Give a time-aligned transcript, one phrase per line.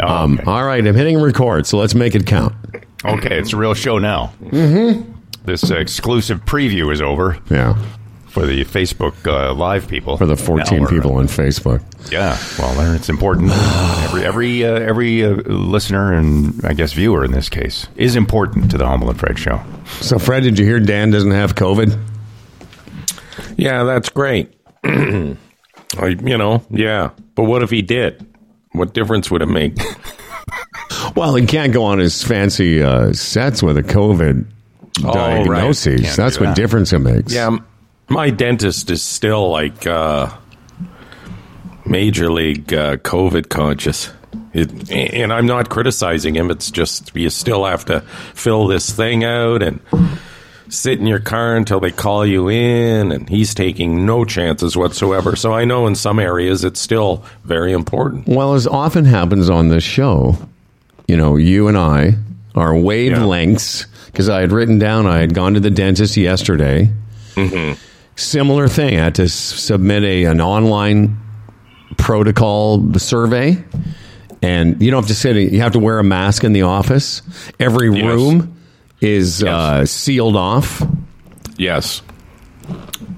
[0.00, 0.44] Oh, Um, okay.
[0.50, 2.54] all right, I'm hitting record, so let's make it count.
[3.04, 4.32] Okay, it's a real show now.
[4.42, 5.10] Mm-hmm.
[5.44, 7.76] This uh, exclusive preview is over Yeah,
[8.28, 10.16] for the Facebook uh, live people.
[10.16, 11.82] for the 14 Now people on Facebook.
[12.10, 13.50] Yeah, well, it's important.
[14.04, 18.70] every every uh, every uh, listener and I guess viewer in this case is important
[18.70, 19.60] to the Humble and Fred show.
[20.00, 21.98] So, Fred, did you hear Dan doesn't have COVID?
[23.56, 24.54] Yeah, that's great.
[24.84, 25.36] I,
[26.06, 27.10] you know, yeah.
[27.34, 28.26] But what if he did?
[28.72, 29.76] What difference would it make?
[31.16, 34.46] Well, he can't go on his fancy uh, sets with a COVID
[35.04, 36.00] Oh, diagnosis.
[36.02, 36.16] right.
[36.16, 36.56] That's what that.
[36.56, 37.32] difference it makes.
[37.34, 37.58] yeah,
[38.08, 40.30] my dentist is still like uh,
[41.84, 44.10] major league uh, COVID conscious.
[44.54, 46.50] It, and I'm not criticizing him.
[46.50, 48.00] It's just you still have to
[48.34, 49.80] fill this thing out and
[50.72, 53.12] sit in your car until they call you in.
[53.12, 55.36] And he's taking no chances whatsoever.
[55.36, 58.26] So I know in some areas it's still very important.
[58.26, 60.36] Well, as often happens on this show,
[61.06, 62.14] you know, you and I
[62.54, 66.90] are wavelengths because I had written down I had gone to the dentist yesterday.
[67.34, 67.78] Mm-hmm.
[68.16, 68.98] Similar thing.
[68.98, 71.18] I had to s- submit a an online
[71.96, 73.62] protocol survey,
[74.42, 75.36] and you don't have to sit.
[75.36, 77.22] You have to wear a mask in the office.
[77.58, 78.04] Every Yes.
[78.04, 78.54] room
[79.02, 80.82] is uh, sealed off.
[81.58, 82.00] Yes.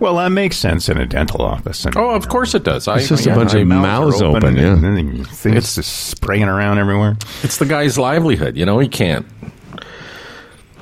[0.00, 1.84] Well, that makes sense in a dental office.
[1.84, 2.88] And, Oh, of course it does.
[2.88, 4.56] I, It's just a bunch I- of mouths open.
[4.56, 4.72] yeah.
[4.72, 7.16] and then things just spraying around everywhere.
[7.42, 8.56] It's the guy's livelihood.
[8.56, 9.26] You know, he can't.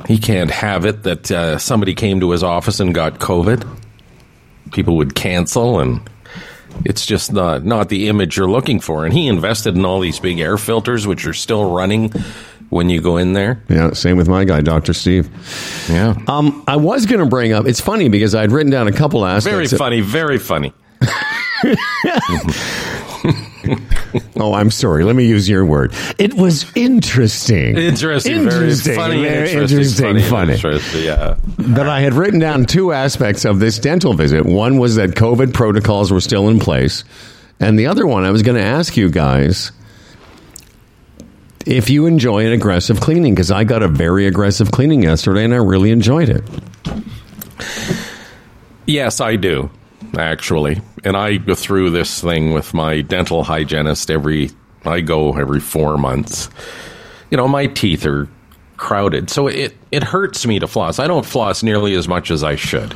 [0.09, 3.67] He can't have it that uh, somebody came to his office and got COVID.
[4.73, 6.01] People would cancel, and
[6.85, 9.05] it's just not not the image you're looking for.
[9.05, 12.13] And he invested in all these big air filters, which are still running
[12.73, 13.61] when you go in there.
[13.69, 15.29] Yeah, same with my guy, Doctor Steve.
[15.91, 17.67] Yeah, Um, I was going to bring up.
[17.67, 19.45] It's funny because I'd written down a couple aspects.
[19.53, 20.73] very of- funny, very funny.
[24.37, 25.05] Oh, I'm sorry.
[25.05, 25.95] Let me use your word.
[26.19, 27.77] It was interesting.
[27.79, 30.53] Interesting, Interesting, very funny, very interesting, interesting, funny, funny.
[30.55, 34.45] interesting, Yeah, But I had written down two aspects of this dental visit.
[34.45, 37.05] One was that COVID protocols were still in place,
[37.61, 39.71] and the other one I was going to ask you guys
[41.67, 45.55] if you enjoy an aggressive cleaning because I got a very aggressive cleaning yesterday and
[45.55, 46.43] I really enjoyed it.
[48.87, 49.71] Yes, I do,
[50.19, 50.81] actually.
[51.05, 54.51] And I go through this thing with my dental hygienist every,
[54.85, 56.51] I go every four months.
[57.31, 58.29] You know, my teeth are
[58.77, 60.99] crowded, so it, it hurts me to floss.
[60.99, 62.95] I don't floss nearly as much as I should.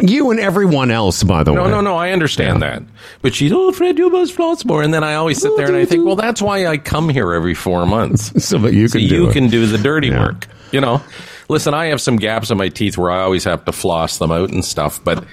[0.00, 1.70] You and everyone else, by the No, way.
[1.70, 1.96] no, no, no.
[1.96, 2.82] I understand that.
[3.20, 4.82] But she's, oh, Fred, you must floss more.
[4.82, 7.32] And then I always sit there and I think, well, that's why I come here
[7.32, 8.32] every four months.
[8.44, 9.32] So that you So can do you it.
[9.32, 10.20] can do the dirty Yeah.
[10.24, 10.46] work.
[10.72, 11.02] You know,
[11.48, 14.32] listen, I have some gaps in my teeth where I always have to floss them
[14.32, 15.24] out and stuff, but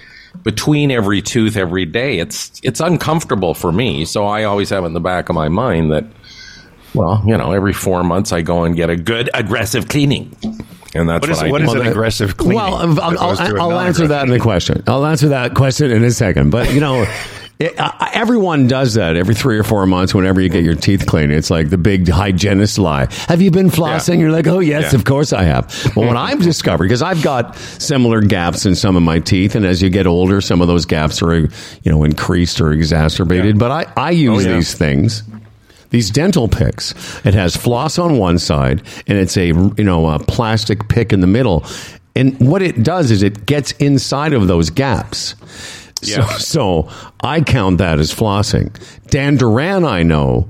[0.43, 4.05] between every tooth every day, it's it's uncomfortable for me.
[4.05, 6.05] So I always have in the back of my mind that,
[6.93, 10.35] well, you know, every four months I go and get a good aggressive cleaning,
[10.95, 11.79] and that's What what, is what do.
[11.81, 12.57] is an aggressive cleaning?
[12.57, 14.37] Well, I'll, as I'll, opposed to a I'll answer that in non-aggressive?
[14.37, 14.83] the question.
[14.87, 16.49] I'll answer that question in a second.
[16.49, 17.05] But you know,
[17.59, 20.15] it, I, everyone does that every three or four months.
[20.15, 23.07] Whenever you get your teeth cleaned, it's like the big hygienist lie.
[23.27, 24.15] Have you been flossing?
[24.15, 24.21] Yeah.
[24.21, 24.99] You're like, oh yes, Yeah.
[24.99, 25.67] of course I have.
[25.93, 29.65] But what I've discovered, because I've got similar gaps in some of my teeth, and
[29.65, 31.49] as you get older, some of those gaps are you
[31.85, 33.59] know increased or exacerbated.
[33.59, 34.55] But I, I use Oh, yeah.
[34.55, 35.23] these things
[35.89, 36.93] these dental picks.
[37.25, 41.19] It has floss on one side and it's a you know a plastic pick in
[41.21, 41.65] the middle.
[42.15, 45.35] And what it does is it gets inside of those gaps.
[46.01, 46.27] So, Yeah.
[46.37, 46.89] so
[47.21, 48.71] I count that as flossing.
[49.09, 50.49] Dan Duran, I know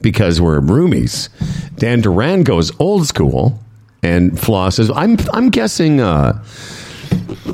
[0.00, 1.28] because we're roomies.
[1.76, 3.58] Dan Duran goes old school
[4.02, 4.90] and flosses.
[4.94, 6.42] I'm I'm guessing uh,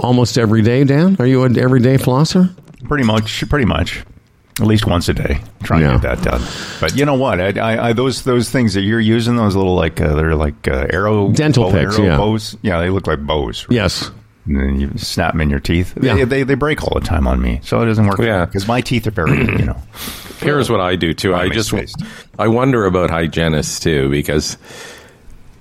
[0.01, 0.85] almost every day.
[0.85, 2.55] Dan, are you an everyday flosser?
[2.85, 4.05] Pretty much, pretty much.
[4.61, 5.93] At least once a day, try and Yeah.
[5.99, 6.43] get that done.
[6.81, 7.41] But you know what?
[7.41, 10.69] I, I, I those those things that you're using, those little like uh, they're like
[10.69, 12.17] uh, arrow Dental bow picks, arrow yeah.
[12.19, 12.57] bows.
[12.61, 13.67] Yeah, they look like bows.
[13.71, 14.11] Yes.
[14.45, 15.95] and then you snap them in your teeth.
[16.03, 16.17] Yeah.
[16.17, 18.19] They, they they break all the time on me, so it doesn't work.
[18.19, 18.45] Yeah.
[18.45, 19.81] because my teeth are very you know.
[20.41, 21.35] Here's what I do too.
[21.35, 22.03] I just Plant-based.
[22.39, 24.59] I wonder about hygienists too because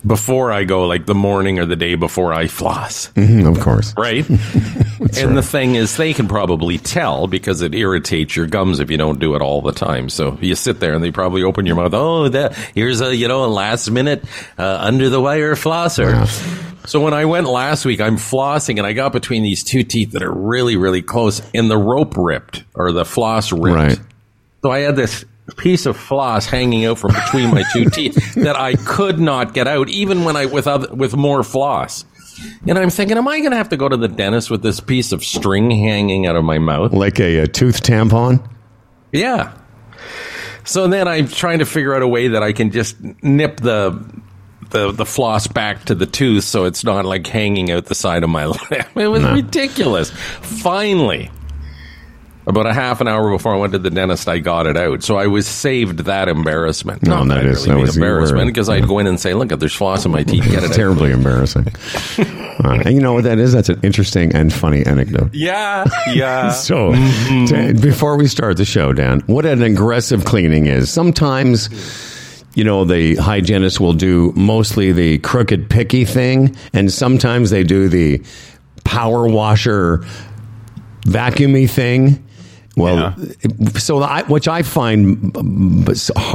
[0.06, 3.94] before I go, like the morning or the day before I floss, Mhm, of course.
[3.98, 4.28] right?
[4.30, 8.98] and the thing is, they can probably tell because it irritates your gums if you
[8.98, 10.10] don't do it all the time.
[10.10, 11.94] So you sit there and they probably open your mouth.
[11.94, 14.24] Oh, that here's a you know a last minute
[14.58, 16.28] uh, under the wire flosser.
[16.88, 20.14] So when I went last week, I'm flossing and I got between these two teeth
[20.14, 23.76] that are really really close, and the rope ripped or the floss ripped.
[23.76, 24.00] Right.
[24.64, 25.26] So I had this
[25.58, 29.68] piece of floss hanging out from between my two teeth that I could not get
[29.68, 32.06] out, even when I with other, with more floss.
[32.68, 34.80] And I'm thinking, am I going to have to go to the dentist with this
[34.80, 36.94] piece of string hanging out of my mouth?
[36.94, 38.48] Like a, a tooth tampon.
[39.12, 39.54] Yeah.
[40.64, 44.04] So then I'm trying to figure out a way that I can just nip the
[44.70, 48.24] the the floss back to the tooth so it's not like hanging out the side
[48.24, 48.88] of my lip.
[48.96, 49.34] It was No.
[49.34, 50.12] ridiculous.
[50.12, 51.30] Finally,
[52.52, 55.02] about a half an hour before I went to the dentist, I got it out.
[55.02, 57.02] So I was saved that embarrassment.
[57.04, 59.34] No, Not that I is- really that was- embarrassment because I'd go in and say,
[59.34, 60.44] "Look, at there's floss in my teeth.
[60.44, 61.66] Get it It's out." terribly embarrassing.
[62.64, 63.54] Uh, and you know what that is?
[63.54, 65.34] That's an interesting and funny anecdote.
[65.34, 65.84] Yeah,
[66.14, 66.52] yeah.
[66.52, 70.92] So, Dan, before we start the show, Dan, what an aggressive cleaning is.
[70.92, 71.70] Sometimes,
[72.54, 77.90] you know, the hygienist will do mostly the crooked picky thing, and sometimes they do
[77.90, 78.22] the
[78.84, 80.06] power washer
[81.06, 82.24] vacuumy thing.
[82.82, 83.16] Well,
[83.76, 85.34] so I, which I find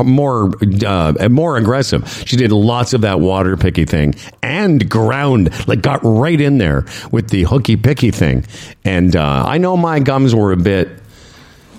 [0.05, 0.53] more
[0.87, 2.23] uh, more aggressive.
[2.27, 6.87] She did lots of that water picky thing and ground like got right in there
[7.11, 8.45] with the hooky picky thing.
[8.85, 10.89] And uh, I know my gums were a bit,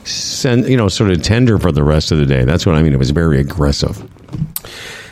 [0.04, 2.44] sen- you know, sort of tender for the rest of the day.
[2.44, 2.94] That's what I mean.
[2.94, 4.04] It was very aggressive.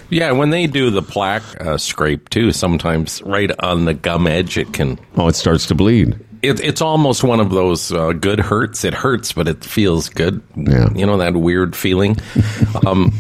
[0.09, 4.57] Yeah, when they do the plaque uh, scrape too, sometimes right on the gum edge,
[4.57, 4.99] it can.
[5.17, 6.19] Oh, it starts to bleed.
[6.49, 8.83] It, it's almost one of those uh, good hurts.
[8.83, 10.41] It hurts, but it feels good.
[10.55, 10.89] Yeah.
[10.93, 12.17] You know that weird feeling.
[12.85, 13.13] um,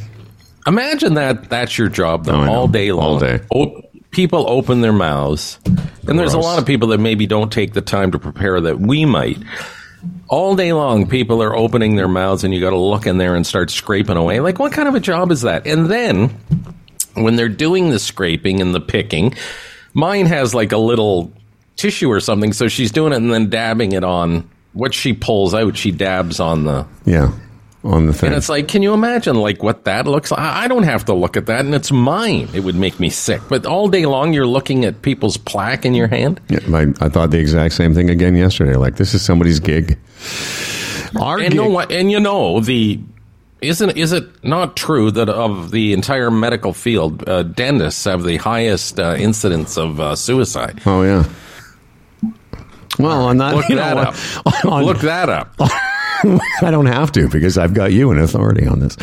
[0.67, 3.03] imagine that that's your job though, Oh, all day long.
[3.05, 3.39] All day.
[3.53, 3.81] O-
[4.11, 5.59] people open their mouths,
[6.07, 8.79] and there's a lot of people that maybe don't take the time to prepare that
[8.79, 9.37] we might.
[10.27, 13.35] All day long, people are opening their mouths, and you got to look in there
[13.35, 14.39] and start scraping away.
[14.39, 15.67] Like, what kind of a job is that?
[15.67, 16.29] And then
[17.15, 19.33] when they're doing the scraping and the picking,
[19.93, 21.31] mine has like a little
[21.75, 25.53] tissue or something, so she's doing it and then dabbing it on what she pulls
[25.53, 25.77] out.
[25.77, 27.31] She dabs on the, Yeah,
[27.83, 28.27] on the thing.
[28.27, 30.39] and it's like, can you imagine like what that looks like?
[30.39, 32.49] I don't have to look at that, and it's mine.
[32.53, 33.41] It would make me sick.
[33.49, 36.41] But all day long, you're looking at people's plaque in your hand.
[36.49, 38.75] Yeah, I, I thought the exact same thing again yesterday.
[38.75, 39.97] Like this is somebody's gig.
[41.19, 42.99] Our And gig- no, and you know the.
[43.61, 48.37] Isn't is it not true that of the entire medical field, uh, dentists have the
[48.37, 50.81] highest uh, incidence of uh, suicide?
[50.85, 51.23] Oh yeah.
[52.99, 54.65] Well, on that, Look you know that up.
[54.65, 55.55] On- Look that up.
[55.59, 58.97] I don't have to because I've got you in authority on this.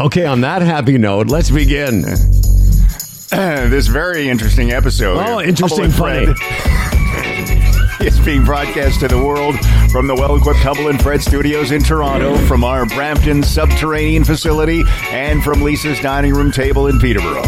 [0.00, 2.04] Okay, on that happy note, let's begin.
[2.04, 2.16] Uh,
[3.68, 5.18] this very interesting episode.
[5.18, 6.28] Oh, interesting, Fred
[8.00, 9.54] is being broadcast to the world
[9.90, 15.42] from the well-equipped Humble and Fred studios in Toronto, from our Brampton subterranean facility, and
[15.42, 17.44] from Lisa's dining room table in Peterborough.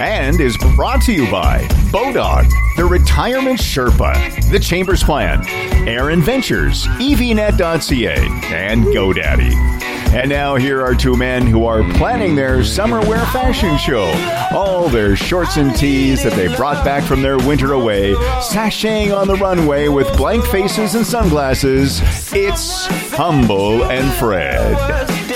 [0.00, 5.46] And is brought to you by Bodog, the Retirement Sherpa, the Chambers Plan,
[5.86, 8.16] Aaron Ventures, EVNet.ca,
[8.54, 9.80] and GoDaddy.
[10.14, 14.10] And now here are two men who are planning their summer wear fashion show.
[14.52, 19.28] All their shorts and tees that they brought back from their winter away, sashaying on
[19.28, 22.00] the runway with blank faces and sunglasses.
[22.32, 25.29] It's Humble and Fred.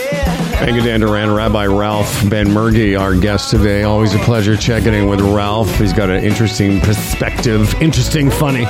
[0.65, 1.31] Thank you, Dan Duran.
[1.31, 3.83] Rabbi Ralph Benmergui, our guest today.
[3.83, 5.69] Always a pleasure checking in with Ralph.
[5.77, 8.63] He's got an interesting perspective, interesting, funny.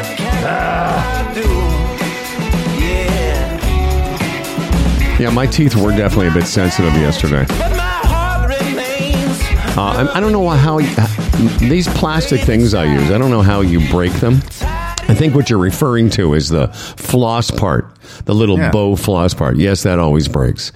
[5.22, 7.46] Yeah, my teeth were definitely a bit sensitive yesterday.
[9.76, 10.80] Uh, I don't know how
[11.60, 13.12] these plastic things I use.
[13.12, 14.42] I don't know how you break them.
[15.08, 18.70] I think what you're referring to is the floss part, the little Yeah.
[18.70, 19.56] bow floss part.
[19.56, 20.72] Yes, that always breaks.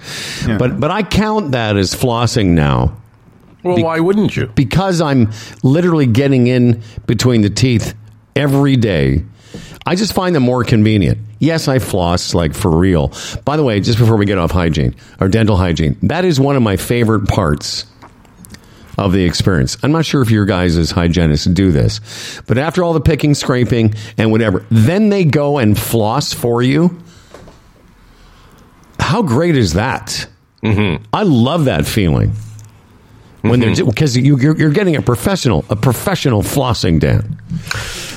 [0.57, 2.93] But but I count that as flossing now
[3.63, 4.49] Well, why wouldn't you?
[4.55, 5.29] because I'm
[5.63, 7.93] literally getting in between the teeth
[8.35, 9.23] every day.
[9.85, 11.17] I just find them more convenient.
[11.39, 13.11] Yes, I floss like for real.
[13.45, 16.55] By the way, just before we get off hygiene or dental hygiene, that is one
[16.55, 17.85] of my favorite parts
[19.05, 19.77] of the experience.
[19.83, 23.33] I'm not sure if your guys as hygienists do this, but after all the picking,
[23.33, 27.01] scraping, and whatever, then they go and floss for you.
[28.99, 30.27] How great is that?
[30.63, 31.03] Mm-hmm.
[31.13, 32.33] I love that feeling
[33.41, 37.41] when they're because you, you're, you're getting a professional, a professional flossing, Dan.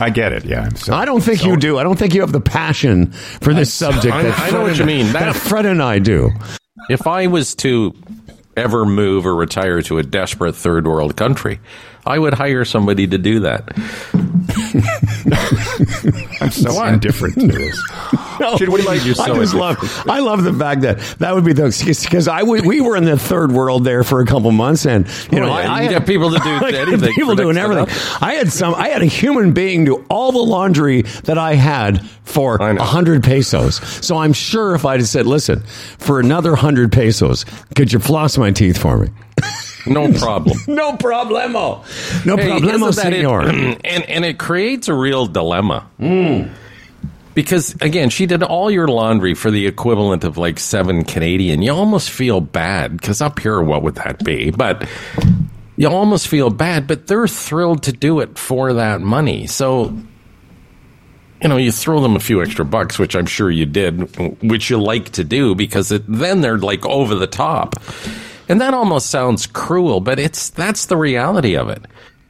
[0.00, 0.68] I get it, yeah.
[0.70, 1.78] So- I don't think so- you do.
[1.78, 4.12] I don't think you have the passion for this subject.
[4.12, 5.06] I- I know Fred what you mean.
[5.12, 6.30] That That- Fred and I do.
[6.90, 7.94] If I was to
[8.56, 11.60] ever move or retire to a desperate third world country,
[12.04, 13.70] I would hire somebody to do that.
[16.40, 16.94] I'm so What?
[16.94, 17.80] indifferent to this.
[18.40, 19.76] No, Should we like you I so just love.
[20.08, 22.96] I love the fact that that would be the excuse because I we, we were
[22.96, 25.70] in the third world there for a couple months, and you oh, know Oh, yeah,
[25.70, 28.18] I, I can had get people to do I anything People doing next to everything.
[28.20, 28.74] I had some.
[28.74, 32.74] I had a human being do all the laundry that I had for I a
[32.74, 32.82] know.
[32.82, 33.76] hundred pesos.
[34.04, 35.62] So I'm sure if I'd have said, "Listen,
[35.98, 37.44] for another hundred pesos,
[37.76, 39.10] could you floss my teeth for me?"
[39.86, 40.56] No problem.
[40.68, 41.84] No problemo.
[42.24, 43.16] No Hey, problemo, isn't it?
[43.16, 43.40] senor.
[43.48, 45.86] and and it creates a real dilemma.
[45.98, 46.42] Hmm.
[47.34, 51.62] because again, she did all your laundry for the equivalent of like seven Canadian.
[51.62, 54.50] You almost feel bad because up here, what would that be?
[54.50, 54.86] But
[55.76, 59.46] you almost feel bad, but they're thrilled to do it for that money.
[59.46, 59.96] So,
[61.42, 64.68] you know, you throw them a few extra bucks, which I'm sure you did, which
[64.70, 67.74] you like to do because it, then they're like over the top.
[68.48, 71.84] And that almost sounds cruel, but it's that's the reality of it.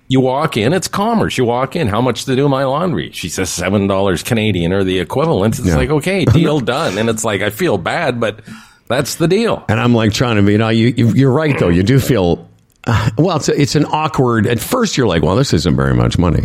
[0.09, 1.39] You walk in, it's commerce.
[1.39, 3.11] You walk in, how much to do my laundry?
[3.13, 5.59] She says seven dollars Canadian or the equivalent.
[5.59, 5.77] It's Yeah.
[5.77, 6.99] like okay, deal done.
[6.99, 8.41] And it's like I feel bad, but
[8.89, 9.65] that's the deal.
[9.69, 11.69] And I'm like trying to be, you know, you, you- you're right though.
[11.71, 12.47] You do feel,
[12.87, 15.95] uh, well, it's, a, it's an awkward, at first you're like, well, this isn't very
[15.95, 16.45] much money.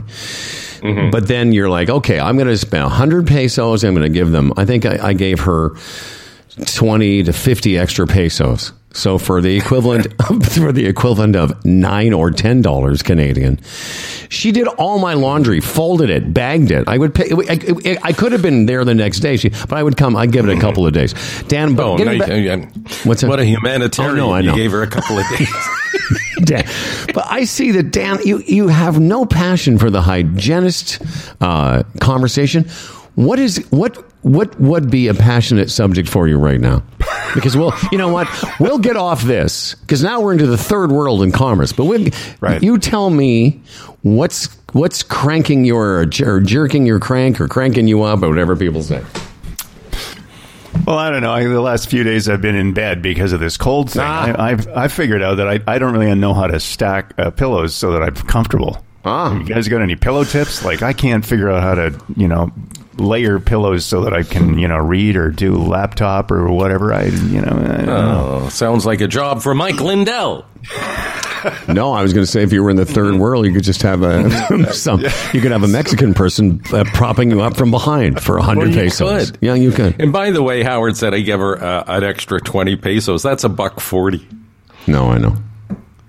[1.11, 3.83] But then you're like, okay, I'm going to spend 100 pesos.
[3.83, 5.71] I'm going to give them, I think I, I gave her
[6.65, 8.73] 20 to 50 extra pesos.
[8.93, 10.07] So for the equivalent
[10.53, 13.59] for the equivalent of 9 or 10 dollars Canadian.
[14.29, 16.87] She did all my laundry, folded it, bagged it.
[16.87, 19.73] I would pay I, I, I could have been there the next day, she, but
[19.73, 21.13] I would come I'd give it a couple of days.
[21.43, 23.05] Dan, but Oh, nice.
[23.05, 24.19] What's what a humanitarian!
[24.19, 24.55] Oh, no, I know.
[24.55, 25.49] You gave her a couple of days.
[26.43, 26.65] Dan.
[27.13, 31.01] But I see that Dan, you you have no passion for the hygienist
[31.41, 32.65] uh, conversation.
[33.17, 36.83] What is what what would be a passionate subject for you right now?
[37.33, 38.27] Because we'll, you know what,
[38.59, 41.71] we'll get off this because now we're into the third world in commerce.
[41.73, 42.61] But we, Right.
[42.61, 43.59] you tell me
[44.03, 48.83] what's what's cranking your or jerking your crank or cranking you up or whatever people
[48.83, 49.03] say.
[50.85, 51.31] Well, I don't know.
[51.33, 54.03] I, the last few days I've been in bed because of this cold thing.
[54.05, 54.35] Ah.
[54.37, 57.31] I, I've I figured out that I, I don't really know how to stack uh,
[57.31, 58.83] pillows so that I'm comfortable.
[59.05, 59.35] Ah.
[59.37, 60.63] You guys got any pillow tips?
[60.63, 62.51] Like I can't figure out how to you know
[62.99, 66.93] layer pillows so that I can you know read or do laptop or whatever.
[66.93, 67.51] I you know.
[67.51, 68.41] I don't know.
[68.43, 70.45] Oh, sounds like a job for Mike Lindell.
[71.67, 73.63] No, I was going to say if you were in the third world, you could
[73.63, 75.01] just have a some.
[75.33, 78.69] You could have a Mexican person uh, propping you up from behind for a hundred
[78.69, 79.31] Well, pesos.
[79.31, 79.39] could.
[79.41, 80.01] Yeah, you could.
[80.01, 83.21] And by the way, Howard said I gave her uh, an extra twenty pesos.
[83.23, 84.27] That's a buck forty.
[84.87, 85.35] No, I know.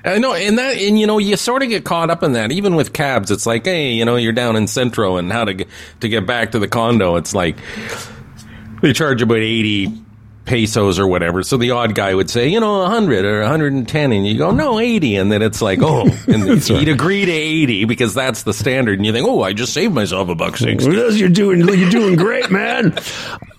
[0.08, 2.50] I know, and that, and you know, you sort of get caught up in that.
[2.52, 5.54] Even with cabs, it's like, hey, you know, you're down in Centro, and how to
[5.54, 5.68] get
[6.00, 7.16] to get back to the condo.
[7.16, 7.56] It's like
[8.82, 9.92] they charge about eighty
[10.48, 11.42] pesos or whatever.
[11.42, 14.38] So the odd guy would say, you know, hundred or hundred and ten, and you
[14.38, 18.42] go, no, eighty, and then it's like, oh, and he'd agree to eighty because that's
[18.42, 20.90] the standard, and you think, oh, I just saved myself a buck sixty.
[20.90, 22.98] You're doing you're doing great, man.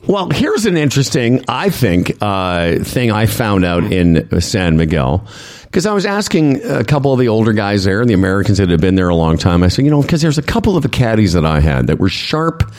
[0.07, 5.27] Well, here's an interesting, I think, uh, thing I found out in San Miguel.
[5.69, 8.81] Because I was asking a couple of the older guys there, the Americans that had
[8.81, 9.61] been there a long time.
[9.61, 11.99] I said, you know, because there's a couple of the caddies that I had that
[11.99, 12.73] were sharp.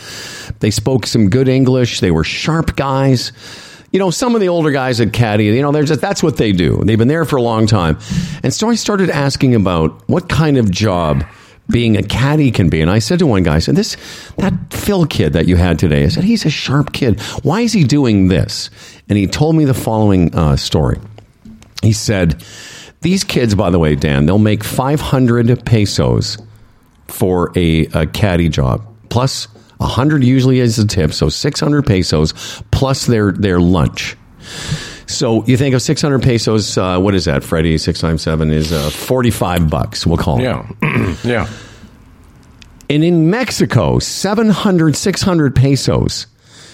[0.59, 2.01] They spoke some good English.
[2.01, 3.31] They were sharp guys.
[3.93, 6.37] You know, some of the older guys at caddy, you know, they're just, that's what
[6.37, 6.83] they do.
[6.85, 7.97] They've been there for a long time.
[8.43, 11.25] And so I started asking about what kind of job
[11.69, 12.81] being a caddy can be.
[12.81, 13.97] And I said to one guy, I said, this,
[14.37, 17.21] that Phil kid that you had today, I said, he's a sharp kid.
[17.45, 18.71] Why is he doing this?
[19.09, 20.99] And he told me the following uh, story.
[21.83, 22.43] He said,
[23.01, 26.39] these kids, by the way, Dan, they'll make 500 pesos
[27.09, 29.47] for a, a caddy job, plus
[29.79, 34.17] 100 usually is a tip, so 600 pesos plus their, their lunch.
[35.07, 37.79] So you think of 600 pesos, uh, what is that, Freddie?
[37.79, 40.43] Six times seven is uh, 45 bucks, we'll call it.
[40.43, 40.69] Yeah,
[41.25, 41.49] yeah.
[42.91, 46.27] And in Mexico, 700, 600 pesos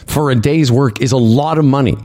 [0.07, 1.97] for a day's work is a lot of money.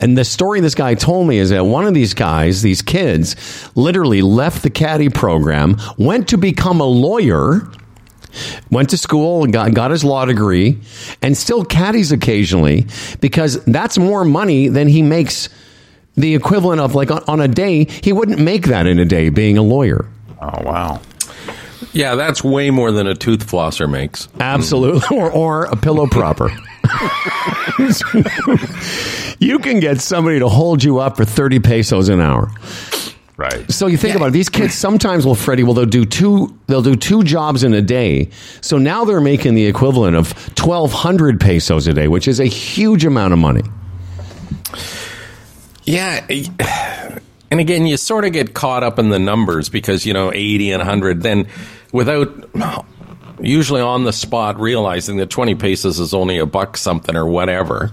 [0.00, 3.36] And the story this guy told me is that one of these guys, these kids,
[3.74, 7.68] literally left the caddy program, went to become a lawyer,
[8.70, 10.78] went to school and got, got his law degree,
[11.22, 12.86] and still caddies occasionally
[13.20, 15.48] because that's more money than he makes
[16.16, 17.84] the equivalent of like on, on a day.
[17.84, 20.06] He wouldn't make that in a day being a lawyer.
[20.40, 21.00] Oh wow.
[21.92, 24.28] Yeah, that's way more than a tooth flosser makes.
[24.38, 25.00] Absolutely.
[25.18, 26.50] Or, or a pillow propper.
[29.38, 32.50] you can get somebody to hold you up for 30 pesos an hour.
[33.36, 33.70] Right.
[33.70, 36.82] So you think about it, these kids sometimes will Freddie, well they'll do two they'll
[36.82, 38.30] do two jobs in a day.
[38.60, 43.04] So now they're making the equivalent of 1200 pesos a day, which is a huge
[43.04, 43.62] amount of money.
[45.84, 46.26] Yeah.
[47.50, 50.72] And again, you sort of get caught up in the numbers because, you know, 80
[50.72, 51.46] and 100, then
[51.92, 52.28] without
[53.48, 57.90] usually on the spot realizing that 20 pesos is only a buck something or whatever.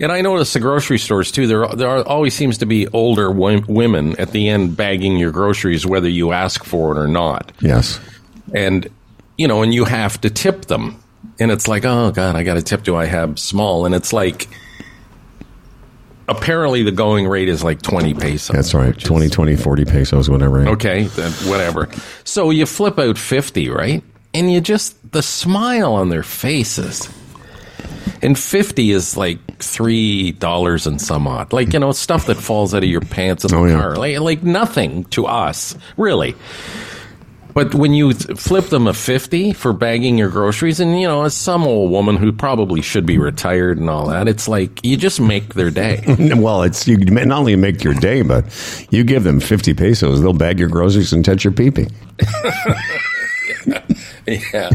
[0.00, 1.46] And I notice the grocery stores too.
[1.46, 5.30] There, there are, always seems to be older wo- women at the end bagging your
[5.30, 7.52] groceries, whether you ask for it or not.
[7.60, 8.00] Yes.
[8.52, 8.88] And
[9.38, 11.02] you know, and you have to tip them.
[11.38, 12.82] And it's like, oh god, I got to tip.
[12.82, 13.86] Do I have small?
[13.86, 14.48] And it's like,
[16.28, 18.54] apparently the going rate is like twenty pesos.
[18.54, 18.98] That's right.
[18.98, 20.68] 20, 20, 40 pesos, whatever.
[20.70, 21.88] Okay, whatever.
[22.24, 24.02] So you flip out 50, right?
[24.34, 27.08] And you just, the smile on their faces.
[28.22, 31.52] and fifty is like three dollars and some odd.
[31.52, 33.80] Like you know, stuff that falls out of your pants in the Oh, yeah.
[33.80, 36.34] car, like, like nothing to us, really.
[37.54, 41.34] But when you flip them a 50 for bagging your groceries, and you know, as
[41.34, 45.20] some old woman who probably should be retired and all that, it's like you just
[45.20, 46.02] make their day.
[46.34, 48.46] Well, it's you not only make your day, but
[48.90, 51.88] you give them fifty pesos, they'll bag your groceries and touch your pee-pee.
[54.26, 54.68] yeah.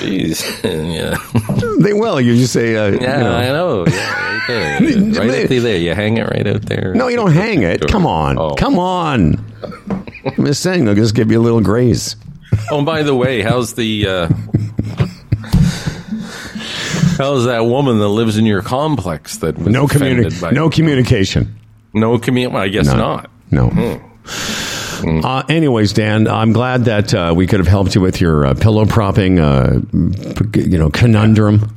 [0.00, 0.44] Jeez.
[0.94, 1.16] yeah.
[1.82, 2.20] They will.
[2.20, 3.86] You just say, uh, Yeah, you know, I know.
[3.86, 4.80] Yeah, right there.
[5.28, 5.76] right there.
[5.78, 6.94] You hang it right out there.
[6.94, 7.86] No, you don't hang it.
[7.88, 8.54] Come on, Oh.
[8.54, 9.44] come on.
[10.26, 12.16] I'm just saying they'll just give you a little graze.
[12.70, 14.28] Oh, and by the way, how's the uh,
[17.18, 21.56] how's that woman that lives in your complex that was No offended communi- No communication.
[21.94, 22.96] no commu- well, I guess No.
[22.96, 23.30] not.
[23.50, 23.68] No.
[23.70, 24.04] Hmm.
[25.04, 28.54] Uh, anyways, Dan, I'm glad that uh, we could have helped you with your uh,
[28.54, 29.80] pillow propping, uh,
[30.54, 31.74] you know, conundrum,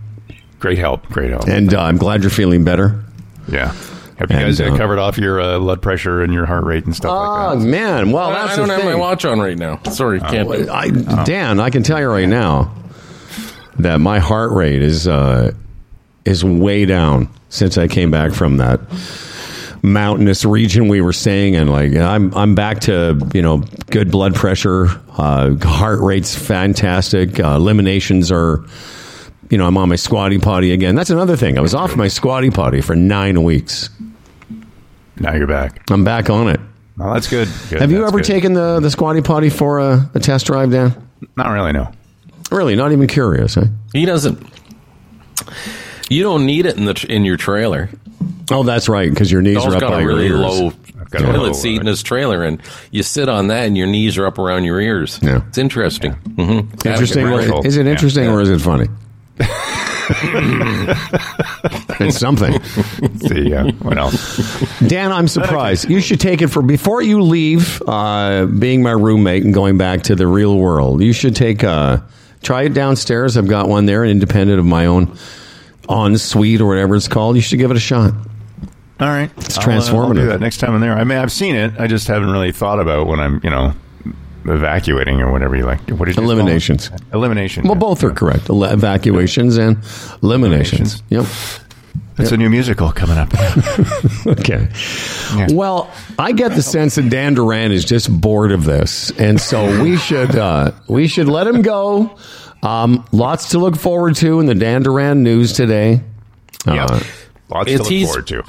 [0.60, 1.08] Great help.
[1.08, 1.48] Great help.
[1.48, 3.04] and uh, I'm glad you're feeling better.
[3.48, 3.74] yeah.
[4.18, 6.63] Have you And, guys uh, uh, covered off your uh, blood pressure and your heart
[6.63, 7.66] rate and stuff Oh like that?
[7.66, 8.92] Oh man, well I, that's I don't the have thing.
[8.92, 9.82] my watch on right now.
[9.90, 10.48] Sorry, can't.
[10.48, 10.70] do it.
[10.70, 10.90] I,
[11.24, 12.72] Dan, I can tell you right now
[13.80, 15.54] that my heart rate is uh,
[16.24, 18.80] is way down since I came back from that
[19.84, 21.68] mountainous region we were staying in.
[21.68, 27.56] Like I'm I'm back to you know good blood pressure, uh, heart rate's fantastic, uh,
[27.56, 28.64] eliminations are.
[29.50, 30.96] You know, I'm on my squatty potty again.
[30.96, 31.58] That's another thing.
[31.58, 33.90] I was off my squatty potty for nine weeks.
[35.18, 35.92] Now you're back.
[35.92, 36.62] I'm back on it.
[36.98, 37.50] Well, that's good.
[37.70, 37.82] Good.
[37.82, 38.26] Have you ever good.
[38.26, 40.94] taken the, the squatty potty for a, a test drive, Dan?
[41.36, 41.74] Not really.
[41.74, 41.92] No.
[42.50, 43.66] Really, not even curious, huh?
[43.92, 44.42] He doesn't.
[46.10, 47.90] You don't need it in the in your trailer.
[48.51, 50.60] Oh, that's right, because your knees are up got by a really your ears.
[50.60, 50.74] low
[51.12, 53.77] got a toilet low, seat uh, in his trailer, and you sit on that, and
[53.77, 55.20] your knees are up around your ears.
[55.22, 55.46] Yeah.
[55.48, 56.13] it's interesting.
[56.13, 56.88] Mm-hmm.
[56.88, 57.25] Interesting.
[57.25, 57.65] Right.
[57.65, 58.88] Is it interesting or is it funny?
[62.00, 62.62] it's something.
[63.20, 63.72] See, yeah.
[63.81, 64.79] What else?
[64.79, 65.89] Dan, I'm surprised.
[65.89, 70.03] You should take it for before you leave uh, being my roommate and going back
[70.03, 71.01] to the real world.
[71.01, 72.02] You should take uh,
[72.41, 73.38] try it downstairs.
[73.38, 75.17] I've got one there, independent of my own
[75.89, 77.36] en suite or whatever it's called.
[77.36, 78.13] You should give it a shot.
[79.02, 79.32] All right.
[79.38, 80.16] It's I'll, uh, I'll transformative.
[80.16, 80.94] do that next time I'm there.
[80.94, 81.74] I mean, I've seen it.
[81.80, 83.74] I just haven't really thought about when I'm, you know,
[84.46, 85.80] evacuating or whatever you like.
[85.90, 86.34] What did you call it?
[86.34, 86.92] Eliminations.
[87.14, 87.64] Elimination.
[87.64, 87.80] Well, yeah.
[87.80, 88.50] both are correct.
[88.50, 89.78] Ele- evacuations and
[90.24, 91.02] eliminations.
[91.10, 91.26] Yep.
[92.16, 93.32] That's a new musical coming up.
[94.28, 94.68] Okay.
[95.36, 95.48] Yeah.
[95.52, 99.82] Well, I get the sense that Dan Duran is just bored of this, and so
[99.82, 102.16] we should uh, we should let him go.
[102.62, 106.02] Um, lots to look forward to in the Dan Duran news today.
[106.68, 106.86] yeah.
[106.86, 107.00] Uh,
[107.50, 108.44] Lots to look forward to.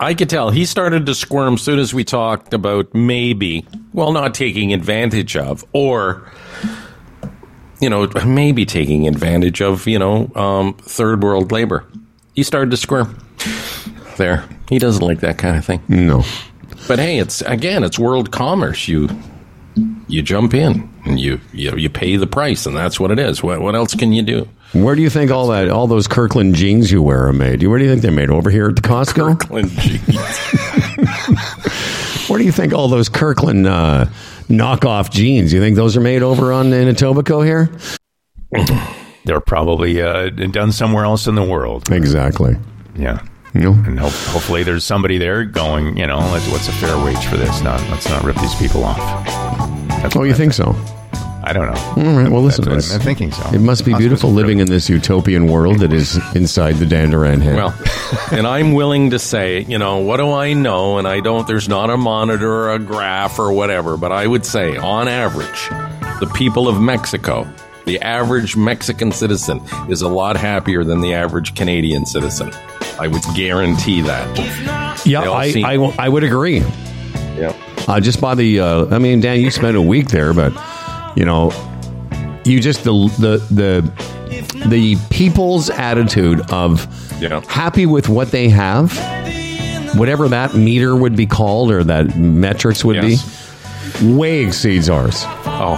[0.00, 4.32] I could tell he started to squirm soon as we talked about maybe, well, not
[4.34, 6.30] taking advantage of, or
[7.80, 11.84] you know, maybe taking advantage of, you know, um, third world labor.
[12.34, 13.18] He started to squirm.
[14.16, 15.82] There, he doesn't like that kind of thing.
[15.88, 16.24] no.
[16.88, 18.88] But hey, it's again, it's world commerce.
[18.88, 19.08] You
[20.08, 23.42] you jump in and you you, you pay the price, and that's what it is.
[23.42, 24.48] What what else can you do?
[24.72, 27.62] Where do you think all that all those Kirkland jeans you wear are made?
[27.66, 28.30] Where do you think they're made?
[28.30, 29.40] Over here at the Costco?
[29.40, 30.16] Clint jeans.
[32.28, 34.06] Where do you think all those Kirkland uh,
[34.48, 35.52] knockoff jeans?
[35.52, 37.68] You think those are made over on in Etobicoke here?
[39.24, 41.90] They're probably uh, done somewhere else in the world.
[41.90, 42.56] Exactly.
[42.94, 43.20] Yeah.
[43.52, 43.72] Know?
[43.72, 47.60] And hope, hopefully there's somebody there going, you know, what's a fair wage for this?
[47.62, 48.98] Not let's not rip these people off.
[49.88, 50.76] That's Oh, you I think so?
[51.42, 51.80] I don't know.
[52.10, 52.28] All right.
[52.30, 52.64] Well, listen.
[52.64, 53.48] That's it's- what I'm thinking so.
[53.54, 57.40] It must be beautiful living in this utopian world that is inside the Dan Duran
[57.40, 57.56] head.
[57.56, 57.74] Well,
[58.32, 60.98] and I'm willing to say, you know, what do I know?
[60.98, 64.44] And I don't, there's not a monitor or a graph or whatever, but I would
[64.44, 65.68] say, on average,
[66.20, 67.48] the people of Mexico,
[67.86, 72.52] the average Mexican citizen is a lot happier than the average Canadian citizen.
[73.00, 75.00] I would guarantee that.
[75.06, 76.58] yeah, they all I, seem- I, I would agree.
[76.58, 77.56] Yeah.
[77.88, 80.52] Uh, just by the, uh, I mean, Dan, you spent a week there, but
[81.16, 81.52] you know,
[82.44, 86.86] you just the the the the people's attitude of
[87.20, 87.40] Yeah.
[87.48, 88.92] happy with what they have,
[89.96, 93.22] whatever that meter would be called or that metrics would Yes.
[94.00, 95.22] be, way exceeds ours.
[95.46, 95.76] Oh,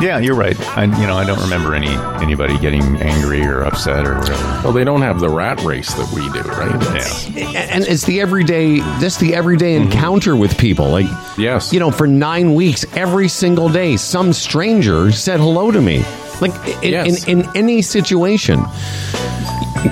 [0.00, 0.58] Yeah, you're right.
[0.76, 1.88] I, you know, I don't remember any
[2.22, 4.42] anybody getting angry or upset or whatever.
[4.64, 6.80] well, they don't have the rat race that we do, right?
[6.80, 7.26] That's-
[7.70, 9.90] and it's the everyday just the everyday mm-hmm.
[9.90, 11.06] encounter with people like
[11.36, 11.72] Yes.
[11.72, 16.04] you know for nine weeks every single day some stranger said hello to me
[16.40, 17.26] like in, Yes.
[17.26, 18.60] in, in any situation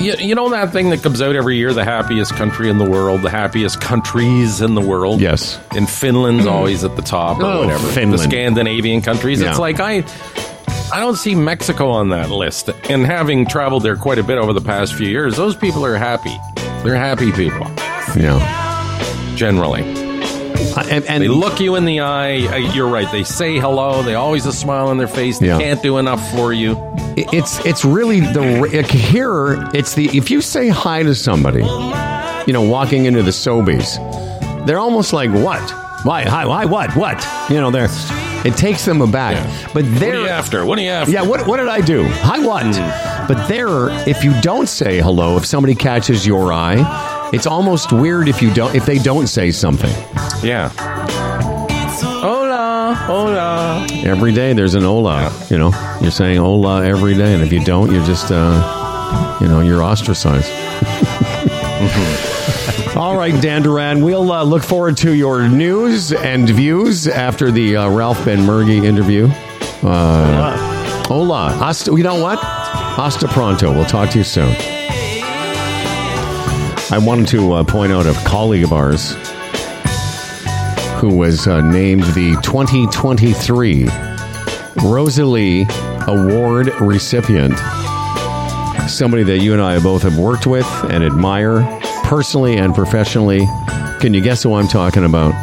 [0.00, 2.88] You, you know that thing that comes out every year, the happiest country in the
[2.88, 5.20] world, the happiest countries in the world.
[5.20, 5.58] Yes.
[5.76, 6.50] and Finland's mm.
[6.50, 7.86] always at the top or Oh, whatever.
[7.88, 8.14] Finland.
[8.14, 9.40] The Scandinavian countries.
[9.40, 10.04] It's like I,
[10.92, 12.68] I don't see Mexico on that list.
[12.90, 15.96] And having traveled there quite a bit over the past few years, those people are
[15.96, 16.36] happy.
[16.82, 17.66] They're happy people,
[18.20, 18.38] Yeah.
[19.36, 19.82] generally.
[20.76, 22.56] I- And, and They look you in the eye.
[22.74, 23.10] You're right.
[23.10, 24.02] They say hello.
[24.02, 25.38] They always a smile on their face.
[25.38, 25.58] They Yeah.
[25.58, 26.76] can't do enough for you.
[27.16, 29.68] it's it's really the here.
[29.72, 31.62] It's the if you say hi to somebody,
[32.46, 33.96] you know, walking into the Sobeys,
[34.66, 35.62] they're almost like what?
[36.04, 36.22] Why?
[36.24, 36.44] Hi?
[36.46, 36.66] Why?
[36.66, 36.94] What?
[36.94, 37.26] What?
[37.48, 37.88] You know, they're.
[38.44, 39.34] It takes them aback.
[39.34, 39.68] Yeah.
[39.74, 40.64] But What are they're you after?
[40.66, 41.10] What are you after?
[41.12, 42.04] Yeah, what, what did I do?
[42.04, 42.62] Hi, what?
[42.64, 43.26] Hmm.
[43.26, 46.76] But there, if you don't say hello, if somebody catches your eye,
[47.32, 49.90] it's almost weird if you don't if they don't say something.
[50.42, 50.70] Yeah.
[52.20, 53.86] Hola, hola.
[54.04, 55.32] Every day there's an hola.
[55.50, 59.48] You know, you're saying hola every day, and if you don't, you're just uh, you
[59.48, 60.50] know you're ostracized.
[62.96, 67.76] All right, Dan Duran, we'll uh, look forward to your news and views after the
[67.76, 69.26] uh, Ralph Benmergui interview.
[69.82, 70.56] Uh,
[71.04, 71.50] hola.
[71.52, 72.38] Hasta, you know what?
[72.38, 73.70] Hasta pronto.
[73.70, 74.75] We'll talk to you soon.
[76.88, 79.12] I wanted to uh, point out a colleague of ours
[81.00, 83.88] who was uh, named the 2023
[84.84, 85.66] Rosalie
[86.06, 87.58] Award recipient.
[88.88, 91.60] Somebody that you and I both have worked with and admire
[92.04, 93.46] personally and professionally.
[93.98, 95.34] Can you guess who I'm talking about?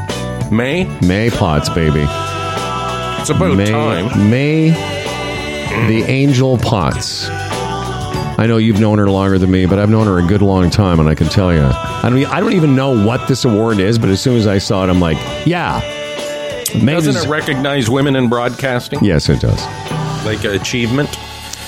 [0.49, 0.85] Maie?
[1.01, 2.05] Maie Pauts, baby.
[3.19, 4.29] It's about May, time.
[4.29, 4.69] Maie
[5.87, 7.27] the Angel Pauts.
[8.37, 10.69] I know you've known her longer than me, but I've known her a good long
[10.69, 13.79] time, and I can tell you, I don't, I don't even know what this award
[13.79, 15.81] is, but as soon as I saw it, I'm like, yeah.
[16.73, 19.03] Doesn't it recognize women in broadcasting?
[19.03, 19.63] yes, it does.
[20.25, 21.09] Like achievement?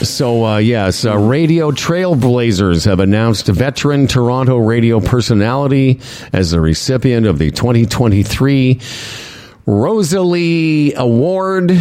[0.02, 6.02] So, uh, yes, uh, Radio Trailblazers have announced veteran Toronto radio personality
[6.34, 8.82] as the recipient of the 2023
[9.68, 11.72] Rosalie Award,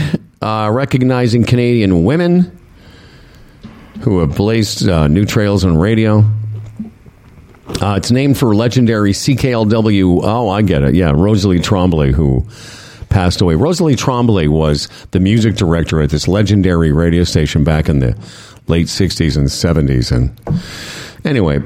[0.40, 2.56] uh, recognizing Canadian women
[4.00, 6.24] who have blazed uh, new trails on radio.
[7.80, 10.20] Uh, it's named for legendary CKLW.
[10.22, 10.94] Oh, I get it.
[10.94, 12.46] Yeah, Rosalie Trombley, who
[13.08, 13.54] passed away.
[13.54, 18.16] Rosalie Trombley was the music director at this legendary radio station back in the
[18.66, 20.12] late 60s and 70s.
[20.12, 20.38] And
[21.24, 21.60] anyway,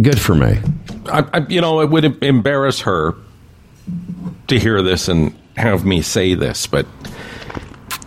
[0.00, 0.58] good for me.
[1.06, 3.14] I, I, you know, it would embarrass her
[4.48, 6.86] to hear this and have me say this, but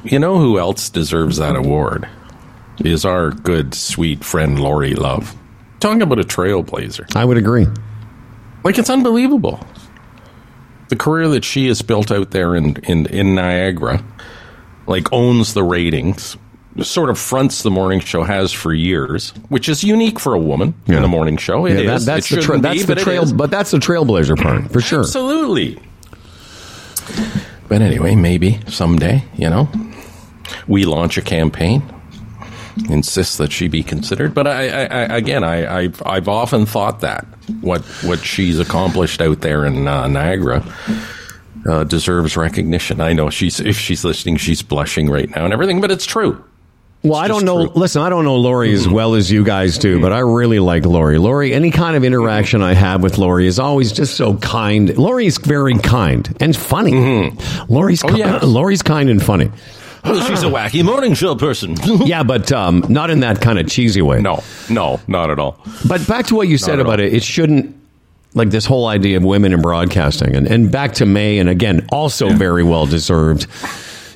[0.03, 2.07] you know who else deserves that award?
[2.83, 5.35] Is our good, sweet friend Lori Love.
[5.79, 7.15] Talking about a trailblazer.
[7.15, 7.67] I would agree.
[8.63, 9.59] Like, it's unbelievable.
[10.89, 14.03] The career that she has built out there in, in, in Niagara,
[14.87, 16.37] like, owns the ratings,
[16.81, 20.73] sort of fronts the morning show, has for years, which is unique for a woman
[20.87, 20.97] Yeah.
[20.97, 21.65] in a morning show.
[21.65, 21.73] It.
[21.83, 24.71] Yeah, that- that's the tra- that's be, the but trail, but that's the trailblazer part
[24.71, 24.99] for sure.
[25.01, 25.79] Absolutely.
[27.67, 29.69] But anyway, maybe someday, you know,
[30.67, 31.81] we launch a campaign,
[32.89, 34.33] insist that she be considered.
[34.33, 37.25] But I, I, I again, I, I've, I've often thought that
[37.61, 40.63] what what she's accomplished out there in uh, Niagara
[41.69, 43.01] uh, deserves recognition.
[43.01, 46.43] I know she's if she's listening, she's blushing right now and everything, but it's true.
[47.03, 47.65] Well, I don't know.
[47.65, 47.75] true.
[47.75, 50.85] Listen, I don't know Lori as well as you guys do, but I really like
[50.85, 51.17] Lori.
[51.17, 54.95] Lori, any kind of interaction I have with Lori is always just so kind.
[54.97, 57.31] Lori's very kind and funny.
[57.67, 58.37] Lori's ki- yeah.
[58.43, 59.49] Lori's kind and funny.
[60.03, 61.75] She's a wacky morning show person.
[62.05, 64.19] Yeah, but um, not in that kind of cheesy way.
[64.21, 65.59] no, no, not at all.
[65.87, 67.05] But back to what you said about all.
[67.05, 67.75] it, it shouldn't
[68.33, 71.87] like this whole idea of women in broadcasting, and and back to Maie, and again,
[71.91, 73.47] also very well deserved.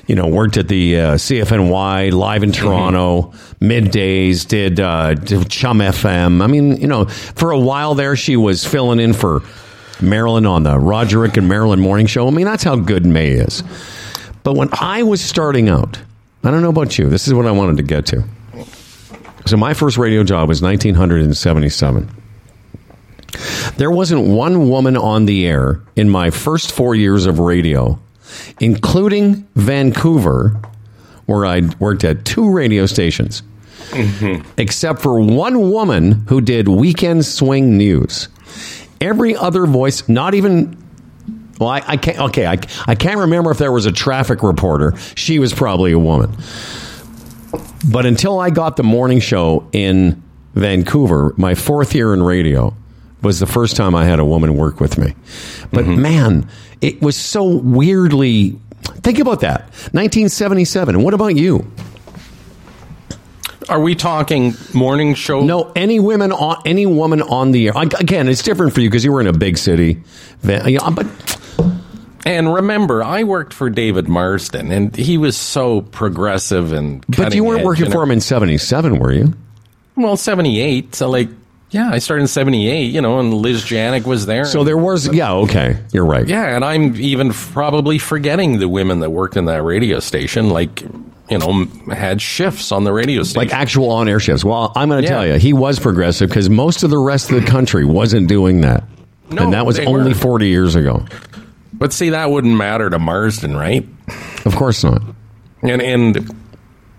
[0.08, 5.78] You know, worked at the uh, CFNY live in Toronto, middays, did, uh, did Chum
[5.80, 6.42] FM.
[6.42, 9.42] I mean, you know, for a while there, she was filling in for
[10.00, 12.28] Marilyn on the Roderick and Marilyn Morning Show.
[12.28, 13.64] I mean, that's how good Maie is.
[14.46, 16.00] But when I was starting out,
[16.44, 17.10] I don't know about you.
[17.10, 18.22] This is what I wanted to get to.
[19.44, 22.08] So my first radio job was 1977.
[23.76, 27.98] There wasn't one woman on the air in my first four years of radio,
[28.60, 30.56] including Vancouver,
[31.24, 33.42] where I worked at two radio stations,
[33.90, 34.48] mm-hmm.
[34.58, 38.28] except for one woman who did weekend swing news.
[39.00, 40.85] Every other voice, not even.
[41.58, 42.18] Well, I, I can't.
[42.18, 44.96] Okay, I, I can't remember if there was a traffic reporter.
[45.14, 46.36] She was probably a woman.
[47.90, 50.22] But until I got the morning show in
[50.54, 52.74] Vancouver, my fourth year in radio
[53.22, 55.14] was the first time I had a woman work with me.
[55.72, 56.02] But mm-hmm.
[56.02, 56.48] man,
[56.80, 58.58] it was so weirdly.
[58.82, 59.62] Think about that.
[59.92, 61.02] 1977.
[61.02, 61.70] What about you?
[63.68, 65.40] Are we talking morning show?
[65.40, 67.72] No, any women on any woman on the air.
[67.76, 70.02] Again, it's different for you because you were in a big city.
[70.44, 71.35] But
[72.26, 77.04] And remember, I worked for David Marsden, and he was so progressive and.
[77.08, 79.32] But you weren't working for him in 77, were you?
[79.94, 80.94] Well, seventy eight.
[80.94, 81.28] So like,
[81.70, 82.92] yeah, I started in seventy eight.
[82.92, 84.44] You know, and Liz Janik was there.
[84.44, 85.78] So there was, yeah, okay.
[85.92, 86.26] You're right.
[86.26, 90.50] Yeah, and I'm even probably forgetting the women that worked in that radio station.
[90.50, 90.82] Like,
[91.30, 93.48] you know, had shifts on the radio station.
[93.48, 94.44] Like actual on air shifts.
[94.44, 95.14] Well, I'm going to Yeah.
[95.14, 98.60] tell you, he was progressive because most of the rest of the country wasn't doing
[98.62, 98.84] that.
[99.30, 100.16] No, and that was only weren't.
[100.16, 101.04] 40 years ago.
[101.78, 103.86] But see, that wouldn't matter to Marsden, right?
[104.44, 105.02] Of course not.
[105.62, 106.34] and and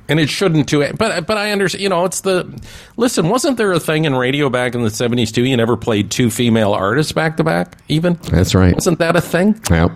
[0.09, 0.97] and it shouldn't to it.
[0.97, 1.81] But but I understand.
[1.83, 2.59] You know, it's the
[2.95, 3.29] listen.
[3.29, 5.43] Wasn't there a thing in radio back in the seventies too?
[5.43, 8.13] You never played two female artists back to back, even.
[8.31, 8.73] That's right.
[8.73, 9.59] Wasn't that a thing?
[9.69, 9.89] Yeah.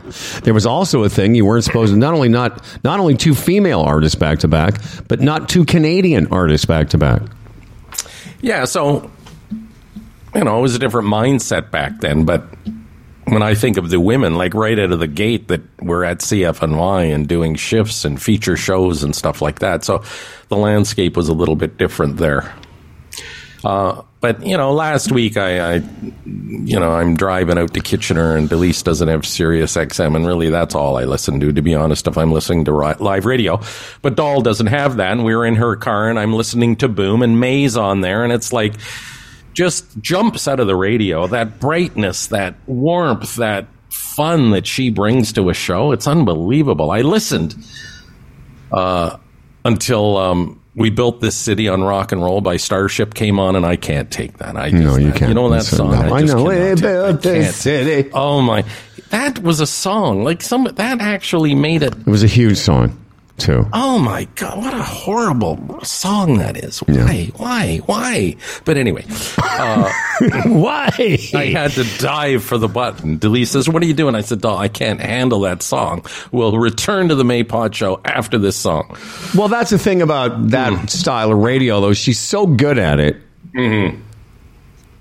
[0.43, 3.35] There was also a thing you weren't supposed to not only not not only two
[3.35, 7.21] female artists back to back, but not two Canadian artists back to back.
[8.41, 8.65] Yeah.
[8.65, 9.09] So
[10.35, 12.25] you know, it was a different mindset back then.
[12.25, 12.43] But
[13.25, 16.19] when I think of the women, like right out of the gate, that were at
[16.19, 20.03] CFNY and doing shifts and feature shows and stuff like that, so
[20.49, 22.53] the landscape was a little bit different there.
[23.63, 25.83] Uh, but you know, last week I, I,
[26.25, 30.49] you know, I'm driving out to Kitchener, and Delise doesn't have Sirius XM, and really
[30.49, 32.07] that's all I listen to, to be honest.
[32.07, 33.61] If I'm listening to live radio,
[34.01, 36.87] but Doll doesn't have that, and we were in her car, and I'm listening to
[36.87, 38.73] Boom and Maie's on there, and it's like
[39.53, 41.27] just jumps out of the radio.
[41.27, 45.91] That brightness, that warmth, that fun that she brings to a show.
[45.91, 46.91] It's unbelievable.
[46.91, 47.55] I listened
[48.71, 49.17] uh,
[49.65, 53.65] until um, we built this city on rock and roll by Starship came on, and
[53.65, 54.55] I can't take that.
[54.55, 55.29] I just, No, you can't.
[55.29, 55.91] You know that song?
[55.91, 56.43] no, I, I know.
[56.43, 58.09] We built this city.
[58.13, 58.63] Oh my!
[59.09, 60.23] That was a song.
[60.23, 61.93] Like some that actually made it.
[61.93, 62.97] It was a huge song,
[63.41, 63.67] too.
[63.73, 64.57] Oh my god!
[64.59, 66.79] What a horrible song that is.
[66.79, 67.31] Why?
[67.35, 67.77] Why?
[67.85, 68.35] Why?
[68.65, 69.03] But anyway,
[70.45, 70.89] Why?
[71.33, 73.19] I had to dive for the button.
[73.19, 76.05] Delise says, "What are you doing?" I said, "Doll, I can't handle that song.
[76.31, 78.95] We'll return to the Maie Pauts show after this song."
[79.35, 80.85] Well, that's the thing about that Hmm.
[80.87, 81.93] style of radio, though.
[81.93, 83.17] She's so good at it.
[83.55, 83.99] Mm-hmm.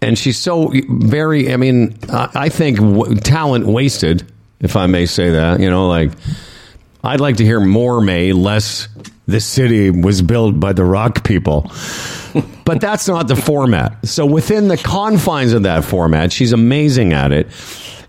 [0.03, 4.25] And she's so very, I mean, I I think w- talent wasted,
[4.61, 5.61] if I may say that.
[5.61, 6.11] You know, like,
[7.03, 8.89] I'd like to hear more Maie, less
[9.27, 11.71] the city was built by the rock people.
[12.65, 14.07] but that's not the format.
[14.07, 17.49] So within the confines of that format, she's amazing at it.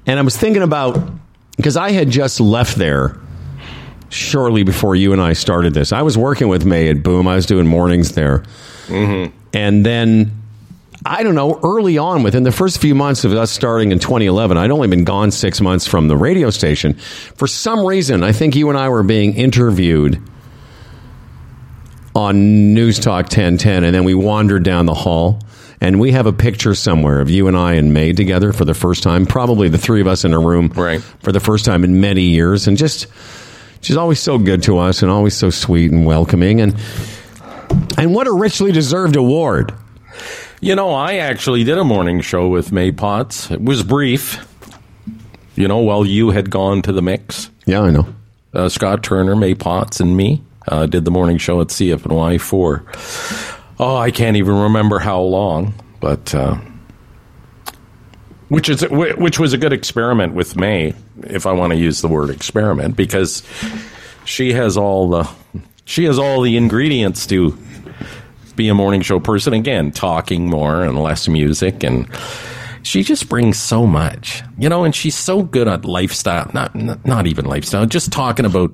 [0.05, 0.99] And I was thinking about,
[1.57, 3.17] because I had just left there
[4.09, 5.91] shortly before you and I started this.
[5.91, 7.27] I was working with Maie at Boom.
[7.27, 8.43] I was doing mornings there.
[8.87, 9.35] Mm-hmm.
[9.53, 10.40] And then,
[11.05, 14.55] I don't know, early on, within the first few months of us starting in 2011,
[14.57, 16.93] I'd only been gone six months from the radio station.
[16.93, 20.21] For some reason, I think you and I were being interviewed
[22.13, 25.39] on News Talk 1010, and then we wandered down the hall.
[25.83, 28.75] And we have a picture somewhere of you and I and Maie together for the
[28.75, 29.25] first time.
[29.25, 31.01] Probably the three of us in a room Right.
[31.01, 32.67] for the first time in many years.
[32.67, 33.07] And just,
[33.81, 36.61] she's always so good to us and always so sweet and welcoming.
[36.61, 36.75] And,
[37.97, 39.73] and what a richly deserved award.
[40.61, 43.49] You know, I actually did a morning show with Maie Pauts.
[43.49, 44.45] It was brief.
[45.55, 48.07] You know, while you had gone to the mix, Yeah, I know.
[48.53, 52.83] uh, Scott Turner, Maie Pauts, and me uh, did the morning show at CFNY for,
[53.79, 56.57] oh, I can't even remember how long, but uh,
[58.49, 60.93] which is which was a good experiment with Maie,
[61.23, 63.43] if I want to use the word experiment, because
[64.25, 65.29] she has all the
[65.85, 67.57] she has all the ingredients to
[68.55, 69.53] be a morning show person.
[69.53, 72.07] Again, talking more and less music and.
[72.83, 76.49] She just brings so much, you know, and she's so good at lifestyle.
[76.51, 78.73] Not, not, not even lifestyle, just talking about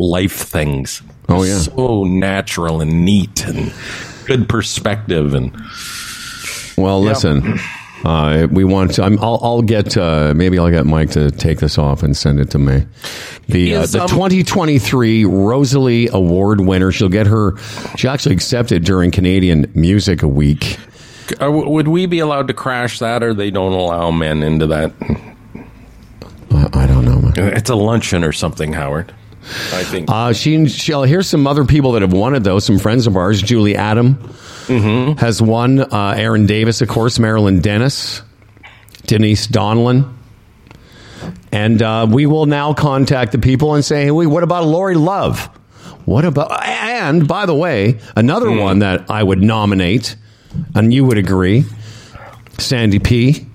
[0.00, 1.00] life things.
[1.28, 1.58] Oh, yeah.
[1.58, 3.72] so natural and neat and
[4.26, 5.56] good perspective and
[6.76, 7.60] Well, listen,
[8.04, 9.04] uh, we want to.
[9.04, 12.40] I'm, I'll, I'll get uh, maybe I'll get Mike to take this off and send
[12.40, 12.84] it to me.
[13.48, 16.90] The uh, the um, 2023 Rosalie Award winner.
[16.90, 17.56] She'll get her.
[17.96, 20.78] She actually accepted during Canadian Music Week.
[21.40, 24.92] Are, would we be allowed to crash that, or they don't allow men into that?
[26.72, 27.32] I, don't know.
[27.36, 29.14] It's a luncheon or something, Howard.
[29.72, 30.10] I think.
[30.10, 32.58] Uh, she, she'll here's some other people that have won it though.
[32.58, 33.40] Some friends of ours.
[33.40, 34.14] Julie Adam
[35.18, 35.80] has won.
[35.80, 37.18] Uh, Erin Davis, of course.
[37.20, 38.22] Marilyn Denis,
[39.06, 40.15] Denise Donlin.
[41.56, 45.46] And uh, we will now contact the people and say, hey, what about Lori Love?
[46.04, 46.52] What about?
[46.62, 50.16] And by the way, another one that I would nominate,
[50.74, 51.64] and you would agree,
[52.58, 53.46] Sandy P.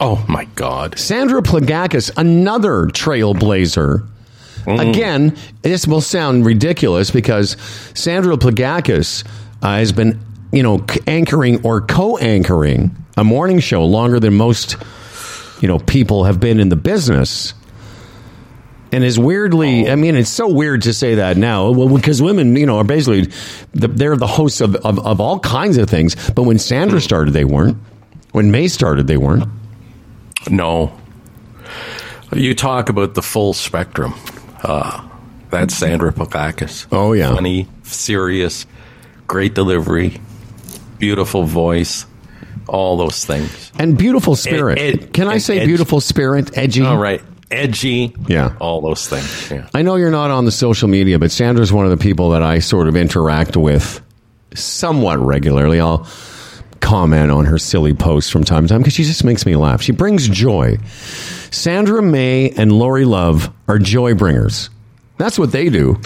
[0.00, 0.96] oh my God!
[0.96, 4.08] Sandra Plagakis, another trailblazer.
[4.66, 7.56] Again, this will sound ridiculous because
[7.94, 9.26] Sandra Plagakis
[9.60, 10.20] uh, has been,
[10.52, 14.76] you know, anchoring or co-anchoring a morning show longer than most,
[15.60, 17.54] you know, people have been in the business.
[18.92, 19.88] and is weirdly.
[19.90, 21.70] I mean, it's so weird to say that now.
[21.70, 23.32] Well, because women, you know, are basically
[23.72, 26.14] the, they're the hosts of, of of all kinds of things.
[26.30, 27.76] But when Sandra started, they weren't.
[28.32, 29.48] When May started, they weren't.
[30.50, 30.92] No.
[32.32, 34.14] You talk about the full spectrum.
[34.62, 35.08] Uh,
[35.50, 36.86] that's Sandra Plagakis.
[36.90, 37.32] Oh, yeah.
[37.34, 38.66] Funny, serious,
[39.28, 40.20] great delivery,
[40.98, 42.06] beautiful voice,
[42.68, 43.72] all those things.
[43.78, 44.78] And beautiful spirit.
[44.78, 46.56] Ed- ed- Can I ed- say beautiful spirit?
[46.56, 46.82] Edgy.
[46.82, 47.22] All right.
[47.50, 48.14] Edgy.
[48.26, 48.56] Yeah.
[48.60, 49.50] All those things.
[49.50, 49.68] Yeah.
[49.74, 52.42] I know you're not on the social media, but Sandra's one of the people that
[52.42, 54.00] I sort of interact with
[54.54, 55.80] somewhat regularly.
[55.80, 56.06] I'll
[56.80, 59.80] comment on her silly posts from time to time because she just makes me laugh.
[59.82, 60.78] She brings joy.
[61.50, 64.68] Sandra Maie and Lori Love are joy bringers.
[65.16, 66.00] That's what they do.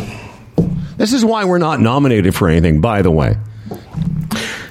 [0.98, 3.36] This is why we're not nominated for anything, by the way.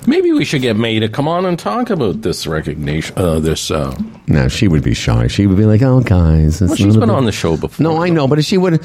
[0.08, 3.14] Maybe we should get Maie to come on and talk about this recognition.
[3.18, 3.70] Uh, this.
[3.70, 3.94] Uh,
[4.28, 5.28] No, she would be shy.
[5.28, 7.84] She would be like, "Oh, guys, well, she's been on the show before.
[7.84, 8.82] No, I know, but if she would,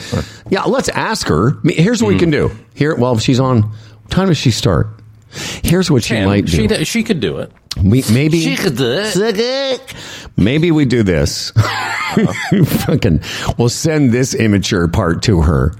[0.50, 1.56] yeah, let's ask her.
[1.64, 2.14] Here's what Hmm.
[2.14, 2.50] we can do.
[2.74, 3.62] Here, well, if she's on.
[3.62, 4.88] What time does she start?
[5.62, 6.52] Here's what she might do.
[6.52, 7.50] She, d- she could do it.
[7.82, 9.80] we, maybe She could do it.
[10.36, 11.50] Maybe we do this.
[12.84, 13.22] Fucking,
[13.58, 15.72] we'll send this immature part to her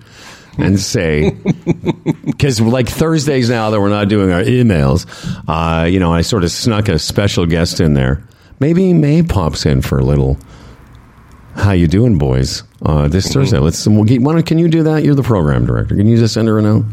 [0.56, 1.36] and say,
[2.24, 5.06] because like Thursdays now that we're not doing our emails,
[5.48, 8.22] uh, you know, I sort of snuck a special guest in there.
[8.60, 10.38] Maybe Maie pops in for a little.
[11.54, 12.62] How you doing, boys?
[12.80, 13.86] Uh, this Thursday, let's.
[13.86, 15.04] We'll get, why don't, can you do that?
[15.04, 15.94] You're the program director.
[15.96, 16.84] Can you just send her a note?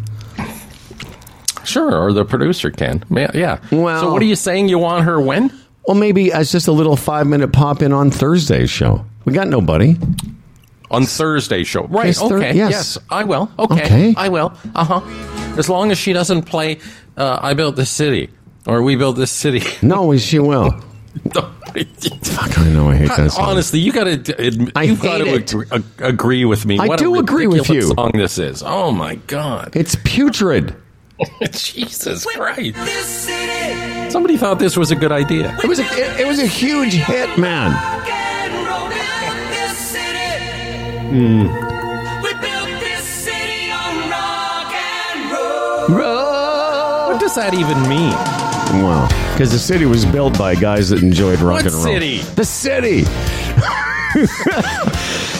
[1.63, 3.03] Sure, or the producer can.
[3.09, 3.31] Yeah.
[3.33, 3.59] yeah.
[3.71, 4.69] Well- so what are you saying?
[4.69, 5.51] You want her when?
[5.87, 9.05] Well, maybe as just a little five minute pop in on Thursday's show.
[9.25, 9.95] We got nobody.
[10.91, 11.85] On Thursday show.
[11.85, 12.07] Right.
[12.07, 12.55] Yes, Thur- okay.
[12.55, 12.71] yes.
[12.71, 12.97] yes.
[13.09, 13.51] I will.
[13.59, 13.83] Okay.
[13.85, 14.13] Okay.
[14.17, 14.53] I will.
[14.75, 15.55] Uh huh.
[15.57, 16.79] As long as she doesn't play
[17.17, 18.29] uh, I Built This City
[18.65, 19.61] or We Built This City.
[19.81, 20.71] No, she will.
[22.23, 23.45] Fuck, I know I hate that song.
[23.45, 25.53] Honestly, you got to I you've got to hate it.
[25.53, 26.79] agree, ag- agree with me.
[26.79, 27.93] I what do a agree with ridiculous you.
[27.95, 28.63] Song this is.
[28.65, 29.75] Oh my god!
[29.75, 30.75] It's putrid.
[31.51, 32.75] Jesus Christ!
[34.11, 35.55] Somebody thought this was a good idea.
[35.63, 37.71] It was a it, it was a huge hit, man.
[47.09, 48.13] What does that even mean?
[48.83, 51.83] Well, because the city was built by guys that enjoyed rock What and roll.
[51.83, 52.19] city?
[52.19, 53.03] The city.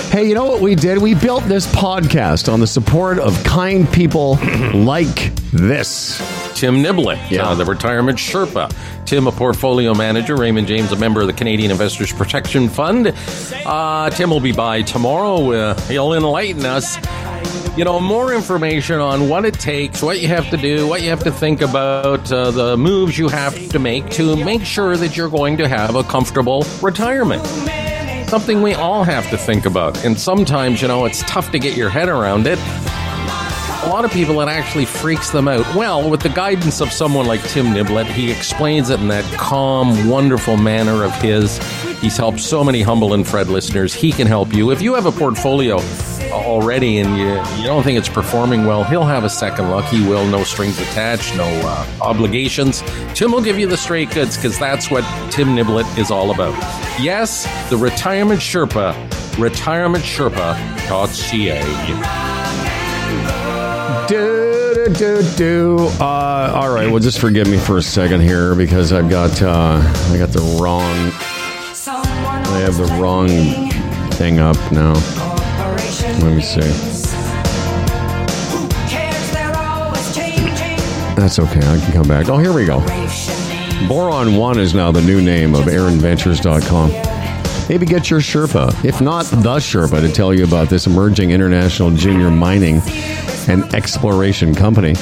[0.17, 0.97] hey, you know what we did?
[0.97, 4.35] We built this podcast on the support of kind people
[4.73, 6.19] like this.
[6.59, 7.47] Tim Niblett, Yeah.
[7.47, 8.69] uh, the retirement Sherpa.
[9.05, 10.35] Tim, a portfolio manager.
[10.35, 13.13] Raymond James, a member of the Canadian Investors Protection Fund.
[13.65, 15.51] Uh, Tim will be by tomorrow.
[15.53, 16.97] Uh, he'll enlighten us.
[17.77, 21.09] You know, more information on what it takes, what you have to do, what you
[21.11, 25.15] have to think about, uh, the moves you have to make to make sure that
[25.15, 27.45] you're going to have a comfortable retirement.
[28.27, 30.03] Something we all have to think about.
[30.03, 32.59] And sometimes, you know, it's tough to get your head around it
[33.83, 35.75] a lot of people it actually freaks them out.
[35.75, 40.09] Well, with the guidance of someone like Tim Niblett, he explains it in that calm,
[40.09, 41.57] wonderful manner of his.
[41.99, 43.93] He's helped so many humble and Fred listeners.
[43.93, 44.71] He can help you.
[44.71, 45.79] If you have a portfolio
[46.31, 49.85] already and you, you don't think it's performing well, he'll have a second look.
[49.85, 52.83] He will, no strings attached, no uh, obligations.
[53.13, 56.53] Tim will give you the straight goods because that's what Tim Niblett is all about.
[57.01, 58.93] Yes, the Retirement Sherpa,
[59.35, 62.28] retirementsherpa.ca.
[64.93, 65.77] Do, do.
[65.99, 69.79] Uh, all right, well, just forgive me for a second here because I've got uh,
[70.11, 71.11] I got the wrong.
[71.85, 73.29] I have the wrong
[74.13, 74.93] thing up now.
[76.23, 76.61] Let me see.
[81.15, 81.59] That's okay.
[81.59, 82.27] I can come back.
[82.27, 82.79] Oh, here we go.
[83.87, 86.89] Boron One is now the new name of ErinVentures.com.
[87.69, 91.91] Maybe get your Sherpa, if not the Sherpa, to tell you about this emerging international
[91.91, 92.81] junior mining
[93.47, 94.95] and exploration company.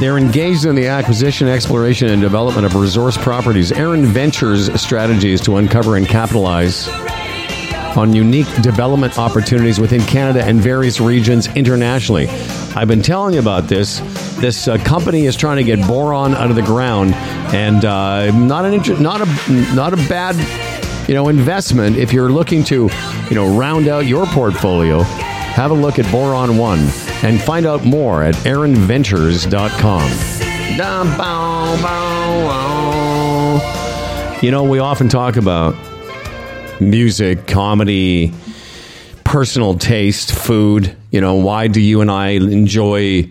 [0.00, 3.70] They're engaged in the acquisition, exploration, and development of resource properties.
[3.70, 6.88] Erin Ventures' strategy is to uncover and capitalize
[7.96, 12.28] on unique development opportunities within Canada and various regions internationally.
[12.74, 13.98] I've been telling you about this.
[14.38, 17.14] This uh, company is trying to get boron out of the ground,
[17.54, 20.36] and uh, not an inter- not a not a bad
[21.08, 22.88] you know investment if you're looking to
[23.28, 25.02] you know round out your portfolio.
[25.02, 26.88] Have a look at Boron One
[27.22, 30.76] and find out more at ErinVentures.com.
[30.76, 32.38] Dum, bow, bow.
[34.42, 35.74] You know, we often talk about
[36.80, 38.32] music, comedy,
[39.24, 40.96] personal taste, food.
[41.10, 43.28] You know, why do you and I enjoy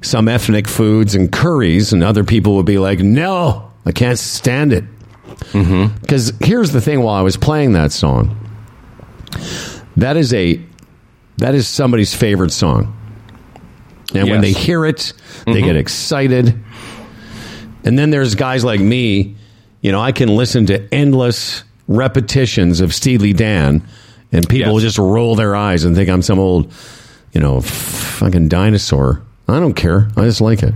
[0.00, 4.72] some ethnic foods and curries, and other people would be like, no, I can't stand
[4.72, 4.84] it.
[5.52, 5.98] Mm-hmm.
[6.00, 8.36] Because here's the thing while I was playing that song,
[9.96, 10.60] that is a
[11.38, 12.97] that is somebody's favorite song.
[14.14, 15.12] And when they hear it,
[15.44, 15.76] they get mm-hmm.
[15.76, 16.64] excited.
[17.84, 19.36] And then there's guys like me,
[19.80, 23.86] you know, I can listen to endless repetitions of Steely Dan,
[24.32, 24.72] and people Yes.
[24.72, 26.72] will just roll their eyes and think I'm some old,
[27.32, 29.22] you know, fucking dinosaur.
[29.46, 30.08] I don't care.
[30.16, 30.74] I just like it.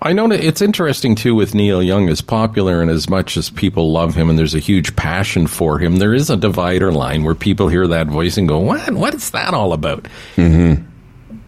[0.00, 3.92] I know it's interesting too with Neil Young, as popular and as much as people
[3.92, 5.96] love him, and there's a huge passion for him.
[5.96, 8.92] There is a divider line where people hear that voice and go, "What?
[8.92, 10.84] What is that all about?" Mm-hmm.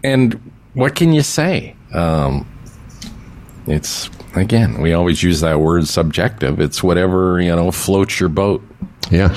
[0.03, 1.75] And what can you say?
[1.93, 2.45] Um,
[3.67, 6.59] it's again, we always use that word subjective.
[6.59, 8.61] It's whatever you know floats your boat.
[9.09, 9.35] Yeah.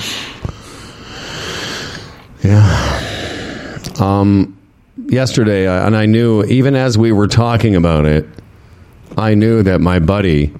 [2.43, 3.79] Yeah.
[3.99, 4.57] Um,
[5.07, 8.27] yesterday, and I knew even as we were talking about it,
[9.17, 10.53] I knew that my buddy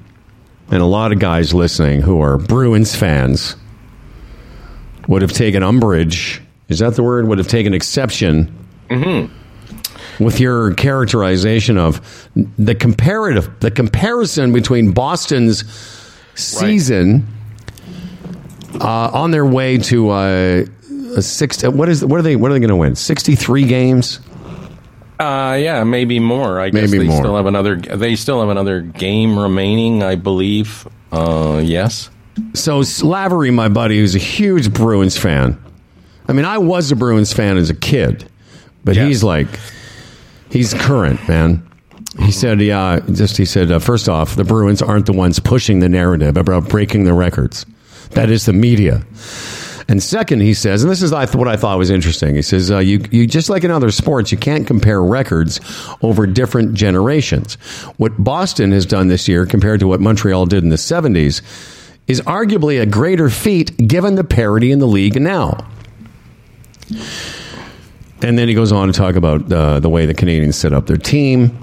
[0.71, 3.55] and a lot of guys listening who are Bruins fans
[5.07, 6.41] would have taken umbrage.
[6.69, 7.27] Is that the word?
[7.27, 8.51] Would have taken exception
[10.19, 15.63] with your characterization of the comparative, the comparison between Boston's
[16.35, 17.27] season
[18.81, 20.65] uh, on their way to uh,
[21.15, 21.63] a six.
[21.63, 22.35] What is what are they?
[22.35, 22.95] What are they going to win?
[22.95, 24.19] Sixty three games.
[25.19, 26.59] Uh, yeah, maybe more.
[26.59, 27.21] I guess Maybe they more.
[27.21, 27.77] still have another.
[27.77, 30.87] They still have another game remaining, I believe.
[31.11, 32.09] Uh, yes.
[32.53, 35.57] So Lavery, my buddy, who's a huge Bruins fan.
[36.27, 38.29] I mean, I was a Bruins fan as a kid,
[38.83, 39.07] but Yes.
[39.07, 39.47] he's like,
[40.49, 41.65] he's current, man.
[42.19, 45.79] He said, yeah, just he said, uh, first off, the Bruins aren't the ones pushing
[45.79, 47.65] the narrative about breaking the records.
[48.11, 49.03] That is the media.
[49.87, 52.35] And second, he says, and this is what I thought was interesting.
[52.35, 55.59] He says, uh, you, you just like in other sports, you can't compare records
[56.01, 57.55] over different generations.
[57.97, 61.41] What Boston has done this year compared to what Montreal did in the 70s
[62.07, 65.57] is arguably a greater feat given the parity in the league now.
[68.21, 70.87] And then he goes on to talk about uh, the way the Canadiens set up
[70.87, 71.57] their team.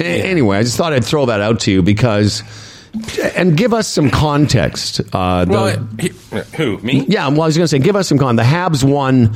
[0.00, 2.42] Anyway, I just thought I'd throw that out to you because,
[3.36, 5.00] and give us some context.
[5.12, 6.08] Uh, the, Well, he,
[6.56, 7.04] who me?
[7.08, 8.36] yeah, well, I was going to say, give us some con.
[8.36, 9.34] The Habs won,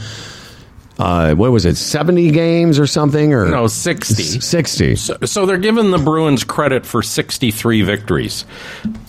[0.99, 3.33] uh, what was it, 70 games or something?
[3.33, 4.23] Or No, sixty.
[4.23, 4.97] 60.
[4.97, 8.45] So, so they're giving the Bruins credit for 63 victories.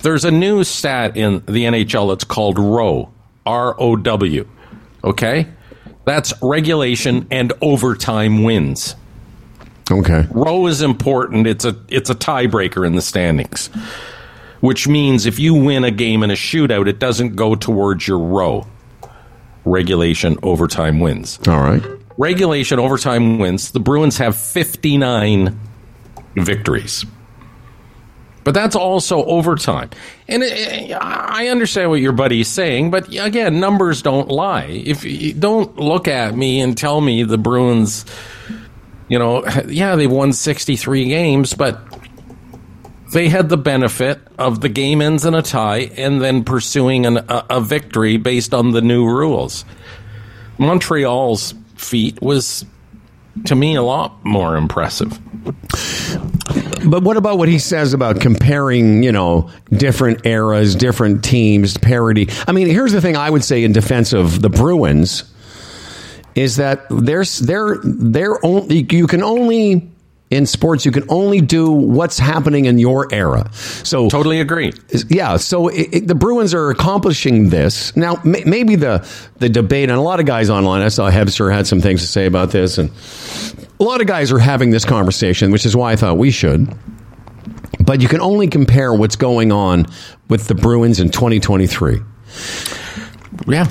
[0.01, 3.12] There's a new stat in the NHL It's called ROW,
[3.45, 4.47] R O W.
[5.04, 5.47] Okay?
[6.06, 8.95] That's regulation and overtime wins.
[9.91, 10.26] Okay.
[10.32, 11.45] Row is important.
[11.45, 13.70] It's a it's a tiebreaker in the standings.
[14.64, 18.20] Which means if you win a game in a shootout, it doesn't go towards your
[18.20, 18.66] row.
[19.66, 21.38] Regulation overtime wins.
[21.49, 21.84] All right.
[22.18, 23.72] Regulation overtime wins.
[23.72, 25.59] The Bruins have 59
[26.38, 27.05] victories.
[28.45, 29.89] But that's also overtime.
[30.30, 34.68] And uh, I understand what your buddy's saying, but again, numbers don't lie.
[34.68, 38.05] If you don't look at me and tell me the Bruins,
[39.09, 41.82] you know, yeah, they've won 63 games, but
[43.14, 47.18] they had the benefit of the game ends in a tie and then pursuing an,
[47.18, 49.66] a, a victory based on the new rules.
[50.57, 52.66] Montreal's feat was,
[53.45, 55.18] to me, a lot more impressive.
[56.86, 62.30] But what about what he says about comparing, you know, different eras, different teams, parity?
[62.47, 65.24] I mean, here's the thing I would say in defense of the Bruins
[66.36, 69.93] is that there's they're they're only you can only
[70.30, 73.52] in sports you can only do what's happening in your era.
[73.54, 74.74] So Totally agree.
[75.10, 78.20] yeah, so it, it, the Bruins are accomplishing this now.
[78.24, 79.08] May, maybe the
[79.38, 80.82] the debate, and a lot of guys online.
[80.82, 82.90] I saw Hebster had some things to say about this, and
[83.80, 86.68] a lot of guys are having this conversation, which is why I thought we should.
[87.80, 89.86] But you can only compare what's going on
[90.30, 92.00] with the Bruins in 2023.
[93.48, 93.68] Yeah.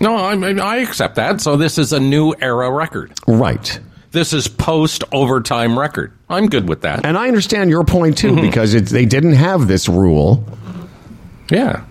[0.00, 1.40] No, I, I accept that.
[1.40, 3.12] So this is a new era record.
[3.26, 3.78] Right.
[4.10, 6.12] This is post overtime record.
[6.28, 7.04] I'm good with that.
[7.04, 10.44] And I understand your point too, because it, they didn't have this rule.
[11.50, 11.84] Yeah.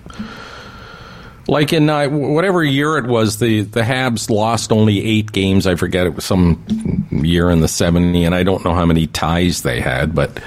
[1.48, 5.66] Like in uh, whatever year it was, the, the Habs lost only eight games.
[5.66, 9.08] I forget it was some year in the 70, and I don't know how many
[9.08, 10.42] ties they had, but,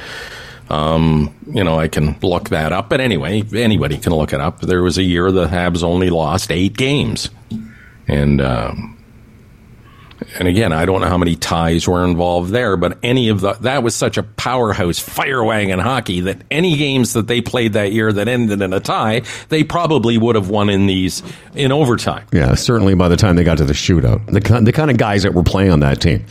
[0.68, 2.90] um, you know, I can look that up.
[2.90, 4.60] But anyway, anybody can look it up.
[4.60, 7.30] There was a year the Habs only lost eight games.
[8.06, 8.99] And, um,
[10.38, 13.54] and again, I don't know how many ties were involved there, but any of the
[13.54, 17.92] that was such a powerhouse fire wagon hockey that any games that they played that
[17.92, 21.22] year that ended in a tie, they probably would have won in these
[21.54, 22.26] in overtime.
[22.32, 25.22] Yeah, certainly by the time they got to the shootout, the the kind of guys
[25.22, 26.26] that were playing on that team.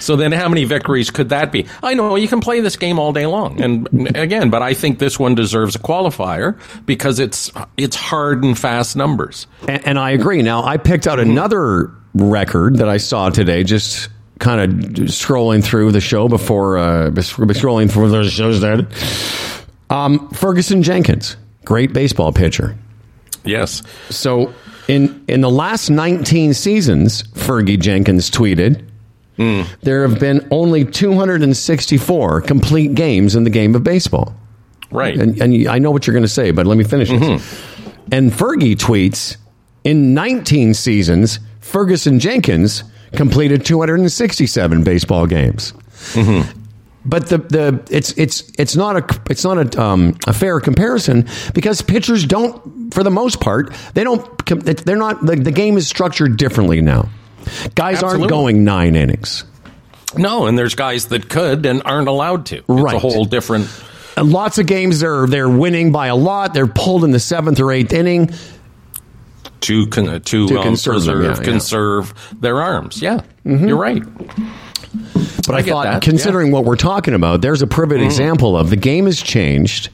[0.00, 1.66] So then, how many victories could that be?
[1.82, 4.98] I know you can play this game all day long, and again, but I think
[4.98, 9.46] this one deserves a qualifier because it's it's hard and fast numbers.
[9.68, 10.42] And, and I agree.
[10.42, 14.08] Now I picked out another record that I saw today, just
[14.38, 18.86] kind of scrolling through the show before uh, scrolling through the shows that
[19.90, 22.76] um, Ferguson Jenkins, great baseball pitcher.
[23.44, 23.82] Yes.
[24.10, 24.52] So
[24.88, 28.84] in in the last 19 seasons, Fergie Jenkins tweeted,
[29.38, 29.66] mm.
[29.80, 34.34] there have been only 264 complete games in the game of baseball.
[34.90, 35.18] Right.
[35.18, 38.12] And, and I know what you're going to say, but let me finish mm-hmm.
[38.12, 39.36] And Fergie tweets,
[39.82, 45.72] in 19 seasons, Ferguson Jenkins completed 267 baseball games.
[46.12, 46.60] Mm-hmm.
[47.06, 51.26] But the, the it's it's it's not a it's not a um, a fair comparison
[51.52, 55.88] because pitchers don't for the most part they don't they're not the, the game is
[55.88, 57.08] structured differently now.
[57.74, 58.20] Guys Absolutely.
[58.20, 59.44] aren't going nine innings.
[60.16, 62.58] No, and there's guys that could and aren't allowed to.
[62.58, 62.94] It's right.
[62.94, 63.68] a whole different.
[64.16, 66.54] And lots of games they're they're winning by a lot.
[66.54, 68.30] They're pulled in the seventh or eighth inning
[69.64, 72.38] to con- to, to um, conserve preserve, yeah, conserve yeah.
[72.40, 73.00] their arms.
[73.00, 73.66] Yeah, mm-hmm.
[73.66, 74.02] you're right.
[75.46, 76.02] But I, I thought, that.
[76.02, 76.54] considering yeah.
[76.54, 78.06] what we're talking about, there's a perfect mm-hmm.
[78.06, 79.88] example of the game has changed,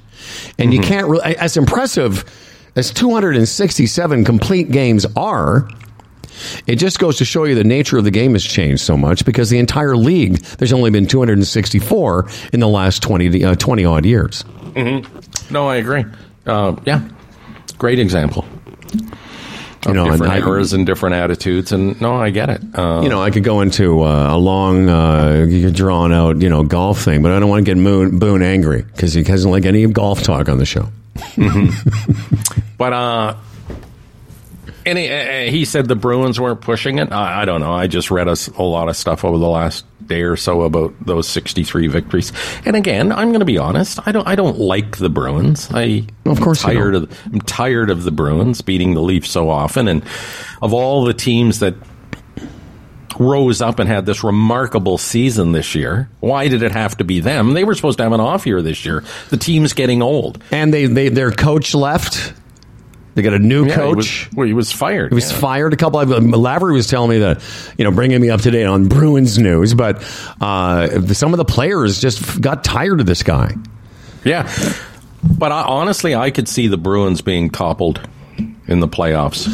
[0.58, 0.72] and mm-hmm.
[0.72, 1.36] you can't really.
[1.36, 2.24] As impressive
[2.74, 5.68] as 267 complete games are,
[6.66, 9.24] it just goes to show you the nature of the game has changed so much
[9.24, 14.04] because the entire league, there's only been 264 in the last 20, uh, 20 odd
[14.04, 14.44] years.
[14.72, 15.52] Mm-hmm.
[15.52, 16.04] No, I agree.
[16.46, 17.08] Uh, yeah,
[17.78, 18.44] great example
[19.86, 21.72] you know, different and eras and different attitudes.
[21.72, 22.60] And no, I get it.
[22.74, 26.62] Uh, you know, I could go into uh, a long, uh, drawn out, you know,
[26.62, 29.64] golf thing, but I don't want to get Moon, Boone angry because he doesn't like
[29.64, 30.88] any golf talk on the show.
[31.16, 32.62] Mm-hmm.
[32.78, 33.36] but uh,
[34.86, 37.12] and he, uh, he, said the Bruins weren't pushing it.
[37.12, 37.72] I, I don't know.
[37.72, 40.92] I just read a, a lot of stuff over the last day or so about
[41.00, 42.32] those 63 victories.
[42.66, 43.98] And again, I'm going to be honest.
[44.06, 44.28] I don't.
[44.28, 45.70] I don't like the Bruins.
[45.72, 47.20] I of course I'm tired of.
[47.32, 50.04] I'm tired of the Bruins beating the Leafs so often, and
[50.60, 51.74] of all the teams that
[53.18, 56.08] rose up and had this remarkable season this year.
[56.20, 57.52] Why did it have to be them?
[57.52, 59.04] They were supposed to have an off year this year.
[59.28, 62.32] The team's getting old, and they, they their coach left.
[63.20, 64.08] They got a new yeah, coach.
[64.08, 65.10] He was, well, he was fired.
[65.10, 65.38] He was yeah.
[65.40, 65.74] fired.
[65.74, 67.42] A couple of Lavery was telling me that,
[67.76, 70.02] you know, bringing me up to date on Bruins news, but
[70.40, 73.54] uh, some of the players just got tired of this guy.
[74.24, 74.50] Yeah,
[75.22, 78.00] but I, honestly, I could see the Bruins being toppled
[78.66, 79.46] in the playoffs.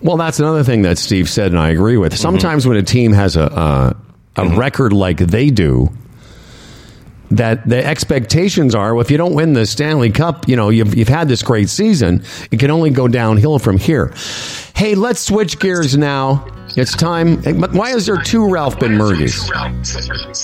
[0.00, 2.16] Well, that's another thing that Steve said, and I agree with.
[2.16, 2.70] Sometimes mm-hmm.
[2.70, 3.96] when a team has a a,
[4.36, 4.58] a mm-hmm.
[4.58, 5.90] record like they do,
[7.30, 10.94] that the expectations are well, if you don't win the Stanley Cup, you know, you've,
[10.94, 14.12] you've had this great season, it can only go downhill from here.
[14.74, 16.46] Hey, let's switch gears now.
[16.76, 17.42] It's time.
[17.72, 19.50] Why is there two Ralph Ben Benmerguis?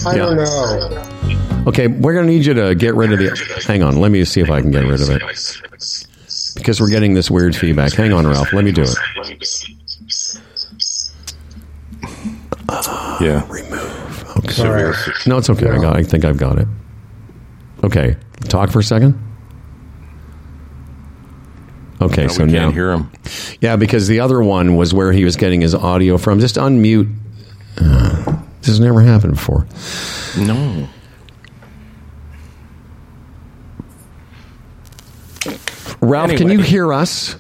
[0.07, 1.68] I don't know.
[1.68, 3.64] Okay, we're going to need you to get rid of the.
[3.66, 5.22] Hang on, let me see if I can get rid of it.
[6.55, 7.93] Because we're getting this weird feedback.
[7.93, 8.53] Hang on, Ralph.
[8.53, 8.97] Let me do it.
[12.68, 13.47] Uh, yeah.
[13.49, 13.91] Remove.
[14.39, 14.53] Okay.
[14.53, 14.95] Sorry.
[15.26, 15.68] No, it's okay.
[15.68, 15.97] I got.
[15.97, 16.68] I think I've got it.
[17.85, 19.20] Okay, talk for a second.
[22.01, 23.11] Okay, no, so we now hear him.
[23.61, 26.41] Yeah, because the other one was where he was getting his audio from.
[26.41, 27.12] Just unmute.
[27.76, 29.66] Uh, this has never happened before.
[30.39, 30.89] No.
[36.01, 37.37] Ralph, can you hear us?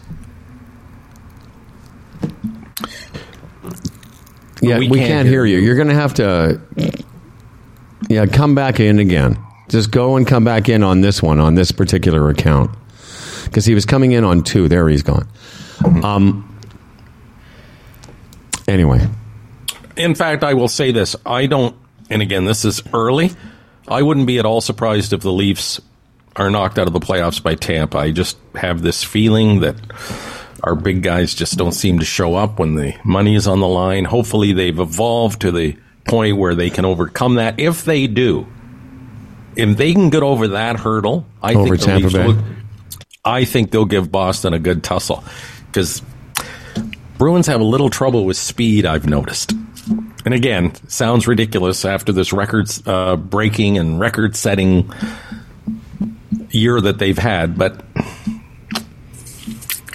[4.62, 5.58] Yeah, we, we can't, can't, hear you.
[5.58, 5.66] you.
[5.66, 6.60] You're going to have to,
[8.08, 9.36] yeah, come back in again.
[9.68, 12.70] Just go and come back in on this one, on this particular account.
[13.44, 14.68] Because he was coming in on two.
[14.68, 15.28] There he's gone.
[16.02, 16.58] Um,
[18.68, 19.06] anyway.
[19.96, 21.16] In fact, I will say this.
[21.26, 21.76] I don't,
[22.08, 23.32] and again, this is early.
[23.88, 25.80] I wouldn't be at all surprised if the Leafs
[26.36, 27.98] are knocked out of the playoffs by Tampa.
[27.98, 29.76] I just have this feeling that
[30.62, 33.68] our big guys just don't seem to show up when the money is on the
[33.68, 34.04] line.
[34.04, 37.58] Hopefully, they've evolved to the point where they can overcome that.
[37.58, 38.46] If they do,
[39.56, 42.26] if they can get over that hurdle, I over think Tampa Bay.
[42.26, 42.44] Will,
[43.24, 45.24] I think they'll give Boston a good tussle
[45.66, 46.02] because
[47.18, 48.86] Bruins have a little trouble with speed.
[48.86, 49.52] I've noticed.
[50.24, 54.92] And again, sounds ridiculous after this records uh, breaking and record setting
[56.50, 57.84] year that they've had, but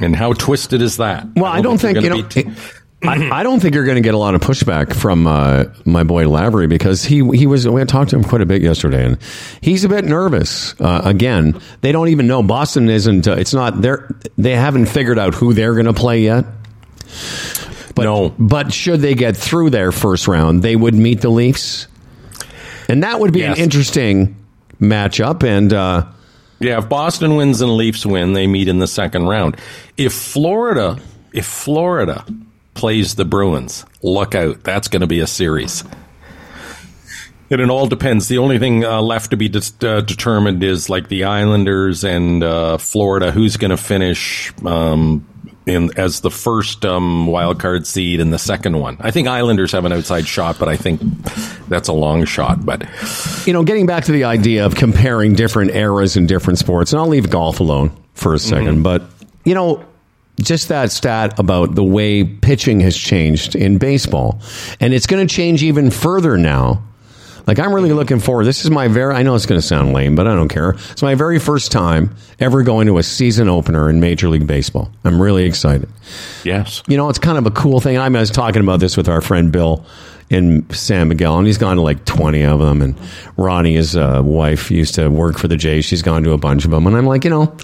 [0.02, 1.28] and how twisted is that?
[1.36, 2.54] Well, I don't, I don't think, think you know.
[2.54, 2.62] T-
[3.04, 6.04] I, I, don't think you're going to get a lot of pushback from uh, my
[6.04, 9.06] boy Lavery because he he was we had talked to him quite a bit yesterday
[9.06, 9.20] and
[9.62, 10.80] he's a bit nervous.
[10.80, 13.28] Uh, again, they don't even know Boston isn't.
[13.28, 16.46] Uh, it's not they're they haven't figured out who they're going to play yet.
[17.96, 21.88] But, no, but should they get through their first round, they would meet the Leafs,
[22.88, 23.58] and that would be yes.
[23.58, 24.36] an interesting
[24.80, 25.44] matchup.
[25.44, 26.06] And uh,
[26.60, 29.58] yeah, if Boston wins and Leafs win, they meet in the second round.
[29.98, 31.00] If Florida,
[31.34, 32.26] if Florida
[32.78, 33.86] plays the Bruins.
[34.02, 34.64] Look out.
[34.64, 35.84] That's going to be a series.
[37.50, 38.28] And it all depends.
[38.28, 42.44] The only thing uh, left to be de- uh, determined is like the Islanders and
[42.44, 43.32] uh, Florida.
[43.32, 45.26] Who's going to finish um,
[45.68, 48.98] in as the first um, wild card seed and the second one?
[49.00, 51.02] I think Islanders have an outside shot, but I think
[51.68, 52.66] that's a long shot.
[52.66, 52.88] But
[53.46, 57.00] you know, getting back to the idea of comparing different eras in different sports, and
[57.00, 58.82] I'll leave golf alone for a 2nd mm-hmm.
[58.82, 59.04] but
[59.46, 59.86] you know
[60.42, 64.40] just that stat about the way pitching has changed in baseball.
[64.80, 66.84] And it's going to change even further now.
[67.48, 68.44] Like, I'm really looking forward.
[68.44, 70.72] This is my very, I know it's going to sound lame, but I don't care.
[70.92, 74.92] It's my very first time ever going to a season opener in Major League Baseball.
[75.06, 75.90] I'm really excited.
[76.44, 76.84] Yes.
[76.88, 77.98] You know, it's kind of a cool thing.
[77.98, 79.86] I, mean, I was talking about this with our friend Bill
[80.30, 82.82] in San Miguel, and he's gone to like 20 of them.
[82.82, 83.00] And
[83.38, 85.86] Ronnie, his uh, wife, used to work for the Jays.
[85.86, 86.86] She's gone to a bunch of them.
[86.86, 87.56] And I'm like, you know,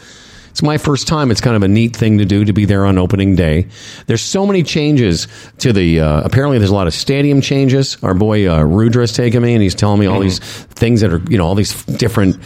[0.53, 1.31] it's my first time.
[1.31, 3.65] It's kind of a neat thing to do to be there on opening day.
[4.05, 5.27] There's so many changes
[5.57, 6.01] to the.
[6.01, 7.97] Uh, apparently, there's a lot of stadium changes.
[8.03, 10.25] Our boy uh, Rudra's taking me, and he's telling me all mm.
[10.25, 12.37] these things that are you know all these different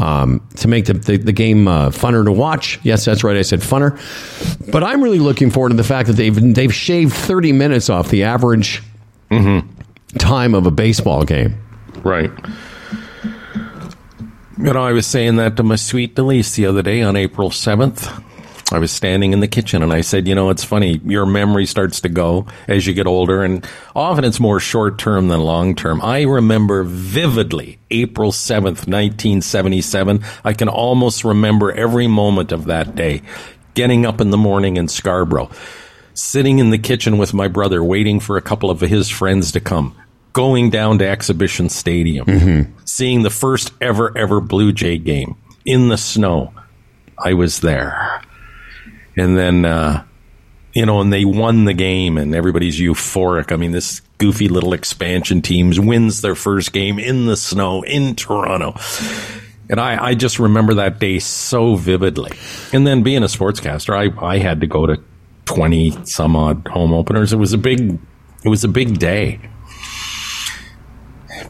[0.00, 2.80] um, to make the the, the game uh, funner to watch.
[2.82, 3.36] Yes, that's right.
[3.36, 3.96] I said funner,
[4.72, 8.08] but I'm really looking forward to the fact that they've they've shaved 30 minutes off
[8.08, 8.82] the average
[9.30, 10.18] mm-hmm.
[10.18, 11.62] time of a baseball game.
[12.02, 12.32] Right.
[14.58, 17.48] You know, I was saying that to my sweet Delise the other day on April
[17.48, 18.22] 7th.
[18.70, 21.00] I was standing in the kitchen and I said, you know, it's funny.
[21.06, 25.28] Your memory starts to go as you get older and often it's more short term
[25.28, 26.02] than long term.
[26.02, 30.22] I remember vividly April 7th, 1977.
[30.44, 33.22] I can almost remember every moment of that day.
[33.72, 35.50] Getting up in the morning in Scarborough,
[36.12, 39.60] sitting in the kitchen with my brother, waiting for a couple of his friends to
[39.60, 39.96] come
[40.32, 42.72] going down to Exhibition Stadium, mm-hmm.
[42.84, 46.52] seeing the first ever, ever Blue Jay game in the snow.
[47.18, 48.22] I was there.
[49.16, 50.04] And then, uh,
[50.72, 53.52] you know, and they won the game and everybody's euphoric.
[53.52, 58.16] I mean, this goofy little expansion teams wins their first game in the snow in
[58.16, 58.74] Toronto.
[59.68, 62.32] And I, I just remember that day so vividly.
[62.72, 65.02] And then being a sportscaster, I, I had to go to
[65.44, 67.32] 20 some odd home openers.
[67.32, 67.98] It was a big,
[68.44, 69.40] it was a big day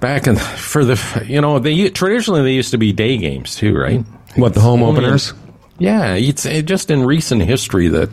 [0.01, 3.77] back in for the you know they traditionally they used to be day games too,
[3.77, 4.01] right?
[4.37, 5.33] What the home openers?
[5.79, 8.09] Yeah, it's just in recent history that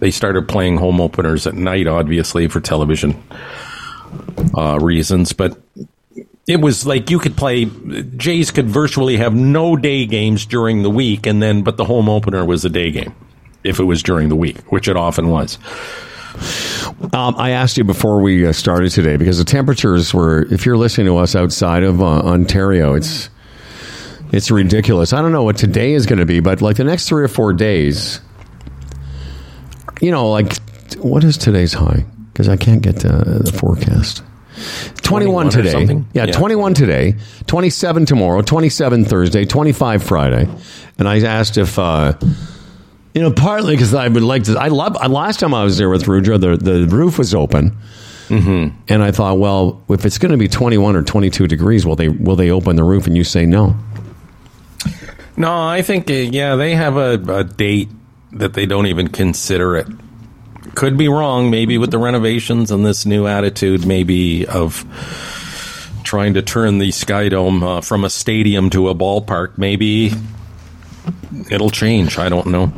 [0.00, 3.22] they started playing home openers at night, obviously for television
[4.56, 5.58] uh, reasons, but
[6.46, 10.90] it was like you could play Jays could virtually have no day games during the
[10.90, 13.14] week and then but the home opener was a day game
[13.64, 15.58] if it was during the week which it often was
[17.12, 20.46] um, I asked you before we uh, started today because the temperatures were.
[20.52, 23.28] If you're listening to us outside of uh, Ontario, it's
[24.32, 25.12] it's ridiculous.
[25.12, 27.28] I don't know what today is going to be, but like the next three or
[27.28, 28.20] four days,
[30.00, 30.56] you know, like
[30.98, 32.04] what is today's high?
[32.32, 34.22] Because I can't get the forecast.
[35.02, 36.04] 21, 21 today.
[36.12, 37.16] Yeah, yeah, 21 today,
[37.46, 40.48] 27 tomorrow, 27 Thursday, 25 Friday.
[40.98, 42.14] And I asked if uh,
[43.14, 44.58] you know, partly because I would like to.
[44.58, 44.94] I love.
[45.10, 47.76] Last time I was there with Rudra, the the roof was open,
[48.28, 48.76] mm-hmm.
[48.88, 51.84] and I thought, well, if it's going to be twenty one or twenty two degrees,
[51.84, 53.06] will they will they open the roof?
[53.06, 53.76] And you say no.
[55.36, 57.88] No, I think uh, yeah, they have a, a date
[58.32, 59.86] that they don't even consider it.
[60.74, 64.86] Could be wrong, maybe with the renovations and this new attitude, maybe of
[66.02, 69.58] trying to turn the Sky Dome uh, from a stadium to a ballpark.
[69.58, 70.12] Maybe
[71.50, 72.18] it'll change.
[72.18, 72.72] I don't know.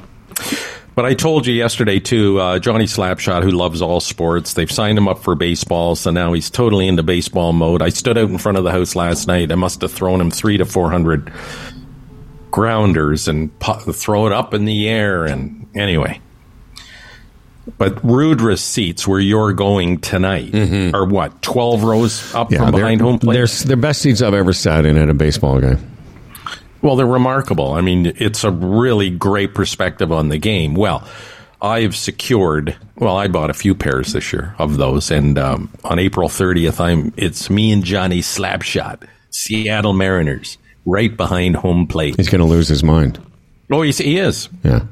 [0.94, 4.96] But I told you yesterday too, uh, Johnny Slapshot, who loves all sports, they've signed
[4.96, 7.82] him up for baseball, so now he's totally into baseball mode.
[7.82, 9.50] I stood out in front of the house last night.
[9.50, 11.32] I must have thrown him three to four hundred
[12.52, 15.24] grounders and pu- throw it up in the air.
[15.24, 16.20] And anyway,
[17.76, 20.94] but Rudra's seats where you're going tonight mm-hmm.
[20.94, 23.34] are what twelve rows up yeah, from behind home plate.
[23.34, 25.90] They're the best seats I've ever sat in at a baseball game.
[26.84, 27.72] Well, they're remarkable.
[27.72, 30.74] I mean, it's a really great perspective on the game.
[30.74, 31.08] Well,
[31.62, 32.76] I've secured.
[32.96, 36.80] Well, I bought a few pairs this year of those, and um, on April 30th,
[36.80, 37.14] I'm.
[37.16, 42.16] It's me and Johnny Slapshot, Seattle Mariners, right behind home plate.
[42.16, 43.18] He's going to lose his mind.
[43.72, 44.50] Oh, he's, he is.
[44.62, 44.82] Yeah.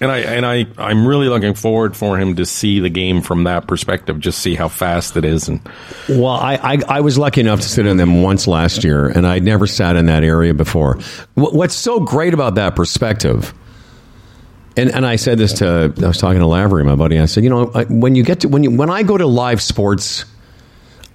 [0.00, 3.44] And I and I I'm really looking forward for him to see the game from
[3.44, 5.48] that perspective, just see how fast it is.
[5.48, 5.60] And
[6.08, 9.26] well, I, I, I was lucky enough to sit in them once last year, and
[9.26, 10.98] I'd never sat in that area before.
[11.34, 13.52] What's so great about that perspective?
[14.76, 17.18] And and I said this to I was talking to Lavery, my buddy.
[17.18, 19.60] I said, you know, when you get to when you when I go to live
[19.60, 20.24] sports,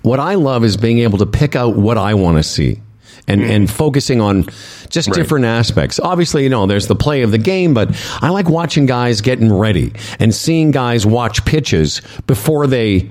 [0.04, 2.82] what I love is being able to pick out what I want to see
[3.28, 3.50] and, mm.
[3.50, 4.46] and focusing on
[4.90, 5.16] just right.
[5.16, 6.00] different aspects.
[6.00, 7.90] Obviously, you know, there's the play of the game, but
[8.22, 13.10] I like watching guys getting ready and seeing guys watch pitches before they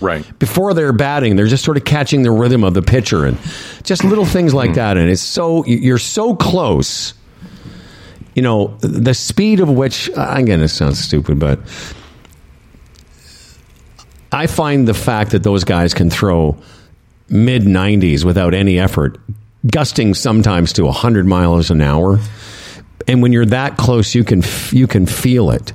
[0.00, 3.38] right before they're batting they're just sort of catching the rhythm of the pitcher and
[3.84, 4.74] just little things like mm.
[4.74, 7.14] that and it's so you're so close
[8.34, 11.60] you know the speed of which i'm going to sound stupid but
[14.32, 16.56] i find the fact that those guys can throw
[17.28, 19.18] mid 90s without any effort
[19.66, 22.18] gusting sometimes to 100 miles an hour.
[23.06, 25.72] And when you're that close, you can you can feel it.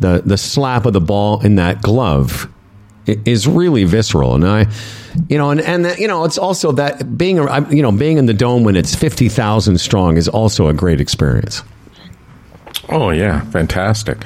[0.00, 2.48] The the slap of the ball in that glove
[3.06, 4.66] is really visceral, and I,
[5.28, 8.26] you know, and and the, you know, it's also that being you know being in
[8.26, 11.62] the dome when it's fifty thousand strong is also a great experience.
[12.88, 14.18] Oh yeah, fantastic.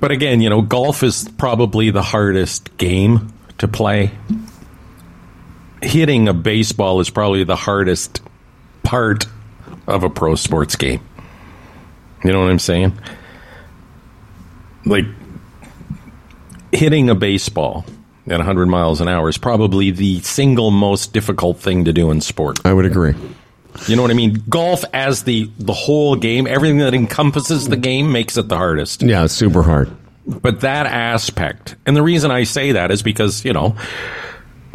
[0.00, 4.10] But again, you know, golf is probably the hardest game to play
[5.84, 8.22] hitting a baseball is probably the hardest
[8.82, 9.26] part
[9.86, 11.00] of a pro sports game.
[12.24, 12.98] You know what I'm saying?
[14.86, 15.04] Like
[16.72, 17.84] hitting a baseball
[18.26, 22.20] at 100 miles an hour is probably the single most difficult thing to do in
[22.20, 22.58] sport.
[22.64, 23.14] I would agree.
[23.86, 24.42] You know what I mean?
[24.48, 29.02] Golf as the the whole game, everything that encompasses the game makes it the hardest.
[29.02, 29.90] Yeah, super hard.
[30.26, 33.76] But that aspect, and the reason I say that is because, you know,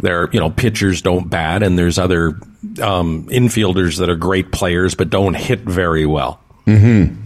[0.00, 2.38] there, you know, pitchers don't bat, and there's other
[2.82, 6.40] um, infielders that are great players but don't hit very well.
[6.66, 7.16] Mm-hmm.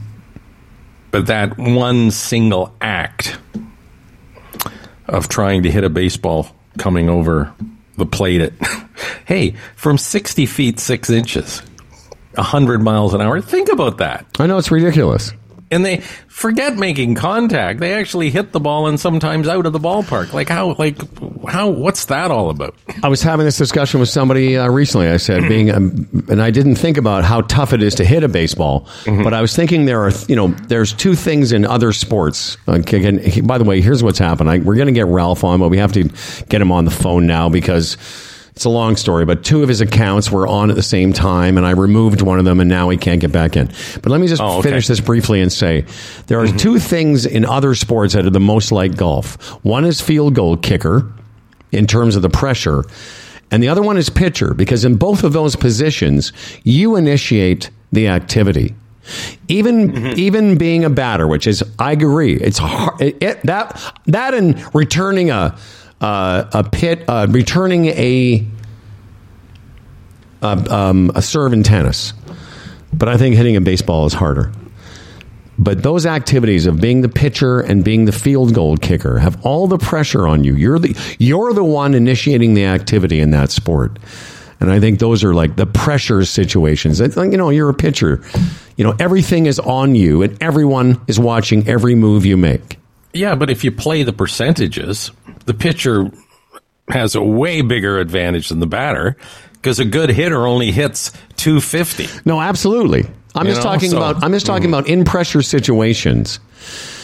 [1.11, 3.39] But that one single act
[5.07, 6.49] of trying to hit a baseball
[6.79, 7.53] coming over
[7.97, 8.53] the plate at,
[9.27, 11.61] hey, from 60 feet, six inches,
[12.35, 13.41] 100 miles an hour.
[13.41, 14.27] Think about that.
[14.39, 15.33] I know it's ridiculous
[15.71, 15.99] and they
[16.29, 17.81] forget making contact.
[17.81, 20.33] They actually hit the ball and sometimes out of the ballpark.
[20.33, 20.75] Like how?
[20.75, 20.99] Like
[21.49, 21.69] how?
[21.69, 22.75] What's that all about?
[23.03, 25.09] I was having this discussion with somebody uh, recently.
[25.09, 28.23] I said, being, um, and I didn't think about how tough it is to hit
[28.23, 29.25] a baseball, mm-hmm.
[29.25, 32.57] but I was thinking there are, you know, there's two things in other sports.
[32.69, 34.51] Uh, again, by the way, here's what's happened.
[34.51, 36.05] I, we're going to get Ralph on, but we have to
[36.49, 37.97] get him on the phone now because
[38.55, 41.57] it's a long story, but two of his accounts were on at the same time,
[41.57, 43.66] and I removed one of them, and now he can't get back in.
[44.00, 44.68] But let me just oh, okay.
[44.68, 45.84] finish this briefly and say
[46.28, 46.57] there are mm-hmm.
[46.57, 49.42] two things in other sports that are the most like golf.
[49.64, 51.11] One is field goal kicker
[51.72, 52.84] in terms of the pressure,
[53.50, 56.32] and the other one is pitcher because in both of those positions,
[56.62, 58.72] you initiate the activity.
[59.48, 60.18] Even mm-hmm.
[60.18, 63.02] even being a batter, which is I agree, it's hard.
[63.02, 65.59] It, it, that that and returning a
[66.01, 68.47] uh, a pit, uh, returning a
[70.42, 72.12] um, a serve in tennis,
[72.92, 74.53] but I think hitting a baseball is harder.
[75.59, 79.66] But those activities of being the pitcher and being the field goal kicker have all
[79.66, 80.55] the pressure on you.
[80.55, 83.99] You're the you're the one initiating the activity in that sport.
[84.61, 86.99] And I think those are like the pressure situations.
[87.01, 88.22] You know, you're a pitcher.
[88.76, 92.78] You know, everything is on you and everyone is watching every move you make.
[93.12, 95.12] Yeah, but if you play the percentages,
[95.47, 96.11] the pitcher
[96.88, 99.16] has a way bigger advantage than the batter
[99.55, 102.07] because a good hitter only hits 250.
[102.24, 103.07] No, absolutely.
[103.34, 103.72] I'm you just know?
[103.72, 104.78] talking so, about I'm just talking mm.
[104.78, 106.38] about in pressure situations.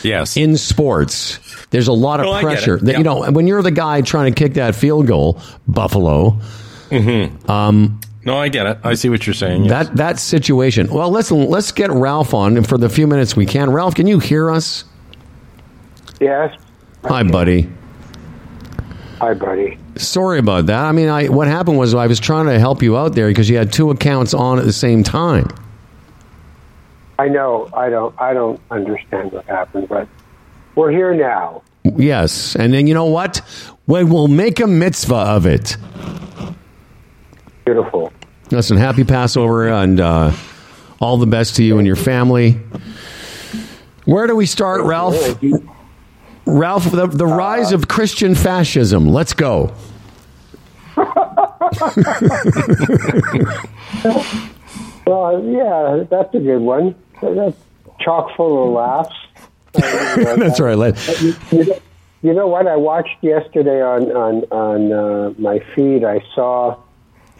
[0.03, 0.36] Yes.
[0.36, 1.38] In sports,
[1.70, 2.78] there's a lot of well, pressure.
[2.78, 6.38] That, you know, when you're the guy trying to kick that field goal, Buffalo.
[6.91, 7.51] Mm-hmm.
[7.51, 8.78] Um, no, I get it.
[8.84, 9.64] I see what you're saying.
[9.64, 9.88] Yes.
[9.88, 10.93] That that situation.
[10.93, 11.49] Well, listen.
[11.49, 13.70] Let's get Ralph on for the few minutes we can.
[13.70, 14.84] Ralph, can you hear us?
[16.20, 16.55] Yes.
[17.05, 17.70] Hi, buddy.
[19.21, 19.79] Hi, buddy.
[19.97, 20.83] Sorry about that.
[20.83, 23.51] I mean, I what happened was I was trying to help you out there because
[23.51, 25.47] you had two accounts on at the same time.
[27.18, 27.68] I know.
[27.75, 28.18] I don't.
[28.18, 30.09] I don't understand what happened, but
[30.75, 31.62] we're here now.
[31.85, 33.43] Yes, and then you know what?
[33.87, 35.77] We will make a mitzvah of it.
[37.66, 38.12] Beautiful.
[38.51, 40.33] Listen, happy Passover and uh,
[40.99, 42.53] all the best to you and your family.
[44.07, 45.39] Where do we start, Ralph?
[46.47, 49.09] Ralph, the, the rise of Christian fascism.
[49.09, 49.72] Let's go.
[55.07, 56.95] well, yeah, that's a good one.
[57.22, 57.57] That's
[58.01, 59.14] chock full of laughs.
[59.72, 60.76] that's right.
[61.20, 61.78] You, you, know,
[62.22, 62.66] you, know, what?
[62.66, 66.03] I watched yesterday on on on uh, my feed.
[66.03, 66.76] I saw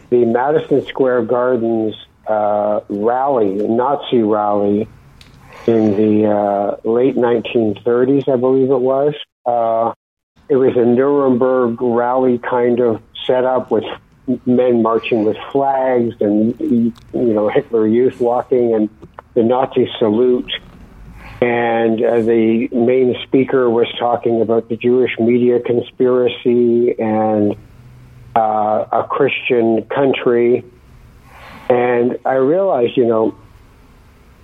[0.09, 1.95] the Madison Square Gardens
[2.27, 4.87] uh, rally, Nazi rally,
[5.67, 9.13] in the uh, late 1930s, I believe it was.
[9.45, 9.93] Uh,
[10.49, 13.85] it was a Nuremberg rally kind of setup with
[14.45, 18.89] men marching with flags and you know Hitler Youth walking and
[19.33, 20.51] the Nazi salute.
[21.41, 27.55] And uh, the main speaker was talking about the Jewish media conspiracy and
[28.35, 30.63] uh, a Christian country.
[31.67, 33.35] And I realized, you know,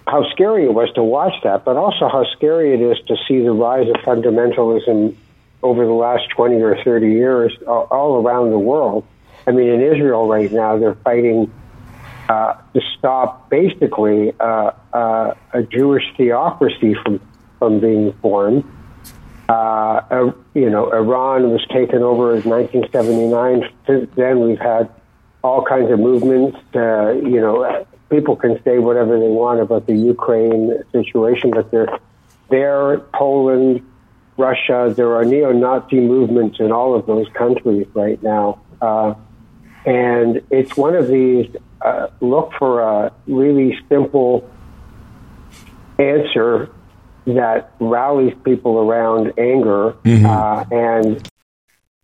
[0.07, 3.41] how scary it was to watch that, but also how scary it is to see
[3.41, 5.15] the rise of fundamentalism
[5.61, 9.05] over the last 20 or 30 years all around the world.
[9.45, 11.51] I mean, in Israel right now, they're fighting
[12.29, 17.19] uh, to stop basically uh, uh, a Jewish theocracy from,
[17.59, 18.63] from being formed.
[19.49, 23.69] Uh, you know, Iran was taken over in 1979.
[23.85, 24.89] Since then, we've had
[25.43, 26.57] all kinds of movements.
[26.73, 31.99] You know, people can say whatever they want about the Ukraine situation, but they're
[32.49, 33.85] there, Poland,
[34.37, 34.93] Russia.
[34.95, 39.15] There are neo-Nazi movements in all of those countries right now, uh,
[39.85, 41.47] and it's one of these.
[41.79, 44.49] Uh, look for a really simple
[45.99, 46.71] answer
[47.27, 50.25] that rallies people around anger mm-hmm.
[50.25, 51.29] uh, and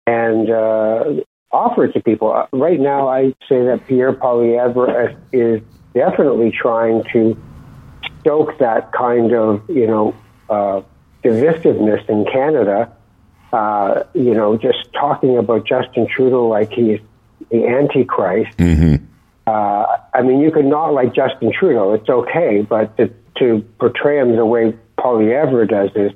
[0.05, 2.33] and uh, offer it to people.
[2.33, 5.61] Uh, right now, I say that Pierre Poilievre is
[5.93, 7.37] definitely trying to
[8.19, 10.15] stoke that kind of you know
[10.49, 10.81] uh,
[11.23, 12.91] divisiveness in Canada.
[13.51, 16.99] Uh, you know, just talking about Justin Trudeau like he's
[17.51, 18.57] the Antichrist.
[18.57, 19.05] Mm-hmm.
[19.45, 24.19] Uh, I mean, you could not like Justin Trudeau; it's okay, but to, to portray
[24.19, 26.13] him the way Poilievre does this,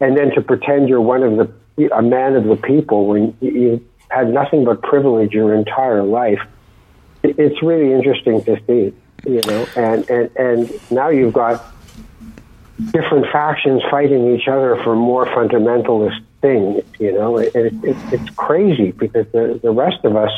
[0.00, 1.52] and then to pretend you're one of the
[1.92, 6.40] a man of the people when you had nothing but privilege your entire life,
[7.22, 8.94] it's really interesting to see.
[9.26, 11.64] You know, and and and now you've got
[12.92, 16.84] different factions fighting each other for more fundamentalist things.
[16.98, 20.32] You know, it, it, it, it's crazy because the, the rest of us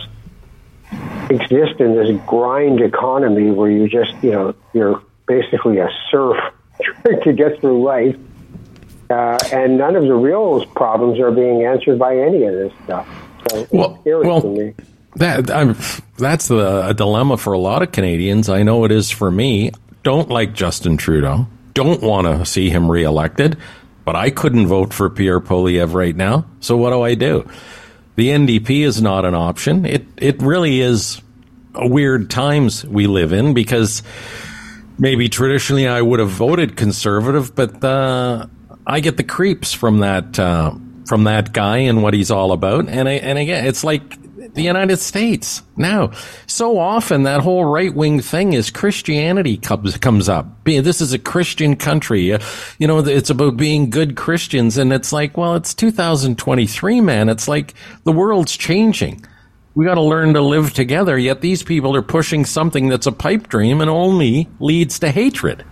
[1.31, 6.37] exist in this grind economy where you just, you know, you're basically a serf
[6.83, 8.17] trying to get through life.
[9.11, 13.09] Uh, and none of the real problems are being answered by any of this stuff.
[13.49, 14.75] So well, well,
[15.17, 15.77] That I'm,
[16.17, 18.49] that's the, a dilemma for a lot of Canadians.
[18.49, 19.73] I know it is for me.
[20.03, 21.47] Don't like Justin Trudeau
[21.79, 23.57] don't want to see him reelected,
[24.05, 26.45] but I couldn't vote for Pierre Poilievre right now.
[26.59, 27.49] So what do I do?
[28.17, 29.87] The NDP is not an option.
[29.87, 31.23] It it really is
[31.77, 34.03] weird times we live in because
[34.99, 38.47] maybe traditionally I would have voted conservative, but uh,
[38.85, 40.75] I get the creeps from that uh,
[41.07, 42.89] from that guy and what he's all about.
[42.89, 44.03] And I, and again, it's like
[44.39, 45.63] the United States.
[45.77, 46.13] Now,
[46.47, 50.47] so often that whole right wing thing is Christianity comes, comes up.
[50.65, 52.33] This is a Christian country.
[52.33, 52.39] Uh,
[52.79, 54.79] you know, it's about being good Christians.
[54.79, 57.29] And it's like, well, it's 2023, man.
[57.29, 57.75] It's like
[58.05, 59.25] the world's changing.
[59.75, 61.19] We got to learn to live together.
[61.19, 65.65] Yet these people are pushing something that's a pipe dream and only leads to hatred.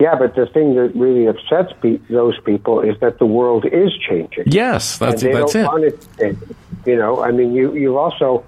[0.00, 3.92] Yeah, but the thing that really upsets pe- those people is that the world is
[3.96, 4.44] changing.
[4.46, 6.08] Yes, that's that's it.
[6.18, 6.36] it.
[6.84, 8.44] You know, I mean, you you also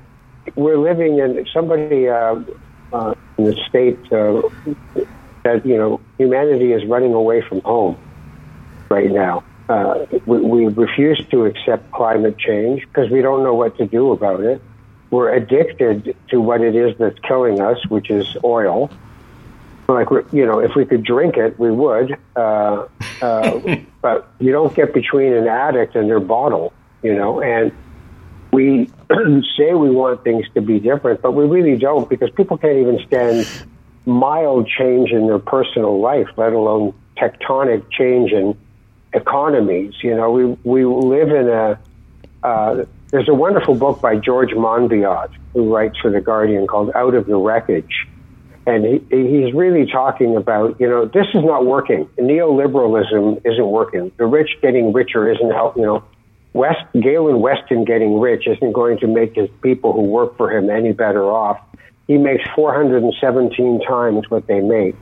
[0.57, 2.37] we're living in somebody uh,
[2.93, 4.43] uh, in the state uh,
[5.45, 7.97] that you know humanity is running away from home
[8.91, 9.45] right now.
[9.69, 14.13] Uh, we, we refuse to accept climate change because we don't know what to do
[14.13, 14.61] about it.
[15.11, 18.91] We're addicted to what it is that's killing us, which is oil
[19.89, 22.17] like you know, if we could drink it, we would.
[22.35, 22.87] Uh,
[23.23, 26.73] uh, but you don't get between an addict and their bottle,
[27.03, 27.41] you know.
[27.41, 27.73] And
[28.53, 28.91] we
[29.57, 32.99] say we want things to be different, but we really don't because people can't even
[33.07, 33.47] stand
[34.07, 38.57] mild change in their personal life, let alone tectonic change in
[39.13, 39.95] economies.
[40.03, 41.79] You know, we we live in a.
[42.43, 47.15] Uh, there's a wonderful book by George Monbiot, who writes for the Guardian, called "Out
[47.15, 48.07] of the Wreckage."
[48.67, 52.07] And he, he's really talking about, you know, this is not working.
[52.19, 54.11] Neoliberalism isn't working.
[54.17, 55.83] The rich getting richer isn't helping.
[55.83, 56.05] You know,
[56.53, 60.69] West Galen Weston getting rich isn't going to make his people who work for him
[60.69, 61.61] any better off.
[62.09, 64.97] He makes 417 times what they make.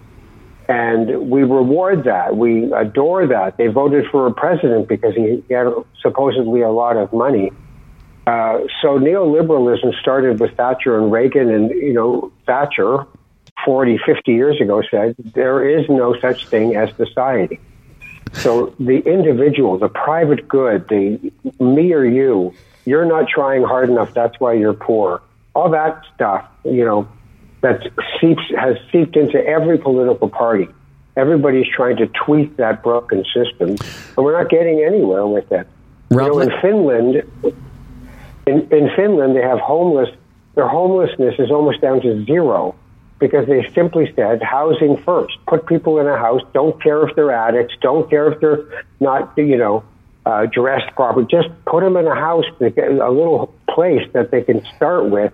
[0.69, 2.37] And we reward that.
[2.37, 3.57] We adore that.
[3.57, 7.51] They voted for a president because he had supposedly a lot of money.
[8.27, 13.07] Uh, so neoliberalism started with Thatcher and Reagan, and you know Thatcher
[13.65, 17.61] 40, 50 years ago said there is no such thing as society.
[18.33, 22.53] So the individual, the private good, the me or you,
[22.85, 24.13] you're not trying hard enough.
[24.13, 25.23] That's why you're poor.
[25.55, 27.09] All that stuff, you know,
[27.61, 27.81] that
[28.21, 30.69] seeps has seeped into every political party.
[31.17, 35.67] everybody's trying to tweak that broken system, and we're not getting anywhere with it.
[36.11, 37.23] You know, in Finland,
[38.47, 40.11] in, in Finland, they have homeless.
[40.57, 42.75] Their homelessness is almost down to zero
[43.19, 45.37] because they simply said housing first.
[45.47, 46.43] Put people in a house.
[46.53, 47.75] Don't care if they're addicts.
[47.81, 49.85] Don't care if they're not, you know,
[50.27, 51.27] uh, dressed properly.
[51.31, 55.33] Just put them in a house, a little place that they can start with,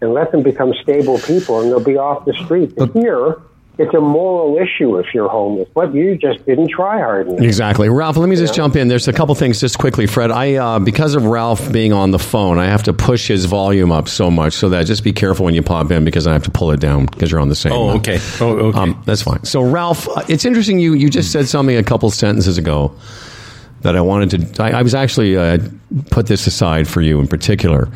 [0.00, 2.74] and let them become stable people, and they'll be off the street.
[2.76, 3.40] But here,
[3.78, 7.40] it's a moral issue if you're homeless, but you just didn't try hard enough.
[7.40, 8.18] Exactly, Ralph.
[8.18, 8.58] Let me just yeah.
[8.58, 8.88] jump in.
[8.88, 10.30] There's a couple things just quickly, Fred.
[10.30, 13.90] I uh, because of Ralph being on the phone, I have to push his volume
[13.90, 16.42] up so much so that just be careful when you pop in because I have
[16.44, 17.72] to pull it down because you're on the same.
[17.72, 17.96] Oh, line.
[17.98, 18.18] okay.
[18.40, 18.78] Oh, okay.
[18.78, 19.42] Um, that's fine.
[19.44, 20.78] So, Ralph, uh, it's interesting.
[20.78, 22.94] You you just said something a couple sentences ago
[23.80, 24.62] that I wanted to.
[24.62, 25.58] I, I was actually uh,
[26.10, 27.88] put this aside for you in particular.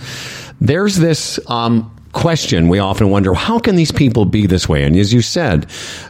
[0.58, 1.38] There's this.
[1.50, 4.84] Um, question we often wonder how can these people be this way?
[4.84, 5.66] And as you said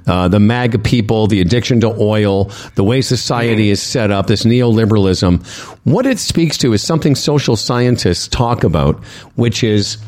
[0.07, 2.45] uh, the maga people the addiction to oil
[2.77, 5.45] the way society is set up this neoliberalism
[5.83, 9.03] what it speaks to is something social scientists talk about
[9.35, 9.99] which is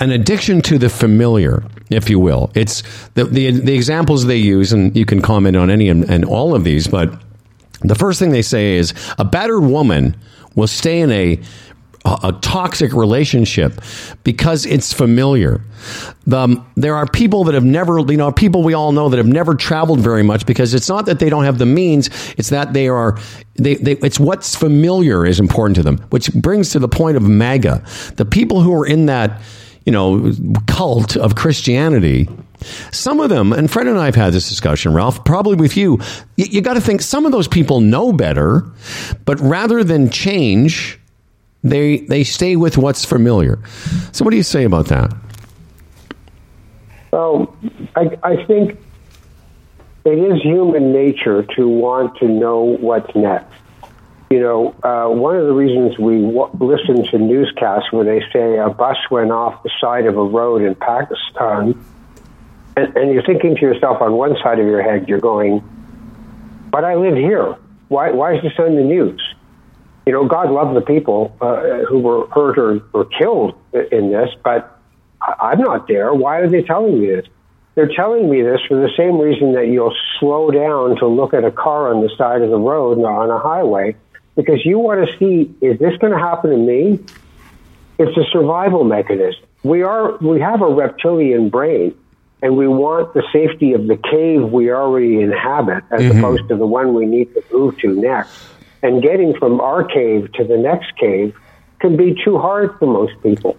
[0.00, 2.50] an addiction to the familiar if you will.
[2.54, 2.82] It's
[3.14, 6.54] the, the, the examples they use and you can comment on any and, and all
[6.54, 7.10] of these but
[7.80, 10.14] the first thing they say is a battered woman
[10.54, 11.40] will stay in a
[12.04, 13.80] a toxic relationship
[14.24, 15.60] because it's familiar.
[16.26, 19.18] The, um, there are people that have never, you know, people we all know that
[19.18, 22.50] have never traveled very much because it's not that they don't have the means; it's
[22.50, 23.18] that they are.
[23.54, 27.22] They, they, it's what's familiar is important to them, which brings to the point of
[27.22, 27.84] MAGA.
[28.16, 29.40] The people who are in that,
[29.84, 30.32] you know,
[30.66, 32.28] cult of Christianity.
[32.92, 35.98] Some of them, and Fred and I have had this discussion, Ralph, probably with you.
[36.36, 38.64] You, you got to think some of those people know better,
[39.24, 41.00] but rather than change,
[41.62, 43.58] they they stay with what's familiar.
[44.12, 45.14] So, what do you say about that?
[47.12, 47.54] Well,
[47.94, 48.78] I, I think
[50.04, 53.54] it is human nature to want to know what's next.
[54.30, 58.56] You know, uh, one of the reasons we w- listen to newscasts where they say
[58.56, 61.84] a bus went off the side of a road in Pakistan,
[62.74, 65.62] and, and you're thinking to yourself on one side of your head, you're going,
[66.70, 67.56] "But I live here.
[67.88, 68.10] Why?
[68.10, 69.22] Why is this on the news?"
[70.06, 74.30] You know, God loved the people uh, who were hurt or, or killed in this,
[74.42, 74.78] but
[75.20, 76.12] I'm not there.
[76.12, 77.26] Why are they telling me this?
[77.74, 81.44] They're telling me this for the same reason that you'll slow down to look at
[81.44, 83.96] a car on the side of the road or on a highway,
[84.34, 86.98] because you want to see, is this going to happen to me?
[87.98, 89.42] It's a survival mechanism.
[89.62, 91.94] We are, we have a reptilian brain
[92.42, 96.18] and we want the safety of the cave we already inhabit as mm-hmm.
[96.18, 98.36] opposed to the one we need to move to next.
[98.82, 101.36] And getting from our cave to the next cave
[101.80, 103.56] can be too hard for most people.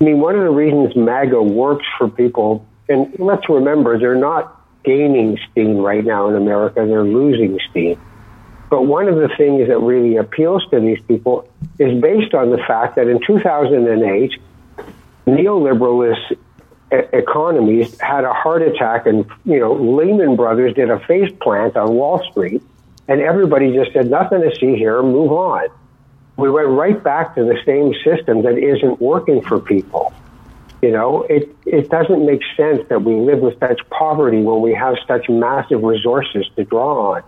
[0.00, 4.54] I mean, one of the reasons MAGA works for people, and let's remember, they're not
[4.84, 8.00] gaining steam right now in America, they're losing steam.
[8.70, 11.48] But one of the things that really appeals to these people
[11.78, 14.32] is based on the fact that in 2008,
[15.26, 16.36] neoliberalist
[16.90, 21.94] economies had a heart attack, and you know Lehman Brothers did a face plant on
[21.94, 22.62] Wall Street,
[23.08, 25.68] and everybody just said, nothing to see here, move on.
[26.36, 30.12] We went right back to the same system that isn't working for people.
[30.82, 34.74] You know, it, it doesn't make sense that we live with such poverty when we
[34.74, 37.22] have such massive resources to draw on.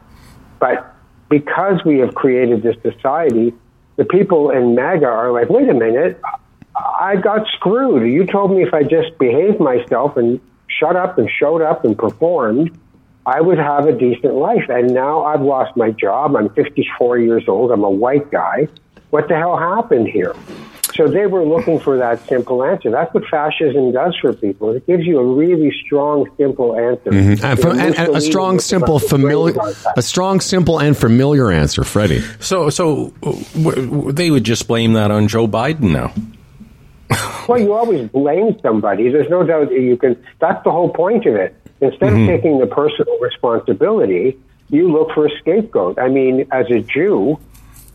[0.61, 0.95] But
[1.29, 3.55] because we have created this society,
[3.97, 6.21] the people in MAGA are like, wait a minute,
[6.77, 8.09] I got screwed.
[8.13, 11.99] You told me if I just behaved myself and shut up and showed up and
[11.99, 12.79] performed,
[13.27, 14.69] I would have a decent life.
[14.69, 16.37] And now I've lost my job.
[16.37, 17.71] I'm 54 years old.
[17.71, 18.69] I'm a white guy.
[19.11, 20.35] What the hell happened here?
[20.95, 22.91] So they were looking for that simple answer.
[22.91, 24.71] That's what fascism does for people.
[24.71, 27.11] It gives you a really strong, simple answer.
[27.11, 27.45] Mm-hmm.
[27.45, 29.55] And, from, and, and a strong, simple, familiar,
[29.97, 32.23] a strong, simple, and familiar answer, Freddie.
[32.41, 36.13] So, so w- they would just blame that on Joe Biden now.
[37.49, 39.09] well, you always blame somebody.
[39.11, 40.23] There's no doubt you can.
[40.39, 41.57] That's the whole point of it.
[41.81, 42.23] Instead mm-hmm.
[42.23, 45.99] of taking the personal responsibility, you look for a scapegoat.
[45.99, 47.39] I mean, as a Jew,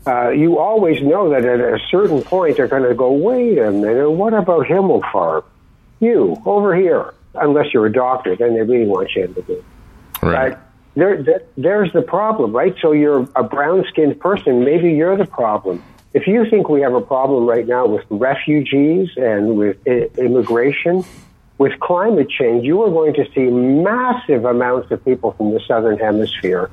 [0.06, 3.70] uh, you always know that at a certain point they're going to go, wait a
[3.70, 5.44] minute, what about Himmelfarb?
[6.00, 7.14] You, over here.
[7.34, 9.64] Unless you're a doctor, then they really want you to do.
[10.22, 10.50] Right.
[10.50, 10.60] But
[10.94, 12.74] there, there, there's the problem, right?
[12.80, 15.82] So you're a brown skinned person, maybe you're the problem.
[16.14, 21.04] If you think we have a problem right now with refugees and with immigration,
[21.58, 25.98] with climate change, you are going to see massive amounts of people from the southern
[25.98, 26.70] hemisphere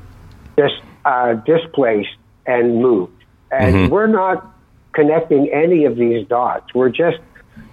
[0.57, 0.75] just
[1.05, 2.15] uh, displaced
[2.45, 3.23] and moved.
[3.51, 3.93] And mm-hmm.
[3.93, 4.53] we're not
[4.93, 6.73] connecting any of these dots.
[6.73, 7.19] We're just,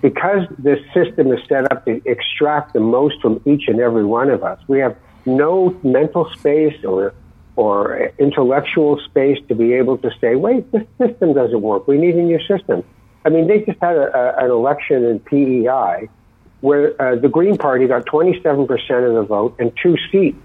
[0.02, 4.30] because this system is set up to extract the most from each and every one
[4.30, 4.96] of us, we have
[5.26, 7.14] no mental space or
[7.56, 11.86] or intellectual space to be able to say, wait, this system doesn't work.
[11.86, 12.82] We need a new system.
[13.26, 16.08] I mean, they just had a, a, an election in PEI
[16.60, 20.38] where uh, the Green Party got 27% of the vote and two seats.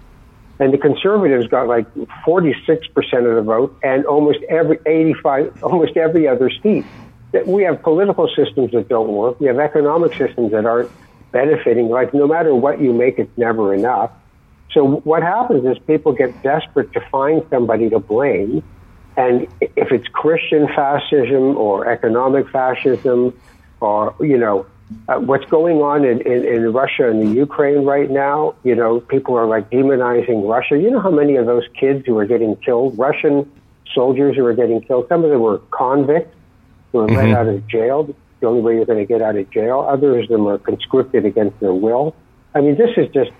[0.57, 6.27] And the Conservatives got like 46% of the vote and almost every 85, almost every
[6.27, 6.85] other seat.
[7.45, 9.39] We have political systems that don't work.
[9.41, 10.89] We have economic systems that aren't
[11.31, 11.89] benefiting.
[11.89, 14.11] Like no matter what you make, it's never enough.
[14.71, 18.63] So what happens is people get desperate to find somebody to blame.
[19.17, 23.37] And if it's Christian fascism or economic fascism
[23.81, 24.65] or, you know,
[25.07, 28.99] uh, what's going on in, in, in Russia and the Ukraine right now, you know,
[28.99, 30.77] people are like demonizing Russia.
[30.77, 33.49] You know how many of those kids who are getting killed, Russian
[33.93, 36.35] soldiers who are getting killed, some of them were convicts
[36.91, 37.15] who were mm-hmm.
[37.15, 38.15] let out of jail.
[38.41, 39.85] The only way you're going to get out of jail.
[39.89, 42.15] Others of them are conscripted against their will.
[42.53, 43.31] I mean, this is just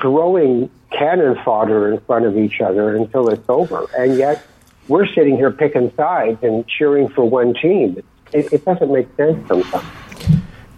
[0.00, 3.86] throwing cannon fodder in front of each other until it's over.
[3.98, 4.46] And yet,
[4.88, 8.02] we're sitting here picking sides and cheering for one team.
[8.32, 9.86] It, it doesn't make sense sometimes.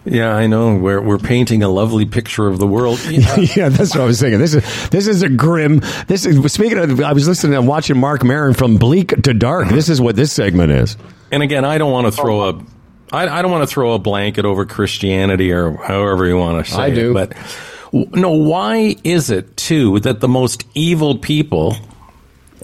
[0.09, 0.75] Yeah, I know.
[0.75, 3.03] We're we're painting a lovely picture of the world.
[3.05, 4.39] Yeah, yeah that's what I was thinking.
[4.39, 5.81] This is this is a grim.
[6.07, 7.01] This is speaking of.
[7.01, 9.69] I was listening and watching Marc Maron from Bleak to Dark.
[9.69, 10.97] This is what this segment is.
[11.31, 12.65] And again, I don't want to throw a.
[13.11, 16.71] I, I don't want to throw a blanket over Christianity or however you want to
[16.71, 17.11] say I do.
[17.11, 17.13] it.
[17.13, 21.75] But no, why is it too that the most evil people,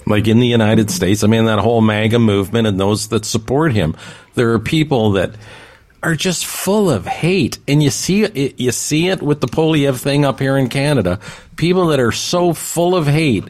[0.06, 3.72] like in the United States, I mean that whole MAGA movement and those that support
[3.72, 3.96] him,
[4.34, 5.34] there are people that
[6.04, 8.60] are just full of hate, and you see it.
[8.60, 11.18] You see it with the Poilievre thing up here in Canada.
[11.56, 13.44] People that are so full of hate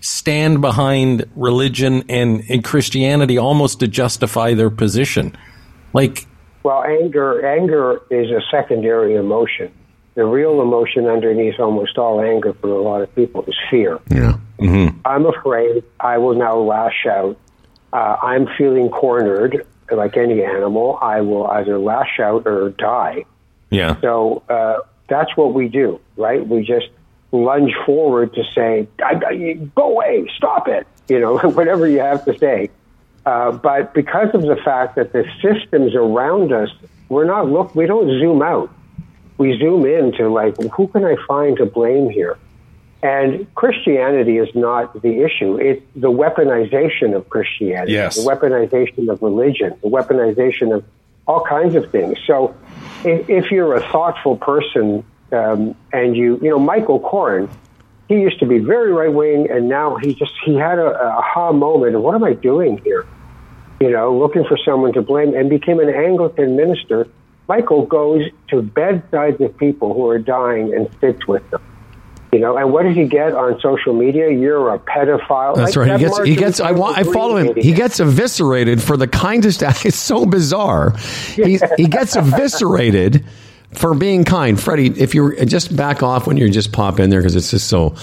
[0.00, 5.36] stand behind religion and, and Christianity almost to justify their position.
[5.92, 6.26] Like,
[6.62, 9.70] well, anger anger is a secondary emotion.
[10.14, 14.00] The real emotion underneath almost all anger for a lot of people is fear.
[14.10, 14.98] Yeah, mm-hmm.
[15.04, 17.38] I'm afraid I will now lash out.
[17.92, 23.24] Uh, I'm feeling cornered like any animal, I will either lash out or die.
[23.70, 24.00] Yeah.
[24.00, 24.78] So uh,
[25.08, 26.46] that's what we do, right?
[26.46, 26.88] We just
[27.32, 28.88] lunge forward to say,
[29.74, 30.30] "Go away!
[30.36, 32.70] Stop it!" You know, whatever you have to say.
[33.26, 36.70] Uh, but because of the fact that the systems around us,
[37.08, 37.74] we're not look.
[37.74, 38.72] We don't zoom out.
[39.36, 42.38] We zoom in to like, who can I find to blame here?
[43.02, 45.56] And Christianity is not the issue.
[45.56, 48.16] It's the weaponization of Christianity, yes.
[48.16, 50.84] the weaponization of religion, the weaponization of
[51.26, 52.18] all kinds of things.
[52.26, 52.54] So
[53.04, 57.48] if, if you're a thoughtful person um, and you, you know, Michael Coren,
[58.08, 61.08] he used to be very right wing and now he just, he had a, a
[61.18, 63.06] aha moment of what am I doing here?
[63.80, 67.08] You know, looking for someone to blame and became an Anglican minister.
[67.48, 71.62] Michael goes to bedsides of people who are dying and sits with them
[72.32, 74.30] you know, and what does he get on social media?
[74.30, 75.56] You're a pedophile.
[75.56, 76.00] That's like, right.
[76.00, 76.18] He gets.
[76.22, 76.60] He gets.
[76.60, 76.96] I want.
[76.96, 77.56] I follow him.
[77.56, 79.84] He gets eviscerated for the kindest act.
[79.90, 80.96] It's so bizarre.
[81.34, 83.24] He he gets eviscerated
[83.72, 84.60] for being kind.
[84.60, 87.68] Freddie, if you just back off when you just pop in there because it's just
[87.68, 87.94] so.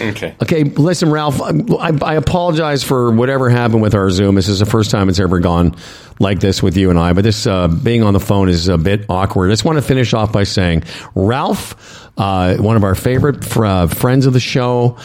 [0.00, 0.34] Okay.
[0.42, 0.64] Okay.
[0.64, 1.40] Listen, Ralph.
[1.40, 4.34] I, I, apologize for whatever happened with our Zoom.
[4.34, 5.76] This is the first time it's ever gone
[6.20, 7.14] like this with you and I.
[7.14, 9.50] But this uh, being on the phone is a bit awkward.
[9.50, 13.64] I just want to finish off by saying, Ralph, uh, one of our favorite fr-
[13.64, 14.98] uh, friends of the show.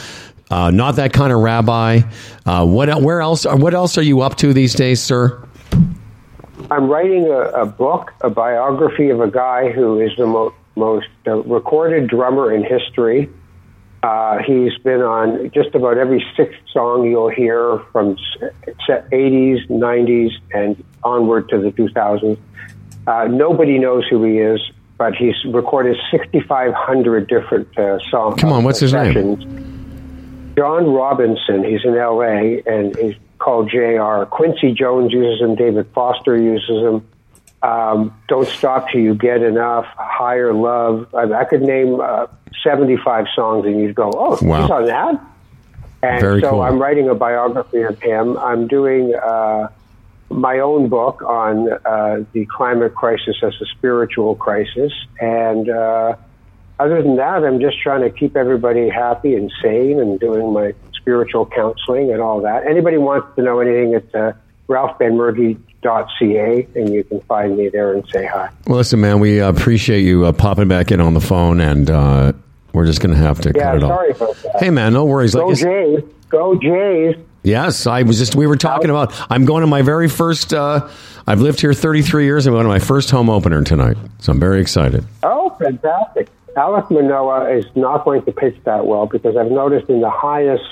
[0.52, 2.02] Uh, not that kind of rabbi.
[2.46, 3.02] Uh, what?
[3.02, 3.46] Where else?
[3.46, 5.48] What else are you up to these days, sir?
[6.72, 11.08] I'm writing a, a, book, a biography of a guy who is the mo- most
[11.28, 13.30] uh, recorded drummer in history.
[14.02, 18.16] Uh, he's been on just about every sixth song you'll hear from
[18.88, 22.38] 80s, 90s, and onward to the 2000s.
[23.08, 24.62] Uh, nobody knows who he is,
[24.98, 28.40] but he's recorded 6,500 different uh, songs.
[28.40, 29.46] Come on, what's his sessions.
[29.46, 30.54] name?
[30.58, 31.64] John Robinson.
[31.64, 32.62] He's in L.A.
[32.66, 33.16] and he's
[33.50, 34.26] called JR.
[34.30, 35.56] Quincy Jones uses them.
[35.56, 37.08] David Foster uses them.
[37.64, 41.08] Um, Don't Stop Till You Get Enough, Higher Love.
[41.16, 42.28] I, I could name uh,
[42.64, 44.62] 75 songs and you'd go, oh, wow.
[44.62, 45.22] he's on that?
[46.04, 46.62] And Very so cool.
[46.62, 48.38] I'm writing a biography of him.
[48.38, 49.70] I'm doing uh,
[50.30, 54.94] my own book on uh, the climate crisis as a spiritual crisis.
[55.20, 56.16] And uh,
[56.80, 60.76] other than that, I'm just trying to keep everybody happy and sane and doing my
[61.00, 62.68] spiritual counseling and all that.
[62.68, 64.34] Anybody wants to know anything, it's uh,
[64.68, 68.50] ralphbenmergui.ca, and you can find me there and say hi.
[68.68, 72.34] Well, listen, man, we appreciate you uh, popping back in on the phone, and uh,
[72.74, 74.22] we're just going to have to yeah, cut it sorry off.
[74.22, 74.60] About that.
[74.60, 75.36] Hey, man, no worries.
[75.36, 76.04] Go like, Jays.
[76.30, 77.16] Go Jays.
[77.44, 78.36] Yes, I was just.
[78.36, 79.14] We were talking about.
[79.32, 80.54] I'm going to my very first.
[80.54, 80.90] Uh,
[81.26, 82.46] I've lived here 33 years.
[82.46, 85.06] I'm going to my first home opener tonight, so I'm very excited.
[85.24, 86.30] Oh, fantastic!
[86.56, 90.66] Alek Manoah is not going to pitch that well because I've noticed in the highest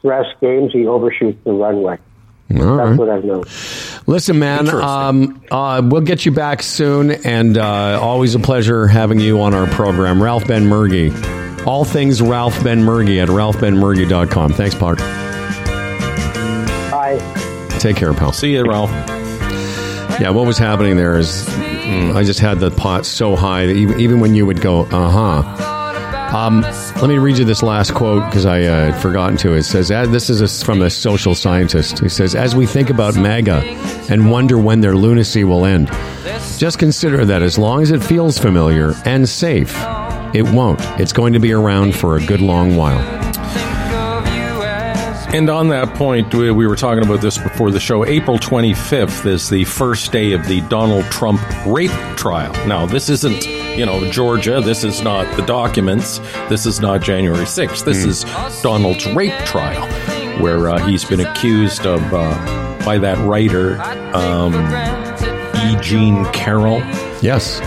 [0.00, 1.98] stress games he overshoots the runway.
[2.52, 2.98] All That's right.
[2.98, 4.08] what I've noticed.
[4.08, 9.20] Listen, man, um, uh, we'll get you back soon, and uh, always a pleasure having
[9.20, 10.20] you on our program.
[10.20, 11.64] Ralph Benmergui.
[11.64, 14.52] All things Ralph Benmergui at ralphbenmergui.com.
[14.54, 14.98] Thanks, Park.
[16.90, 17.20] Bye.
[17.78, 18.32] Take care, pal.
[18.32, 18.90] See you, Ralph.
[20.20, 23.76] Yeah, what was happening there is mm, I just had the pot so high that
[23.76, 25.08] even, even when you would go, uh
[25.42, 25.69] huh.
[26.32, 29.54] Um, let me read you this last quote because I uh, had forgotten to.
[29.54, 31.98] It says, This is a, from a social scientist.
[31.98, 33.62] He says, As we think about MAGA
[34.08, 35.88] and wonder when their lunacy will end,
[36.56, 39.74] just consider that as long as it feels familiar and safe,
[40.32, 40.80] it won't.
[41.00, 43.00] It's going to be around for a good long while.
[45.34, 48.04] And on that point, we, we were talking about this before the show.
[48.04, 52.52] April 25th is the first day of the Donald Trump rape trial.
[52.66, 54.60] Now, this isn't, you know, Georgia.
[54.60, 56.18] This is not the documents.
[56.48, 57.84] This is not January 6th.
[57.84, 58.24] This is
[58.62, 59.86] Donald's rape trial,
[60.42, 63.80] where uh, he's been accused of, uh, by that writer,
[64.14, 64.54] um,
[65.66, 65.76] E.
[65.82, 66.78] Jean Carroll
[67.22, 67.60] Yes.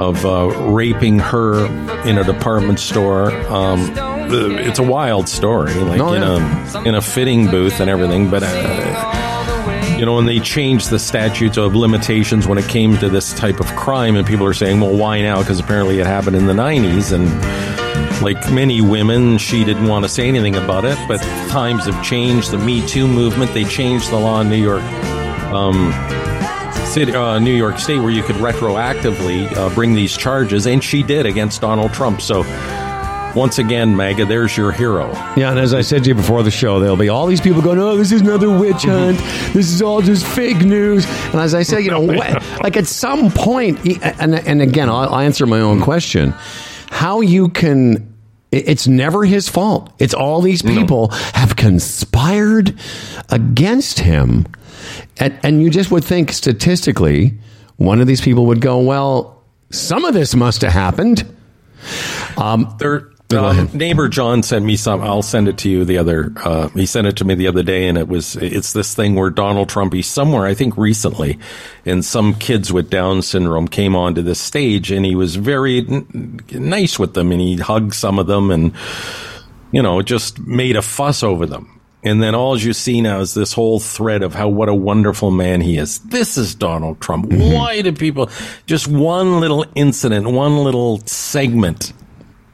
[0.00, 1.66] of uh, raping her
[2.08, 3.30] in a department store.
[3.48, 3.92] Um,
[4.28, 8.28] it's a wild story, like Oh, in a in a fitting booth and everything.
[8.28, 8.48] But uh,
[9.98, 13.60] you know, when they changed the statutes of limitations when it came to this type
[13.60, 16.52] of crime, and people are saying, "Well, why now?" Because apparently it happened in the
[16.52, 17.26] '90s, and
[18.22, 20.98] like many women, she didn't want to say anything about it.
[21.08, 21.20] But
[21.50, 22.50] times have changed.
[22.50, 24.82] The Me Too movement, they changed the law in New York.
[25.52, 25.92] Um,
[26.86, 31.02] City, uh, New York State, where you could retroactively uh, bring these charges, and she
[31.02, 32.20] did against Donald Trump.
[32.22, 32.42] So,
[33.36, 35.12] once again, MAGA, there's your hero.
[35.36, 37.60] Yeah, and as I said to you before the show, there'll be all these people
[37.60, 38.88] going, "Oh, this is another witch mm-hmm.
[38.88, 39.52] hunt.
[39.52, 42.86] This is all just fake news." And as I said, you know, what, like at
[42.86, 46.30] some e- and and again, I'll, I'll answer my own question:
[46.88, 48.14] how you can.
[48.52, 49.92] It's never his fault.
[49.98, 52.78] It's all these people have conspired
[53.28, 54.46] against him,
[55.18, 57.38] and and you just would think statistically,
[57.76, 61.30] one of these people would go, "Well, some of this must have happened."
[62.38, 65.00] Um, Their Go um, neighbor John sent me some.
[65.00, 66.32] I'll send it to you the other.
[66.36, 69.16] Uh, he sent it to me the other day, and it was it's this thing
[69.16, 71.38] where Donald Trump he's somewhere I think recently,
[71.84, 76.40] and some kids with Down syndrome came onto this stage, and he was very n-
[76.52, 78.72] nice with them, and he hugged some of them, and
[79.72, 81.72] you know just made a fuss over them.
[82.04, 85.32] And then all you see now is this whole thread of how what a wonderful
[85.32, 85.98] man he is.
[86.00, 87.32] This is Donald Trump.
[87.32, 88.30] Why do people
[88.66, 91.92] just one little incident, one little segment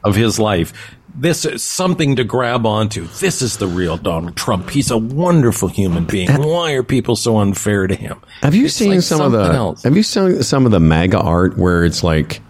[0.03, 0.73] of his life.
[1.15, 3.05] This is something to grab onto.
[3.19, 4.71] This is the real Donald Trump.
[4.71, 6.31] He's a wonderful human being.
[6.41, 8.19] Why are people so unfair to him?
[8.41, 9.43] Have you It's seen like some of the?
[9.43, 9.83] else.
[9.83, 12.41] Have you seen some of the MAGA art where it's like,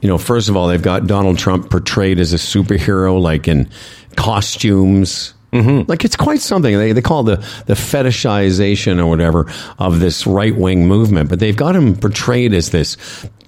[0.00, 3.68] you know, first of all, they've got Donald Trump portrayed as a superhero, like in
[4.16, 5.34] costumes.
[5.52, 5.90] Mm-hmm.
[5.90, 6.78] Like it's quite something.
[6.78, 11.40] They they call it the the fetishization or whatever of this right wing movement, but
[11.40, 12.96] they've got him portrayed as this.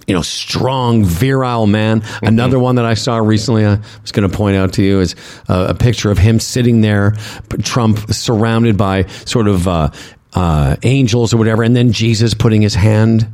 [0.07, 2.01] You know, strong, virile man.
[2.01, 2.25] Mm-hmm.
[2.25, 5.15] Another one that I saw recently, I was going to point out to you, is
[5.47, 7.15] uh, a picture of him sitting there,
[7.63, 9.89] Trump surrounded by sort of uh,
[10.33, 13.27] uh, angels or whatever, and then Jesus putting his hand,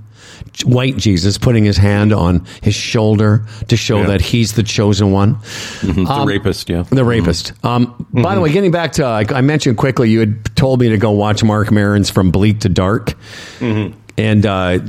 [0.63, 4.07] white Jesus putting his hand on his shoulder to show Yeah.
[4.07, 5.37] that he's the chosen one.
[5.81, 6.83] the rapist, yeah.
[6.83, 7.53] The rapist.
[7.63, 10.89] Um, By the way, getting back to, I, I mentioned quickly, you had told me
[10.89, 13.15] to go watch Marc Maron's From Bleak to Dark.
[13.61, 14.79] And uh,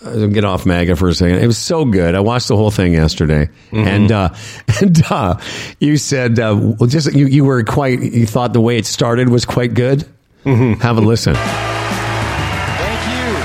[0.00, 1.38] get off MAGA for a second.
[1.38, 2.14] It was so good.
[2.14, 3.48] I watched the whole thing yesterday.
[3.72, 4.30] And, uh,
[4.80, 5.38] and uh,
[5.80, 9.28] you said, uh, well, just you, you were quite, you thought the way it started
[9.28, 10.06] was quite good.
[10.44, 11.34] Have a listen.
[11.34, 13.36] Thank you.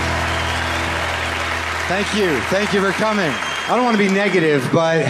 [1.88, 2.39] Thank you.
[2.49, 3.30] Thank you for coming.
[3.30, 5.03] I don't want to be negative, but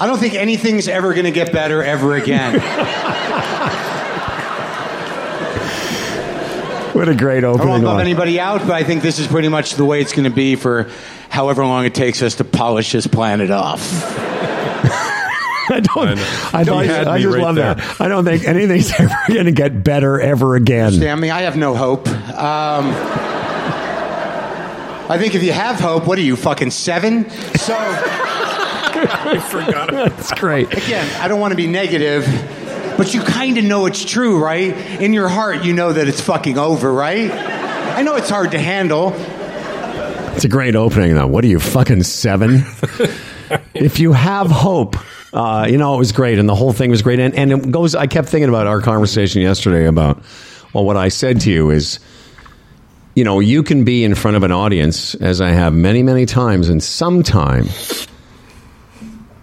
[0.00, 2.54] I don't think anything's ever going to get better ever again.
[6.94, 7.44] What a great opening!
[7.44, 7.70] I don't opening.
[7.70, 10.12] want to bum anybody out, but I think this is pretty much the way it's
[10.12, 10.90] going to be for
[11.28, 13.80] however long it takes us to polish this planet off.
[15.70, 16.18] I don't.
[16.54, 16.84] I, don't.
[16.84, 17.74] You had I me just right love there.
[17.74, 18.00] that.
[18.00, 20.92] I don't think anything's ever going to get better ever again.
[20.92, 22.08] Stanley, I have no hope.
[22.08, 22.86] Um,
[25.10, 27.28] I think if you have hope, what are you, fucking seven?
[27.30, 27.74] So.
[29.00, 29.90] I forgot.
[29.90, 30.72] That's great.
[30.72, 32.24] again, I don't want to be negative,
[32.98, 34.76] but you kind of know it's true, right?
[35.00, 37.30] In your heart, you know that it's fucking over, right?
[37.30, 39.14] I know it's hard to handle.
[40.34, 41.28] It's a great opening, though.
[41.28, 42.56] What are you, fucking seven?
[43.72, 44.96] if you have hope,
[45.32, 47.20] uh, you know, it was great, and the whole thing was great.
[47.20, 50.20] And, and it goes, I kept thinking about our conversation yesterday about,
[50.74, 52.00] well, what I said to you is,
[53.14, 56.26] you know, you can be in front of an audience, as I have many, many
[56.26, 57.66] times, and sometime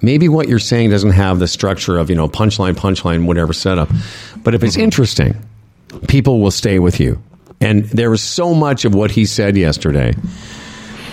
[0.06, 3.90] maybe what you're saying doesn't have the structure of, you know, punchline, punchline, whatever setup.
[4.44, 5.36] But if it's interesting,
[6.08, 7.22] people will stay with you.
[7.60, 10.14] And there was so much of what he said yesterday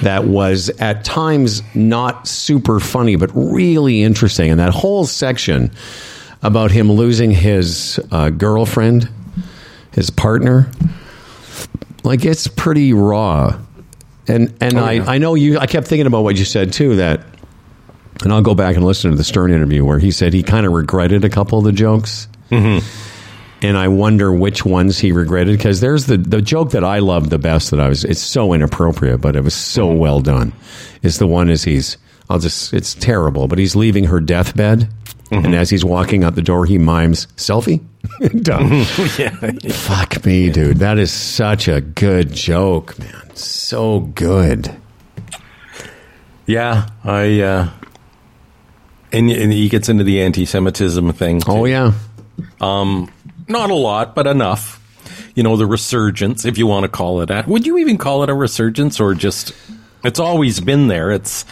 [0.03, 4.51] that was at times not super funny, but really interesting.
[4.51, 5.71] And that whole section
[6.43, 9.09] about him losing his uh, girlfriend,
[9.93, 10.71] his partner,
[12.03, 13.59] like it's pretty raw.
[14.29, 15.15] And and Oh, I.
[15.15, 15.59] I know you.
[15.59, 16.97] I kept thinking about what you said too.
[16.97, 17.25] That,
[18.25, 20.67] and I'll go back and listen to the Stern interview where he said he kind
[20.67, 22.29] of regretted a couple of the jokes.
[22.51, 22.87] Mm-hmm.
[23.65, 27.31] And I wonder which ones he regretted because there's the the joke that I loved
[27.31, 28.05] the best that I was.
[28.05, 29.99] It's so inappropriate, but it was so mm-hmm.
[29.99, 30.53] well done.
[31.03, 31.97] Is the one is he's.
[32.29, 32.73] I'll just.
[32.73, 34.89] It's terrible, but he's leaving her deathbed,
[35.31, 35.45] mm-hmm.
[35.45, 37.81] and as he's walking out the door, he mimes selfie.
[38.43, 38.69] Done.
[39.19, 39.31] yeah.
[39.73, 40.79] Fuck me, dude.
[40.79, 43.37] That is such a good joke, man.
[43.37, 44.75] So good.
[46.47, 47.71] Yeah, I uh
[49.13, 51.37] and, and he gets into the anti-Semitism thing.
[51.37, 51.53] Oh, too.
[51.53, 51.93] Oh yeah.
[52.61, 53.11] Um,
[53.49, 54.79] not a lot, but enough.
[55.35, 57.47] You know, the resurgence, if you want to call it that.
[57.47, 59.53] Would you even call it a resurgence or just
[60.05, 61.11] it's always been there.
[61.11, 61.45] It's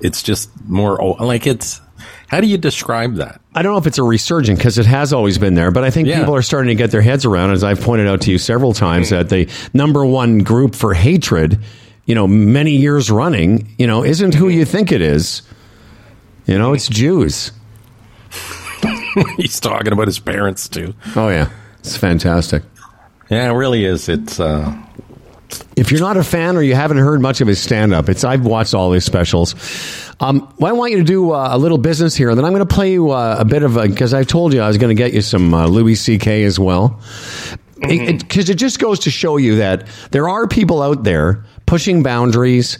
[0.00, 1.80] it's just more oh, like it's
[2.28, 3.40] how do you describe that?
[3.54, 5.90] I don't know if it's a resurgent because it has always been there, but I
[5.90, 6.18] think Yeah.
[6.20, 8.74] people are starting to get their heads around, as I've pointed out to you several
[8.74, 11.58] times, that the number one group for hatred,
[12.04, 15.42] you know, many years running, you know, isn't who you think it is.
[16.48, 17.52] You know, it's Jews.
[19.36, 20.94] He's talking about his parents too.
[21.14, 21.50] Oh yeah,
[21.80, 22.62] it's fantastic.
[23.28, 24.08] Yeah, it really is.
[24.08, 24.74] It's uh
[25.76, 28.24] If you're not a fan or you haven't heard much of his stand up, it's
[28.24, 29.54] I've watched all his specials.
[30.20, 32.52] Um, well, I want you to do uh, a little business here, and then I'm
[32.52, 34.78] going to play you uh, a bit of a because I told you I was
[34.78, 36.44] going to get you some uh, Louis C.K.
[36.44, 37.00] as well.
[37.78, 42.78] Because it, just goes to show you that there are people out there pushing boundaries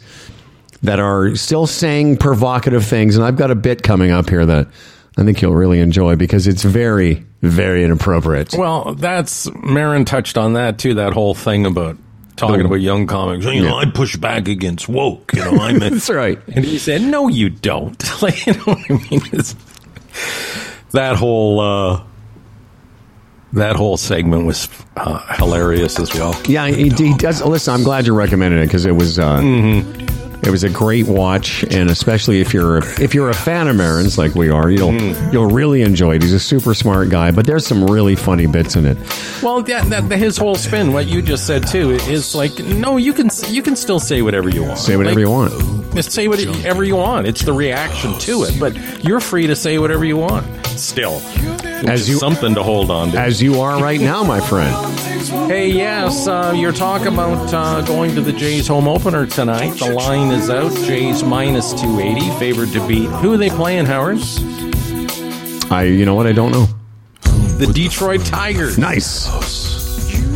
[0.82, 4.68] that are still saying provocative things, and I've got a bit coming up here that
[5.16, 8.54] I think you'll really enjoy because it's very, very inappropriate.
[8.54, 11.96] well, that's Maron touched on that too, that whole thing about
[12.36, 13.44] talking about young comics.
[13.44, 16.38] You know, I push back against woke, you know, I'm That's right.
[16.54, 19.20] And he said, "No, you don't." like, you know what I mean?
[19.32, 19.56] It's,
[20.92, 22.02] that whole uh,
[23.52, 26.40] that whole segment was uh, hilarious as well.
[26.46, 27.42] Yeah, he, he does.
[27.42, 29.40] Listen, I'm glad you recommended it because it was uh,
[30.42, 34.18] it was a great watch, and especially if you're if you're a fan of Maron's
[34.18, 35.32] like we are, you'll mm.
[35.32, 36.22] you'll really enjoy it.
[36.22, 38.96] He's a super smart guy, but there's some really funny bits in it.
[39.42, 43.12] Well, yeah, that, his whole spin, what you just said too, is like, no, you
[43.12, 44.78] can you can still say whatever you want.
[44.78, 45.94] Say whatever Like, you want.
[45.94, 47.26] Just say whatever you want.
[47.26, 50.46] It's the reaction to it, but you're free to say whatever you want.
[50.66, 51.20] Still,
[51.86, 53.18] As you- something to hold on to.
[53.18, 54.74] As you are right now, my friend.
[55.50, 59.74] Hey, yes, uh, you're talking about uh, going to the Jays home opener tonight.
[59.78, 60.72] The line is out.
[60.86, 63.08] Jays minus 280, favored to beat.
[63.08, 64.18] Who are they playing, Howard?
[65.70, 66.26] I, you know what?
[66.26, 66.66] I don't know.
[67.58, 68.78] The Detroit Tigers.
[68.78, 69.26] Nice.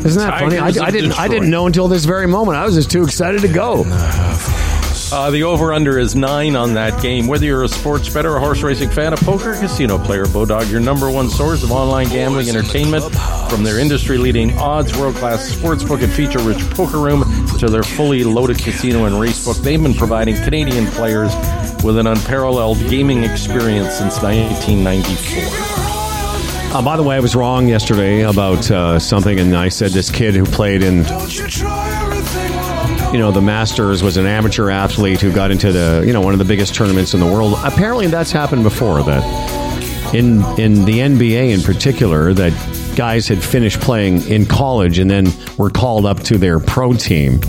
[0.05, 0.59] Isn't that funny?
[0.59, 1.19] I, I didn't.
[1.19, 2.57] I didn't know until this very moment.
[2.59, 3.85] I was just too excited to go.
[5.15, 7.27] Uh, the over-under is nine on that game.
[7.27, 10.81] Whether you're a sports bettor, a horse racing fan, a poker casino player, Bodog, your
[10.81, 13.05] number one source of online gambling entertainment,
[13.51, 17.25] from their industry-leading odds, world-class sportsbook, and feature-rich poker room
[17.59, 21.35] to their fully loaded casino and racebook, they've been providing Canadian players
[21.85, 25.43] with an unparalleled gaming experience since 1994.
[26.75, 30.11] Uh, by the way, I was wrong yesterday about uh, something, and I said this
[30.11, 31.05] kid who played in,
[33.13, 36.33] you know, the Masters was an amateur athlete who got into the, you know, one
[36.33, 37.55] of the biggest tournaments in the world.
[37.63, 39.03] Apparently, that's happened before.
[39.03, 39.23] That
[40.15, 42.53] in in the NBA in particular, that
[42.97, 45.27] guys had finished playing in college and then
[45.59, 47.41] were called up to their pro team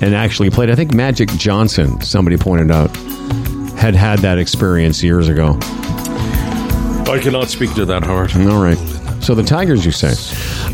[0.00, 0.68] and actually played.
[0.70, 2.94] I think Magic Johnson, somebody pointed out,
[3.76, 5.58] had had that experience years ago.
[7.08, 8.34] I cannot speak to that, Howard.
[8.36, 8.91] All right.
[9.22, 10.14] So the Tigers, you say.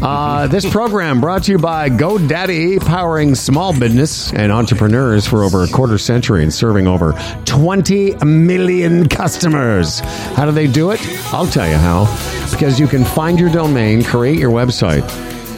[0.00, 5.64] Uh, this program brought to you by GoDaddy, powering small business and entrepreneurs for over
[5.64, 7.12] a quarter century and serving over
[7.44, 10.00] 20 million customers.
[10.00, 11.00] How do they do it?
[11.34, 12.06] I'll tell you how.
[12.50, 15.06] Because you can find your domain, create your website,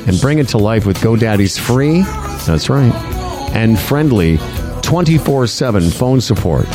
[0.09, 2.01] and bring it to life with GoDaddy's free,
[2.45, 2.93] that's right,
[3.55, 4.39] and friendly
[4.83, 6.67] 24 7 phone support.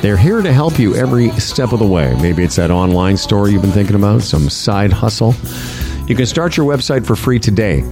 [0.00, 2.14] They're here to help you every step of the way.
[2.22, 5.34] Maybe it's that online store you've been thinking about, some side hustle.
[6.06, 7.82] You can start your website for free today.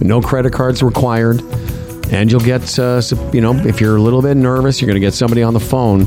[0.00, 1.42] No credit cards required.
[2.10, 3.02] And you'll get, uh,
[3.32, 5.60] you know, if you're a little bit nervous, you're going to get somebody on the
[5.60, 6.04] phone.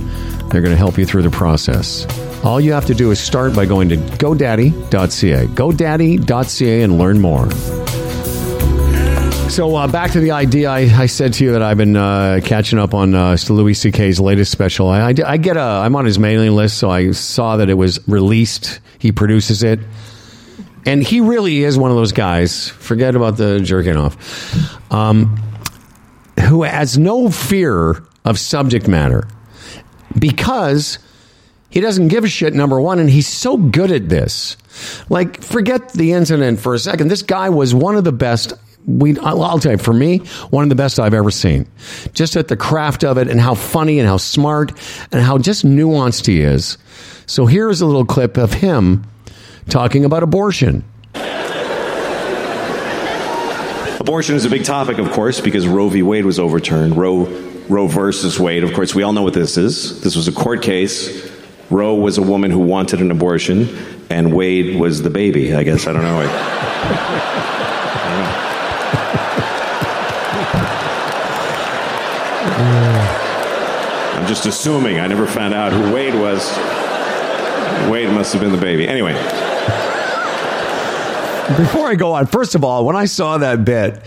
[0.50, 2.08] They're going to help you through the process.
[2.44, 5.48] All you have to do is start by going to godaddy.ca.
[5.48, 7.48] Godaddy.ca and learn more.
[9.50, 10.70] So uh, back to the idea.
[10.70, 14.20] I, I said to you that I've been uh, catching up on uh, Louis C.K.'s
[14.20, 14.90] latest special.
[14.90, 15.62] I, I, I get a.
[15.62, 18.82] I'm on his mailing list, so I saw that it was released.
[19.00, 19.80] He produces it,
[20.86, 22.68] and he really is one of those guys.
[22.68, 24.92] Forget about the jerking off.
[24.92, 25.38] Um,
[26.50, 29.26] who has no fear of subject matter
[30.20, 31.00] because
[31.70, 34.58] he doesn't give a shit, number one, and he's so good at this.
[35.10, 37.08] Like, forget the incident for a second.
[37.08, 38.54] This guy was one of the best.
[38.88, 41.68] We, I'll tell you, for me, one of the best I've ever seen.
[42.14, 44.72] Just at the craft of it and how funny and how smart
[45.12, 46.78] and how just nuanced he is.
[47.26, 49.06] So here's a little clip of him
[49.70, 50.84] talking about abortion.
[54.00, 56.04] Abortion is a big topic, of course, because Roe v.
[56.04, 56.96] Wade was overturned.
[56.96, 57.24] Roe,
[57.68, 58.64] Roe versus Wade.
[58.64, 60.00] Of course, we all know what this is.
[60.02, 61.28] This was a court case.
[61.72, 63.68] Roe was a woman who wanted an abortion,
[64.12, 65.56] and Wade was the baby.
[65.56, 67.42] I guess I don't know.
[72.56, 74.20] I, I don't know.
[74.22, 75.00] I'm just assuming.
[75.00, 76.56] I never found out who Wade was.
[77.90, 78.88] Wade must have been the baby.
[78.88, 79.14] Anyway.
[81.58, 84.02] Before I go on, first of all, when I saw that bit,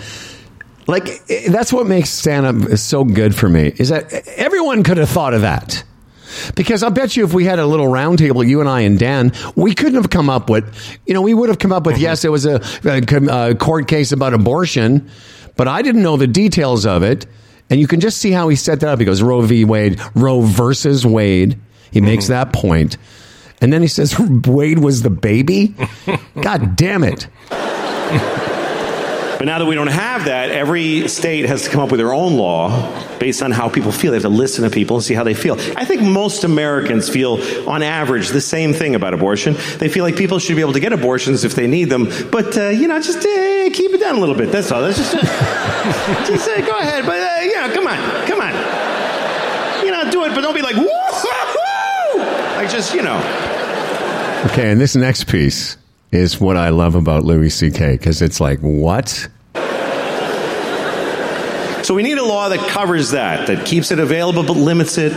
[0.88, 5.08] like that's what makes stand up so good for me is that everyone could have
[5.08, 5.84] thought of that.
[6.56, 9.32] Because I'll bet you if we had a little roundtable, you and I and Dan,
[9.54, 12.04] we couldn't have come up with, you know, we would have come up with, mm-hmm.
[12.04, 15.10] yes, it was a, a, court case about abortion,
[15.56, 17.26] but I didn't know the details of it.
[17.70, 18.98] And you can just see how he set that up.
[18.98, 19.64] He goes, Roe v.
[19.64, 21.58] Wade, Roe versus Wade.
[21.90, 22.32] He makes mm-hmm.
[22.32, 22.96] that point.
[23.60, 25.74] And then he says, Wade was the baby?
[26.40, 27.28] God damn it.
[29.38, 32.12] But now that we don't have that, every state has to come up with their
[32.12, 34.10] own law based on how people feel.
[34.10, 35.54] They have to listen to people and see how they feel.
[35.76, 39.54] I think most Americans feel, on average, the same thing about abortion.
[39.78, 42.58] They feel like people should be able to get abortions if they need them, but,
[42.58, 44.50] uh, you know, just uh, keep it down a little bit.
[44.50, 44.82] That's all.
[44.82, 45.20] That's just, uh,
[46.26, 47.06] just uh, go ahead.
[47.06, 48.26] But, uh, yeah, come on.
[48.26, 48.54] Come on.
[49.86, 50.88] You know, do it, but don't be like, woo
[52.56, 53.18] Like, just, you know.
[54.46, 55.76] Okay, and this next piece
[56.10, 57.92] is what I love about Louis C.K.
[57.92, 59.28] because it's like, what?
[61.84, 65.12] So we need a law that covers that, that keeps it available but limits it.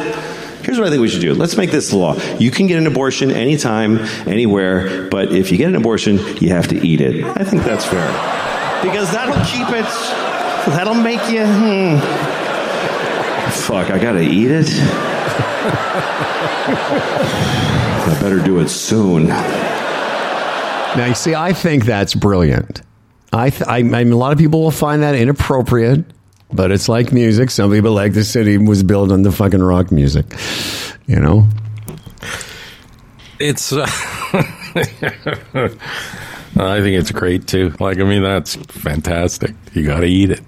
[0.63, 1.34] Here's what I think we should do.
[1.34, 2.15] Let's make this law.
[2.38, 3.97] You can get an abortion anytime,
[4.27, 7.26] anywhere, but if you get an abortion, you have to eat it.
[7.26, 8.07] I think that's fair.
[8.84, 9.85] Because that'll keep it,
[10.73, 11.97] that'll make you, hmm.
[13.51, 14.69] Fuck, I gotta eat it?
[18.07, 19.27] I better do it soon.
[20.95, 22.81] Now, you see, I think that's brilliant.
[23.31, 26.03] I, th- I, I mean, a lot of people will find that inappropriate,
[26.51, 27.49] but it's like music.
[27.49, 30.26] Some people like the city was built on the fucking rock music,
[31.07, 31.47] you know?
[33.39, 33.72] It's.
[33.72, 33.85] Uh,
[36.57, 37.73] I think it's great too.
[37.80, 39.55] Like, I mean, that's fantastic.
[39.73, 40.41] You got to eat it.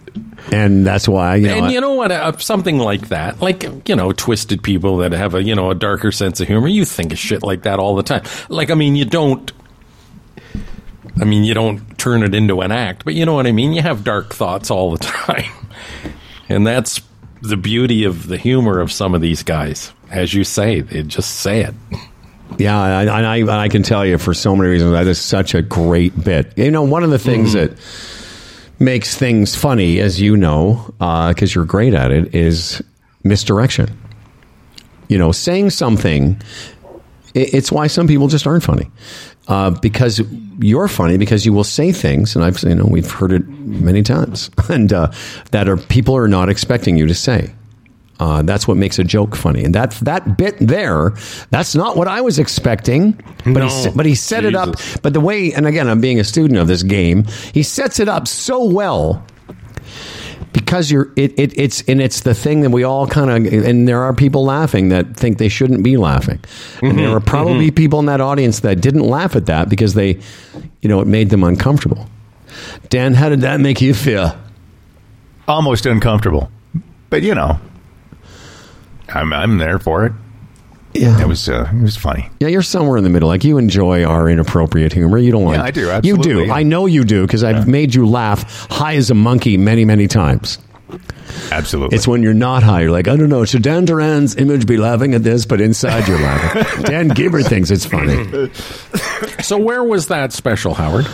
[0.51, 2.11] And that's why, you know, and you know what?
[2.11, 5.75] Uh, something like that, like you know, twisted people that have a you know a
[5.75, 6.67] darker sense of humor.
[6.67, 8.23] You think of shit like that all the time.
[8.49, 9.49] Like, I mean, you don't
[11.19, 13.73] I mean, you don't turn it into an act, but you know what I mean?
[13.73, 15.51] You have dark thoughts all the time.
[16.49, 17.01] And that's
[17.41, 19.91] the beauty of the humor of some of these guys.
[20.09, 21.73] As you say, they just say it.
[22.57, 25.55] Yeah, and I, I, I, can tell you for so many reasons that is such
[25.55, 26.55] a great bit.
[26.55, 27.73] You know, one of the things mm-hmm.
[27.73, 32.81] that makes things funny, as you know, because uh, you're great at it, is
[33.23, 33.97] misdirection.
[35.07, 36.41] You know, saying something.
[37.33, 38.91] It's why some people just aren't funny
[39.47, 40.21] uh, because
[40.59, 44.03] you're funny because you will say things, and I've you know we've heard it many
[44.03, 45.11] times, and uh,
[45.51, 47.53] that are people are not expecting you to say.
[48.19, 51.13] Uh, that's what makes a joke funny, and that that bit there,
[51.49, 53.13] that's not what I was expecting.
[53.43, 54.49] But no, he but he set Jesus.
[54.49, 55.01] it up.
[55.01, 57.25] But the way, and again, I'm being a student of this game.
[57.53, 59.25] He sets it up so well
[60.53, 63.87] because you're it, it, it's and it's the thing that we all kind of and
[63.87, 66.37] there are people laughing that think they shouldn't be laughing.
[66.37, 67.75] Mm-hmm, and there are probably mm-hmm.
[67.75, 70.19] people in that audience that didn't laugh at that because they
[70.81, 72.07] you know it made them uncomfortable.
[72.89, 74.37] Dan how did that make you feel?
[75.47, 76.49] Almost uncomfortable.
[77.09, 77.59] But you know
[79.09, 80.13] i'm i'm there for it
[80.93, 82.29] yeah, it was uh, it was funny.
[82.39, 83.27] Yeah, you're somewhere in the middle.
[83.27, 85.17] Like you enjoy our inappropriate humor.
[85.17, 85.57] You don't want.
[85.57, 85.89] Yeah, I do.
[85.89, 86.31] Absolutely.
[86.31, 86.51] You do.
[86.51, 87.71] I know you do because I've yeah.
[87.71, 90.59] made you laugh high as a monkey many, many times.
[91.51, 91.95] Absolutely.
[91.95, 92.81] It's when you're not high.
[92.81, 93.45] You're like, I don't know.
[93.45, 95.45] Should Dan Duran's image be laughing at this?
[95.45, 96.83] But inside you're laughing.
[96.85, 98.51] Dan Gibber thinks it's funny.
[99.41, 101.07] so where was that special, Howard?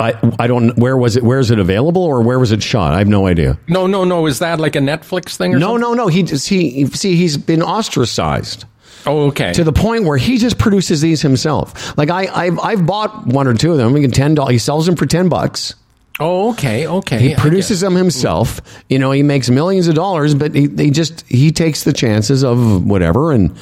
[0.00, 0.76] I I don't.
[0.78, 1.22] Where was it?
[1.22, 2.94] Where is it available, or where was it shot?
[2.94, 3.58] I have no idea.
[3.68, 4.26] No, no, no.
[4.26, 5.52] Is that like a Netflix thing?
[5.52, 5.80] no, something?
[5.80, 6.06] no, no.
[6.06, 8.64] He he see he's been ostracized.
[9.06, 9.52] Oh, okay.
[9.52, 11.96] To the point where he just produces these himself.
[11.96, 13.92] Like I, I've, I've bought one or two of them.
[13.92, 14.52] We can ten dollars.
[14.52, 15.74] He sells them for ten bucks.
[16.18, 17.18] Oh, okay, okay.
[17.18, 18.60] He produces them himself.
[18.88, 22.42] You know, he makes millions of dollars, but he they just he takes the chances
[22.44, 23.56] of whatever and.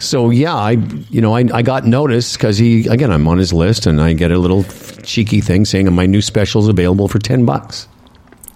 [0.00, 3.52] So yeah, I you know I, I got noticed because he again I'm on his
[3.52, 4.64] list and I get a little
[5.02, 7.88] cheeky thing saying my new special is available for ten bucks.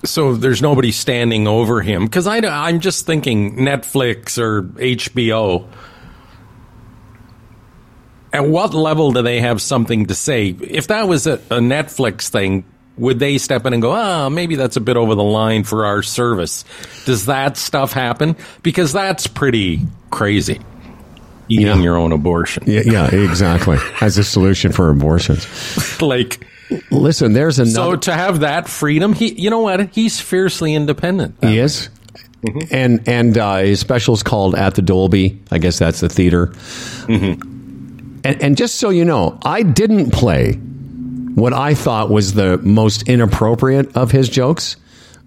[0.04, 5.66] So there's nobody standing over him because I'm just thinking Netflix or HBO.
[8.32, 10.48] At what level do they have something to say?
[10.48, 12.64] If that was a, a Netflix thing,
[12.98, 15.64] would they step in and go, ah, oh, maybe that's a bit over the line
[15.64, 16.64] for our service?
[17.06, 18.36] Does that stuff happen?
[18.62, 19.80] Because that's pretty
[20.10, 20.60] crazy.
[21.48, 21.76] Eating Yeah.
[21.76, 22.64] your own abortion.
[22.66, 23.78] Yeah, yeah, exactly.
[24.02, 25.46] As a solution for abortions.
[26.02, 26.44] like,
[26.90, 27.72] Listen, there's another.
[27.92, 29.88] so to have that freedom, he, you know what?
[29.94, 31.36] He's fiercely independent.
[31.40, 31.88] He is.
[32.70, 35.40] And and uh, his special's called At the Dolby.
[35.50, 36.52] I guess that's the theater.
[38.24, 43.08] And, and just so you know, I didn't play what I thought was the most
[43.08, 44.76] inappropriate of his jokes.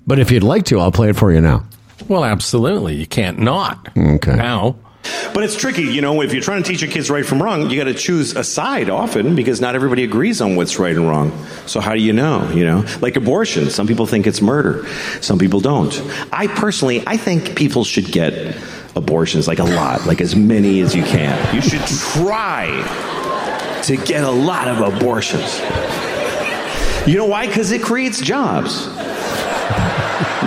[0.05, 1.65] But if you'd like to, I'll play it for you now.
[2.07, 2.95] Well, absolutely.
[2.95, 3.89] You can't not.
[3.97, 4.35] Okay.
[4.35, 4.75] Now.
[5.33, 7.69] But it's tricky, you know, if you're trying to teach your kids right from wrong,
[7.69, 11.07] you got to choose a side often because not everybody agrees on what's right and
[11.07, 11.31] wrong.
[11.65, 12.85] So how do you know, you know?
[12.99, 14.85] Like abortion, some people think it's murder.
[15.21, 15.99] Some people don't.
[16.31, 18.55] I personally, I think people should get
[18.95, 21.55] abortions like a lot, like as many as you can.
[21.55, 22.67] You should try
[23.83, 25.59] to get a lot of abortions.
[27.07, 27.47] You know why?
[27.47, 28.87] Cuz it creates jobs.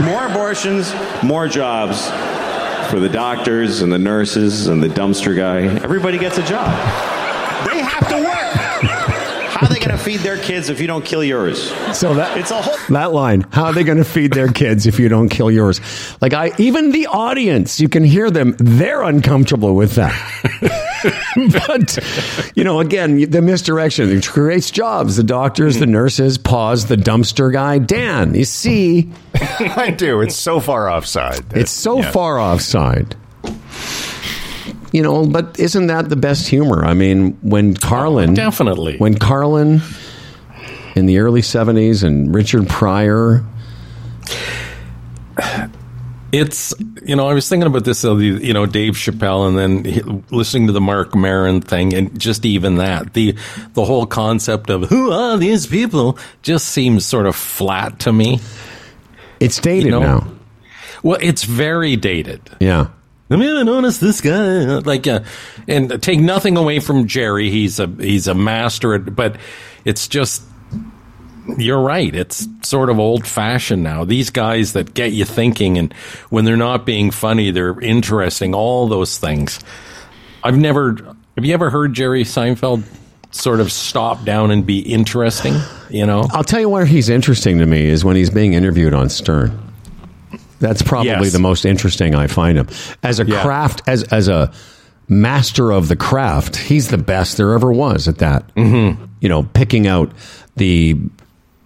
[0.04, 2.08] More abortions, more jobs
[2.90, 5.62] for the doctors and the nurses and the dumpster guy.
[5.82, 6.68] Everybody gets a job.
[7.66, 9.13] They have to work.
[9.54, 11.70] How are they going to feed their kids if you don't kill yours?
[11.96, 12.76] So that It's a whole.
[12.90, 13.46] that line.
[13.52, 15.80] How are they going to feed their kids if you don't kill yours?
[16.20, 18.56] Like I, even the audience, you can hear them.
[18.58, 20.12] They're uncomfortable with that.
[21.68, 21.98] but
[22.56, 25.16] you know, again, the misdirection it creates jobs.
[25.16, 26.86] The doctors, the nurses, pause.
[26.86, 28.34] The dumpster guy, Dan.
[28.34, 30.20] You see, I do.
[30.20, 31.40] It's so far offside.
[31.54, 32.10] it's so yeah.
[32.10, 33.14] far offside.
[34.94, 36.84] You know, but isn't that the best humor?
[36.84, 38.96] I mean, when Carlin, Definitely.
[38.98, 39.80] when Carlin
[40.94, 43.44] in the early '70s and Richard Pryor.
[46.32, 50.24] It's you know I was thinking about this uh, you know Dave Chappelle and then
[50.30, 53.36] listening to the Marc Maron thing and just even that the
[53.74, 58.40] the whole concept of who are these people just seems sort of flat to me.
[59.38, 60.00] It's dated You know?
[60.00, 60.28] now.
[61.04, 62.40] Well, it's very dated.
[62.60, 62.88] Yeah.
[63.30, 65.20] I mean, I noticed this guy like, uh,
[65.66, 67.50] and take nothing away from Jerry.
[67.50, 69.36] He's a he's a master at, but
[69.84, 70.42] it's just
[71.58, 72.14] you're right.
[72.14, 74.04] It's sort of old fashioned now.
[74.04, 75.92] These guys that get you thinking, and
[76.30, 78.54] when they're not being funny, they're interesting.
[78.54, 79.60] All those things.
[80.42, 80.96] I've never.
[81.36, 82.84] Have you ever heard Jerry Seinfeld
[83.30, 85.54] sort of stop down and be interesting?
[85.90, 88.94] You know, I'll tell you where he's interesting to me is when he's being interviewed
[88.94, 89.63] on Stern.
[90.64, 91.32] That's probably Yes.
[91.32, 92.68] the most interesting I find him.
[93.02, 93.42] As a Yeah.
[93.42, 94.50] craft, as as a
[95.10, 98.44] master of the craft, he's the best there ever was at that.
[98.56, 99.04] Mm-hmm.
[99.20, 100.10] You know, picking out
[100.56, 100.96] the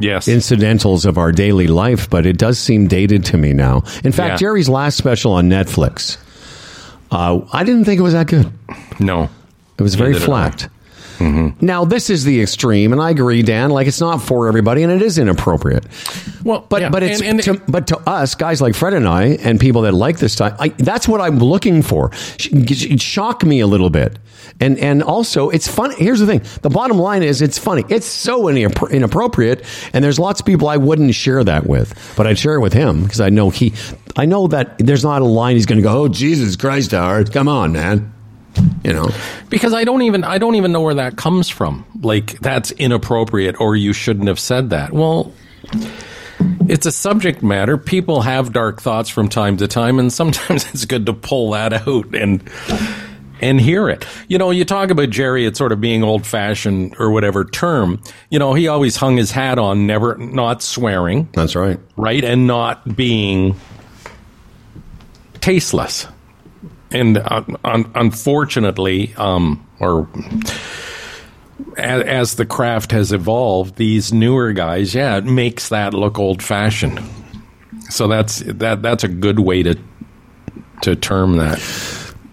[0.01, 3.85] yes, incidentals of our daily life, but it does seem dated to me now.
[4.03, 4.37] In fact, Yeah.
[4.49, 6.17] Jerry's last special on Netflix,
[7.13, 8.51] uh, I didn't think it was that good.
[8.99, 9.29] no,
[9.79, 10.23] It was very did
[11.19, 11.63] Flat.
[11.63, 13.71] Now this is the extreme, and I agree, Dan.
[13.71, 15.85] Like it's not for everybody, and it is inappropriate.
[16.45, 19.07] Well, But yeah, but it's and- and- to, but to us guys like Fred and
[19.07, 22.11] I and people that like this type, I, that's what I'm looking for.
[22.39, 24.19] It shock me a little bit,
[24.61, 25.93] and and also it's fun.
[25.99, 27.85] Here's the thing: the bottom line is it's funny.
[27.89, 32.39] It's so inappropriate, and there's lots of people I wouldn't share that with, but I'd
[32.39, 33.73] share it with him because I know he,
[34.17, 37.33] I know that there's not a line he's going to go, oh Jesus Christ, Howard,
[37.33, 38.13] come on, man,
[38.85, 39.09] you know.
[39.51, 41.85] because I don't even I don't even know where that comes from.
[42.01, 44.93] Like that's inappropriate or you shouldn't have said that.
[44.93, 45.33] Well,
[46.69, 47.77] it's a subject matter.
[47.77, 51.73] People have dark thoughts from time to time and sometimes it's good to pull that
[51.73, 52.43] out and
[53.41, 54.05] and hear it.
[54.27, 58.03] You know, you talk about Jerry it's sort of being old-fashioned or whatever term.
[58.31, 61.79] You know, he always hung his hat on never not swearing, That's right.
[61.97, 62.25] right?
[62.25, 63.55] And not being
[65.41, 66.07] tasteless.
[66.91, 70.09] And uh, un- unfortunately, um, or
[71.77, 76.43] as, as the craft has evolved, these newer guys, yeah, it makes that look old
[76.43, 77.01] fashioned.
[77.91, 78.83] So that's that.
[78.83, 79.79] That's a good way to
[80.83, 81.59] to term that.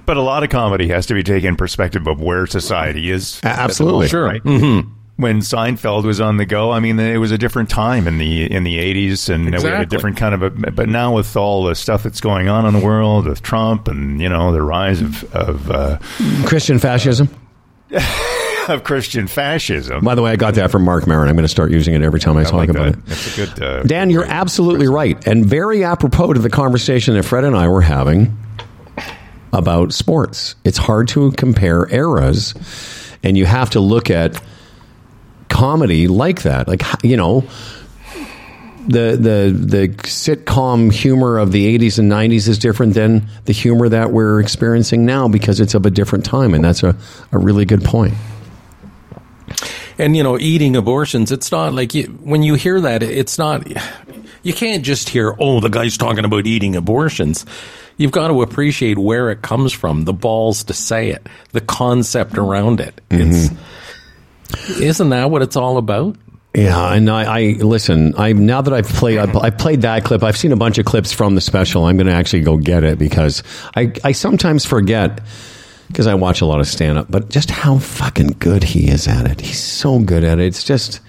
[0.06, 3.40] But a lot of comedy has to be taken in perspective of where society is.
[3.44, 3.94] A- at the absolutely.
[3.96, 4.24] moment, Sure.
[4.26, 4.44] right?
[4.44, 4.90] Mm-hmm.
[5.18, 8.52] When Seinfeld was on the go, I mean, it was a different time in the
[8.52, 10.42] in the eighties, and we had a different kind of.
[10.44, 13.88] A, but now with all the stuff that's going on in the world with Trump
[13.88, 16.00] and you know the rise of of uh,
[16.46, 17.30] Christian fascism.
[18.70, 20.04] of Christian fascism.
[20.04, 21.30] By the way, I got that from Marc Maron.
[21.30, 22.98] I'm going to start using it every time I, I talk like about that.
[22.98, 23.06] it.
[23.06, 23.64] That's a good.
[23.64, 27.68] Uh, Dan, you're absolutely right, and very apropos to the conversation that Fred and I
[27.68, 28.38] were having
[29.54, 30.56] about sports.
[30.64, 32.54] It's hard to compare eras,
[33.24, 34.42] and you have to look at
[35.56, 36.68] comedy like that.
[36.68, 37.48] Like you know,
[38.88, 43.88] the the the sitcom humor of the 80s and 90s is different than the humor
[43.88, 46.96] that we're experiencing now because it's of a different time, and that's a,
[47.32, 48.14] a really good point.
[49.98, 53.66] And you know, eating abortions, it's not like you, when you hear that, it's not.
[54.44, 57.46] You can't just hear, "Oh, the guy's talking about eating abortions."
[57.98, 62.38] You've got to appreciate where it comes from, the balls to say it, the concept
[62.38, 63.00] around it.
[63.10, 63.56] It's mm-hmm.
[64.70, 66.18] Isn't that what it's all about?
[66.56, 68.14] Yeah, and I, I listen.
[68.18, 70.24] I now that I've played, I've played that clip.
[70.24, 71.86] I've seen a bunch of clips from the special.
[71.86, 73.44] I'm going to actually go get it because
[73.76, 75.20] I, I sometimes forget
[75.90, 79.08] because I watch a lot of stand up, but just how fucking good he is
[79.08, 79.42] at it.
[79.42, 80.46] He's so good at it.
[80.46, 81.02] It's just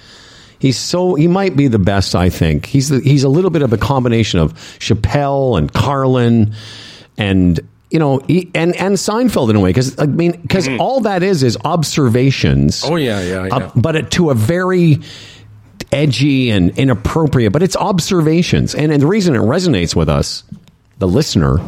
[0.58, 2.16] he's so he might be the best.
[2.16, 6.54] I think he's the, he's a little bit of a combination of Chappelle and Carlin
[7.16, 7.60] and
[7.90, 11.42] you know and and Seinfeld in a way because I mean because all that is
[11.42, 12.82] is observations.
[12.84, 13.70] Oh, yeah, yeah, uh, yeah.
[13.76, 15.00] but it, to a very
[15.92, 18.74] edgy and inappropriate, but it's observations.
[18.74, 20.42] And, and the reason it resonates with us,
[20.98, 21.58] the listener,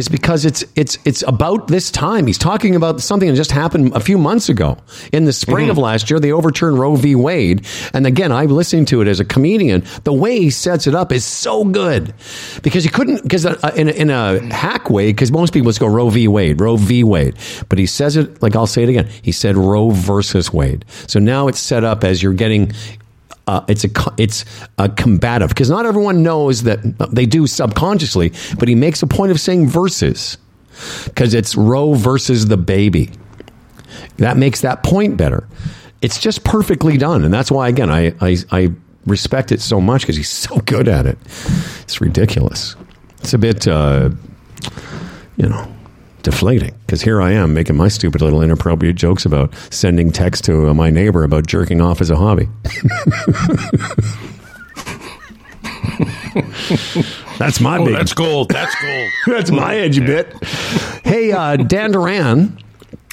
[0.00, 2.26] is because it's it's it's about this time.
[2.26, 4.76] He's talking about something that just happened a few months ago.
[5.12, 5.70] In the spring Mm-hmm.
[5.72, 7.14] of last year, they overturned Roe v.
[7.14, 7.66] Wade.
[7.94, 9.84] And again, I'm listening to it as a comedian.
[10.04, 12.14] The way he sets it up is so good
[12.62, 15.80] because you couldn't because uh, in a, in a hack way because most people just
[15.80, 16.26] go Roe v.
[16.28, 17.04] Wade, Roe v.
[17.04, 17.36] Wade,
[17.68, 19.08] but he says it like I'll say it again.
[19.22, 20.84] He said Roe versus Wade.
[21.06, 22.72] So now it's set up as you're getting
[23.50, 24.44] uh, it's a it's
[24.78, 26.78] a combative because not everyone knows that
[27.12, 30.38] they do subconsciously, but he makes a point of saying versus
[31.06, 33.10] because it's Roe versus the baby.
[34.18, 35.48] That makes that point better.
[36.00, 38.72] It's just perfectly done, and that's why again I I, I
[39.04, 41.18] respect it so much because he's so good at it.
[41.80, 42.76] It's ridiculous.
[43.18, 44.10] It's a bit uh,
[45.36, 45.74] you know
[46.22, 50.68] deflating because here I am making my stupid little inappropriate jokes about sending text to
[50.68, 52.48] uh, my neighbor about jerking off as a hobby.
[57.38, 57.94] that's my Oh, big.
[57.94, 58.50] that's gold.
[58.50, 59.08] That's gold.
[59.26, 60.32] that's my edgy bit.
[61.04, 62.58] Hey, uh, Dan Duran,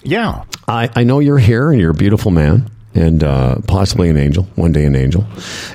[0.03, 0.43] yeah.
[0.67, 4.43] I, I know you're here and you're a beautiful man and uh, possibly an angel,
[4.55, 5.23] one day an angel.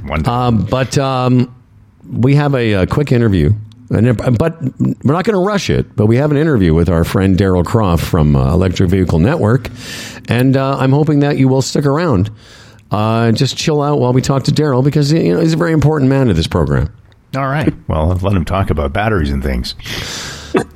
[0.05, 0.31] One day.
[0.31, 1.55] Um, but um,
[2.11, 3.53] we have a, uh quick interview.
[3.94, 5.94] And, but we're not going to rush it.
[5.94, 9.69] But we have an interview with our friend Darryl Croft from uh, Electric Vehicle Network,
[10.28, 12.31] and uh, I'm hoping that you will stick around.
[12.90, 15.73] Uh, just chill out while we talk to Darryl because you know he's a very
[15.73, 16.93] important man to this program.
[17.36, 17.73] All right.
[17.89, 19.74] Well, let him talk about batteries and things.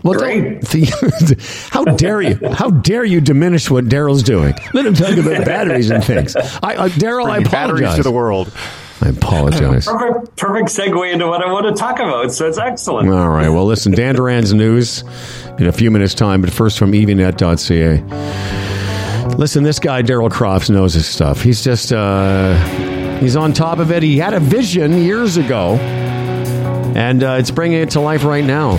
[0.02, 0.64] Well, don't-
[1.70, 2.38] how dare you?
[2.52, 4.54] How dare you diminish what Darryl's doing?
[4.72, 6.34] Let him talk about batteries and things.
[6.36, 8.50] I, uh, Darryl, I Bringing batteries to the world.
[9.02, 9.86] I apologize.
[9.86, 12.32] Perfect, perfect segue into what I want to talk about.
[12.32, 13.10] So it's excellent.
[13.10, 13.48] All right.
[13.48, 15.04] Well, listen, Dan Duran's news
[15.58, 18.02] in a few minutes' time, but first from evnet.ca.
[19.36, 21.42] Listen, this guy, Darryl Crofts, knows his stuff.
[21.42, 22.56] He's just, uh,
[23.18, 24.02] he's on top of it.
[24.02, 25.74] He had a vision years ago,
[26.96, 28.78] and uh, it's bringing it to life right now.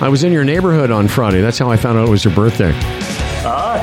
[0.00, 1.40] I was in your neighborhood on Friday.
[1.40, 2.72] That's how I found out it was your birthday.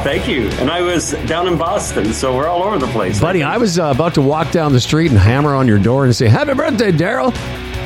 [0.03, 0.49] Thank you.
[0.59, 3.21] And I was down in Boston, so we're all over the place.
[3.21, 6.03] Buddy, I was uh, about to walk down the street and hammer on your door
[6.03, 7.33] and say, Happy birthday, Darryl.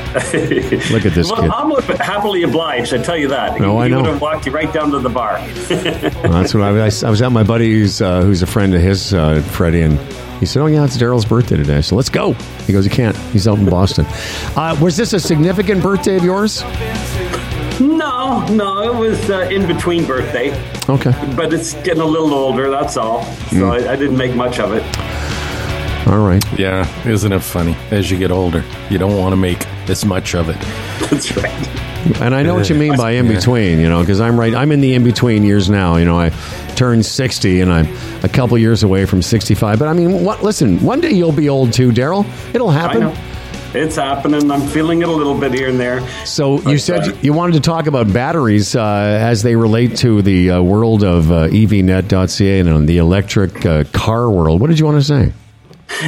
[0.92, 1.52] Look at this well, kid.
[1.52, 2.92] I'm happily obliged.
[2.94, 3.60] I tell you that.
[3.60, 5.38] No, he, I he would have walked you right down to the bar.
[5.70, 7.04] Well, that's what I was.
[7.04, 10.00] I was at my buddy who's, uh, who's a friend of his, uh, Freddie, and
[10.40, 12.34] he said, "Oh yeah, it's Darryl's birthday today." So let's go.
[12.66, 13.16] He goes, "You can't.
[13.32, 14.06] He's out in Boston."
[14.56, 16.64] Uh, was this a significant birthday of yours?
[17.98, 20.52] No, no, it was uh, in between birthday,
[20.88, 21.12] Okay.
[21.36, 22.70] but it's getting a little older.
[22.70, 23.24] That's all.
[23.24, 23.64] So Hmm.
[23.72, 24.84] I, I didn't make much of it.
[26.08, 26.44] All right.
[26.58, 27.76] Yeah, isn't it funny?
[27.92, 30.58] As you get older, you don't want to make as much of it.
[31.10, 32.22] That's right.
[32.22, 34.56] And I know what you mean by in between, you know, because I'm right.
[34.56, 35.98] I'm in the in between years now.
[35.98, 36.30] You know, I
[36.76, 37.88] turned 60 and I'm
[38.24, 39.78] a couple years away from 65.
[39.80, 40.42] But I mean, what?
[40.44, 42.26] Listen, one day you'll be old too, Darryl.
[42.56, 43.37] It'll I happen.
[43.74, 44.50] It's happening.
[44.50, 46.08] I'm feeling it a little bit here and there.
[46.26, 50.22] So you said uh, you wanted to talk about batteries uh, as they relate to
[50.22, 54.62] the uh, world of uh, EVNet.ca and on the electric uh, car world.
[54.62, 55.34] What did you want to say?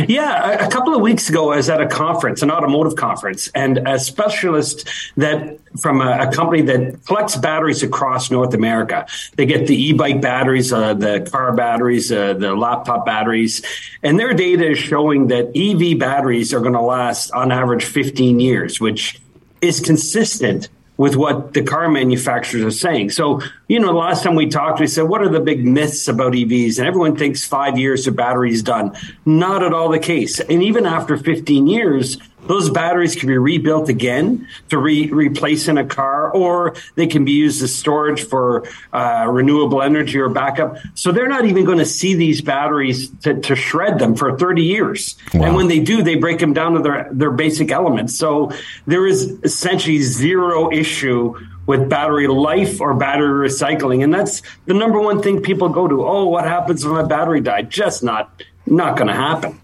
[0.08, 3.50] Yeah, a, a couple of weeks ago, I was at a conference, an automotive conference,
[3.56, 4.88] and a specialist
[5.18, 9.06] that from a, a company that collects batteries across North America.
[9.36, 13.64] They get the e-bike batteries, uh, the car batteries, uh, the laptop batteries,
[14.04, 18.40] and their data is showing that EV batteries are going to last on average 15
[18.40, 19.22] years, which
[19.62, 20.70] is consistent
[21.00, 23.10] with what the car manufacturers are saying.
[23.10, 23.40] So,
[23.70, 26.78] you know, last time we talked, we said, what are the big myths about EVs?
[26.78, 28.94] And everyone thinks five years the battery's done.
[29.26, 30.42] Not at all the case.
[30.42, 32.18] And even after 15 years,
[32.50, 37.24] those batteries can be rebuilt again to re- replace in a car, or they can
[37.24, 40.76] be used as storage for uh, renewable energy or backup.
[40.96, 44.64] So they're not even going to see these batteries to, to shred them for 30
[44.64, 45.16] years.
[45.32, 45.46] Wow.
[45.46, 48.18] And when they do, they break them down to their, their basic elements.
[48.18, 48.52] So
[48.88, 51.36] there is essentially zero issue
[51.68, 54.04] with battery life or battery recycling.
[54.04, 56.04] And that's the number one thing people go to.
[56.04, 57.70] Oh, what happens when my battery died?
[57.70, 59.62] Just not, not going to happen.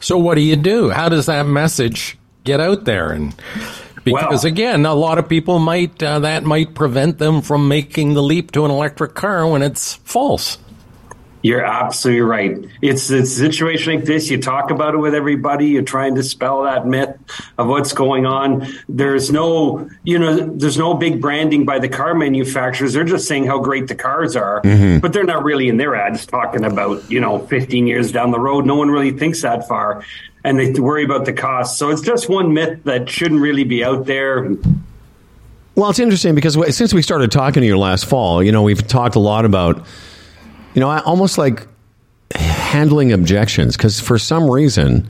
[0.00, 0.90] So what do you do?
[0.90, 3.10] How does that message get out there?
[3.10, 3.34] And
[4.04, 8.14] because well, again, a lot of people might uh, that might prevent them from making
[8.14, 10.56] the leap to an electric car when it's false.
[11.46, 12.64] You're absolutely right.
[12.82, 14.28] It's a situation like this.
[14.28, 15.68] You talk about it with everybody.
[15.68, 17.16] You're trying to dispel that myth
[17.56, 18.66] of what's going on.
[18.88, 22.94] There's no, you know, there's no big branding by the car manufacturers.
[22.94, 24.98] They're just saying how great the cars are, mm-hmm.
[24.98, 28.40] but they're not really in their ads talking about, you know, 15 years down the
[28.40, 28.66] road.
[28.66, 30.04] No one really thinks that far
[30.42, 31.78] and they worry about the cost.
[31.78, 34.50] So it's just one myth that shouldn't really be out there.
[35.76, 38.84] Well, it's interesting because since we started talking to you last fall, you know, we've
[38.84, 39.86] talked a lot about
[40.76, 41.66] you know, almost like
[42.34, 45.08] handling objections because for some reason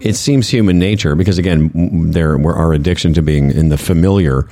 [0.00, 1.70] it seems human nature because again
[2.10, 4.48] there our addiction to being in the familiar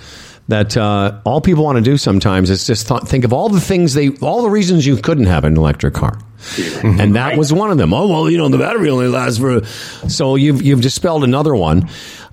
[0.47, 3.61] that uh, all people want to do sometimes is just th- think of all the
[3.61, 6.19] things they all the reasons you couldn't have an electric car.
[6.83, 7.93] And that was one of them.
[7.93, 11.89] Oh well you know the battery only lasts for so you've you've dispelled another one.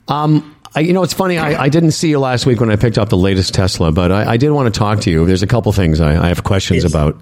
[0.07, 1.37] Um, I, you know, it's funny.
[1.37, 4.11] I, I, didn't see you last week when I picked up the latest Tesla, but
[4.11, 5.25] I, I did want to talk to you.
[5.25, 6.91] There's a couple things I, I have questions yes.
[6.91, 7.17] about.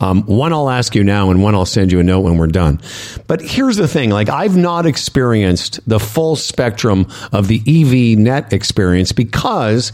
[0.00, 2.48] Um, one I'll ask you now, and one I'll send you a note when we're
[2.48, 2.80] done.
[3.28, 8.52] But here's the thing: like I've not experienced the full spectrum of the EV net
[8.52, 9.92] experience because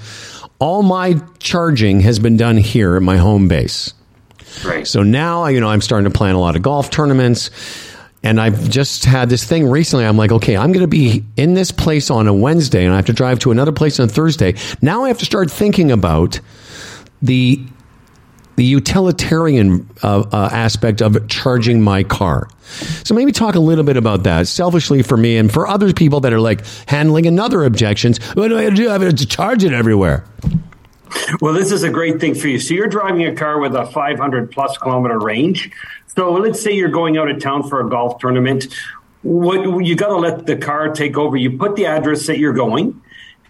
[0.59, 3.93] all my charging has been done here at my home base.
[4.65, 4.87] Right.
[4.87, 7.51] So now, you know, I'm starting to plan a lot of golf tournaments.
[8.23, 10.05] And I've just had this thing recently.
[10.05, 12.97] I'm like, okay, I'm going to be in this place on a Wednesday and I
[12.97, 14.55] have to drive to another place on Thursday.
[14.83, 16.41] Now I have to start thinking about
[17.23, 17.65] the
[18.57, 22.49] the utilitarian uh, uh, aspect of charging my car.
[23.05, 26.21] So maybe talk a little bit about that, selfishly for me and for other people
[26.21, 28.19] that are like handling another objections.
[28.35, 28.89] What do I do?
[28.89, 30.25] I have to charge it everywhere.
[31.41, 32.59] Well, this is a great thing for you.
[32.59, 35.71] So you're driving a car with a 500 plus kilometer range.
[36.17, 38.69] So let's say you're going out of town for a golf tournament.
[39.23, 41.37] What you got to let the car take over.
[41.37, 43.03] You put the address that you're going,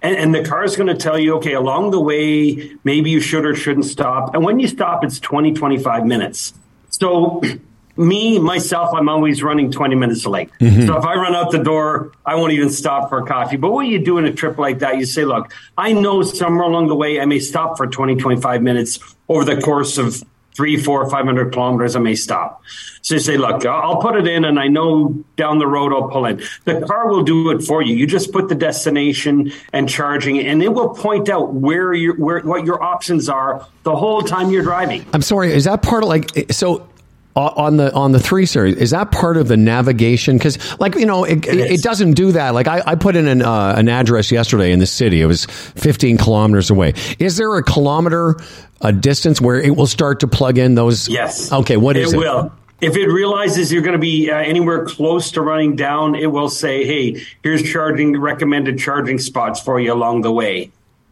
[0.03, 3.21] and, and the car is going to tell you, okay, along the way, maybe you
[3.21, 4.35] should or shouldn't stop.
[4.35, 6.55] And when you stop, it's 20, 25 minutes.
[6.91, 7.41] So
[7.99, 10.87] me myself i'm always running 20 minutes late mm-hmm.
[10.87, 13.73] so if i run out the door i won't even stop for a coffee but
[13.73, 16.89] what you do in a trip like that you say look i know somewhere along
[16.89, 18.99] the way i may stop for 20 25 minutes
[19.31, 20.23] over the course of
[20.57, 22.63] three, four, five hundred kilometers, I may stop.
[23.03, 26.09] So you say, look, I'll put it in and I know down the road I'll
[26.09, 26.43] pull in.
[26.65, 27.95] The car will do it for you.
[27.95, 32.41] You just put the destination and charging and it will point out where you where
[32.41, 35.07] what your options are the whole time you're driving.
[35.13, 36.89] I'm sorry, is that part of like so
[37.37, 41.05] on the on the three series is that part of the navigation because like you
[41.05, 43.91] know it, it, it, doesn't do that like i, I put in an, uh, an
[43.91, 48.37] address yesterday in the city it was 15 kilometers away is there a kilometer
[48.81, 52.17] a distance where it will start to plug in those yes okay what is it,
[52.17, 52.21] it?
[52.21, 56.27] will if it realizes you're going to be uh, anywhere close to running down it
[56.27, 60.71] will say hey here's charging recommended charging spots for you along the way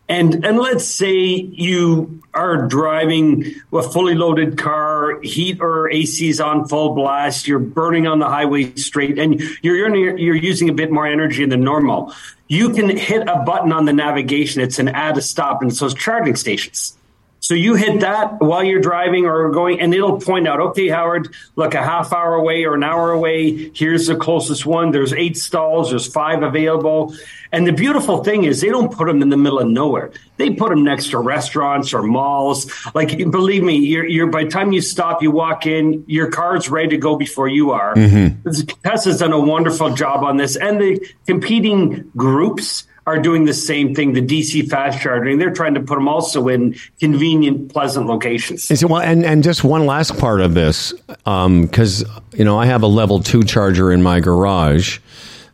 [0.08, 6.40] and and let's say you are driving a fully loaded car, heat or AC is
[6.40, 10.90] on full blast, you're burning on the highway straight, and you're you're using a bit
[10.92, 12.12] more energy than normal.
[12.48, 14.60] You can hit a button on the navigation.
[14.60, 16.98] It's an add a stop, and so it's charging stations.
[17.44, 21.34] So you hit that while you're driving or going, and it'll point out, okay, Howard,
[21.56, 23.70] look, a half hour away or an hour away.
[23.74, 24.92] Here's the closest one.
[24.92, 25.90] There's eight stalls.
[25.90, 27.14] There's five available.
[27.52, 30.10] And the beautiful thing is they don't put them in the middle of nowhere.
[30.38, 32.66] They put them next to restaurants or malls.
[32.94, 36.70] Like, believe me, you're, you're by the time you stop, you walk in, your car's
[36.70, 37.94] ready to go before you are.
[37.94, 38.70] Mm-hmm.
[38.82, 40.56] Tesla's done a wonderful job on this.
[40.56, 44.12] And the competing groups, are doing the same thing.
[44.14, 48.70] The DC fast charging, they're trying to put them also in convenient, pleasant locations.
[48.70, 52.58] And, so, well, and, and just one last part of this, because um, you know
[52.58, 55.00] I have a level two charger in my garage.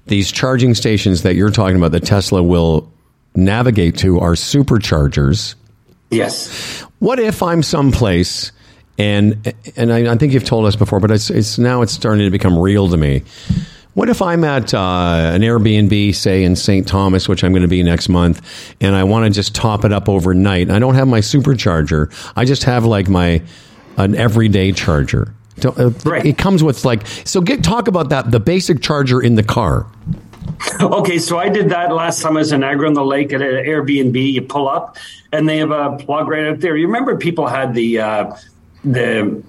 [0.07, 2.91] These charging stations that you're talking about, that Tesla will
[3.35, 5.55] navigate to, are superchargers.
[6.11, 6.81] Yes.
[6.99, 8.53] What if I'm someplace?
[8.99, 12.25] And and I, I think you've told us before, but it's it's now it's starting
[12.27, 13.23] to become real to me
[13.95, 16.87] What if I'm at uh, an Airbnb, say in St.
[16.87, 18.41] Thomas, which I'm going to be next month,
[18.81, 20.71] and I want to just top it up overnight?
[20.71, 22.13] I don't have my supercharger.
[22.37, 23.43] I just have like my
[23.97, 25.35] an everyday charger.
[25.65, 26.25] Uh, Right.
[26.25, 27.41] It comes with like so.
[27.41, 28.31] Get talk about that.
[28.31, 29.87] The basic charger in the car.
[30.81, 33.41] Okay, so I did that last time I was in Niagara on the Lake at
[33.43, 34.33] an Airbnb.
[34.33, 34.97] You pull up,
[35.33, 36.77] and they have a plug right out there.
[36.77, 38.35] You remember people had the uh,
[38.85, 39.43] the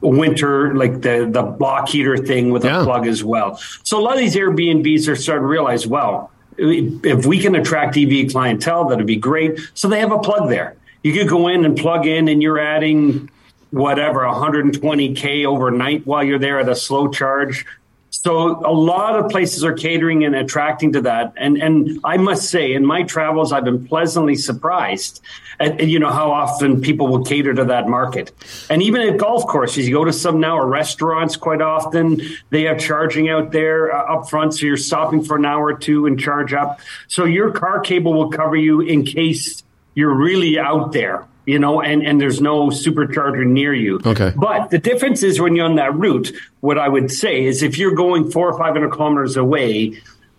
[0.00, 2.80] winter like the the block heater thing with Yeah.
[2.82, 3.58] a plug as well.
[3.82, 7.96] So a lot of these Airbnbs are starting to realize, well, if we can attract
[7.96, 9.60] EV clientele, that'd be great.
[9.74, 10.74] So they have a plug there.
[11.02, 13.30] You could go in and plug in, and you're adding
[13.70, 17.64] whatever 120k overnight while you're there at a slow charge.
[18.10, 21.32] So a lot of places are catering and attracting to that.
[21.36, 25.20] And and I must say, in my travels, I've been pleasantly surprised
[25.60, 28.32] at you know how often people will cater to that market.
[28.70, 32.20] And even at golf courses, you go to some now or restaurants quite often,
[32.50, 34.54] they have charging out there uh, up front.
[34.54, 36.80] So you're stopping for an hour or two and charge up.
[37.08, 39.62] So your car cable will cover you in case
[39.94, 41.26] you're really out there.
[41.44, 44.00] You know, and, and there's no supercharger near you.
[44.04, 44.34] Okay.
[44.36, 46.30] But the difference is when you're on that route,
[46.60, 49.98] what I would say is if you're going four or 500 kilometers away,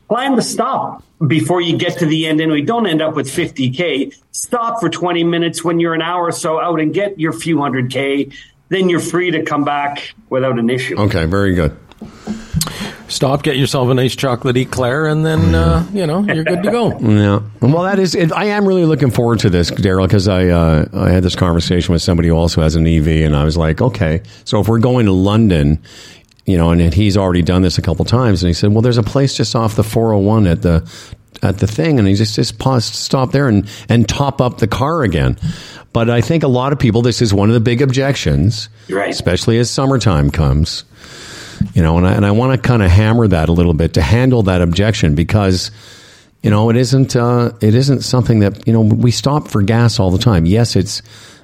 [0.10, 2.62] plan to stop before you get to the end anyway.
[2.62, 4.14] Don't end up with 50K.
[4.32, 7.62] Stop for 20 minutes when you're an hour or so out and get your few
[7.62, 8.30] hundred K.
[8.70, 11.00] Then you're free to come back without an issue.
[11.00, 11.78] Okay, very good.
[13.08, 16.72] Stop, get yourself a nice chocolate eclair, and then uh, you know you're good to
[16.72, 17.00] go.
[17.00, 17.40] Yeah.
[17.60, 18.16] Well, that is.
[18.16, 21.92] I am really looking forward to this, Darryl, because I uh, I had this conversation
[21.92, 24.80] with somebody who also has an EV, and I was like, okay, so if we're
[24.80, 25.82] going to London,
[26.50, 28.98] you know, and he's already done this a couple times, and he said, well, there's
[28.98, 30.90] a place just off the 401 at the
[31.42, 34.68] at the thing, and he just just paused, stop there, and and top up the
[34.68, 35.38] car again.
[35.94, 39.10] But I think a lot of people, this is one of the big objections, Right.
[39.10, 40.84] especially as summertime comes
[41.74, 43.96] you know, and I, and I want to kind of hammer that a little bit
[43.96, 45.72] to handle that objection because,
[46.42, 50.00] you know, it isn't, uh, it isn't something that, you know, we stop for gas
[50.00, 50.46] all the time.
[50.46, 51.02] Yes, it's,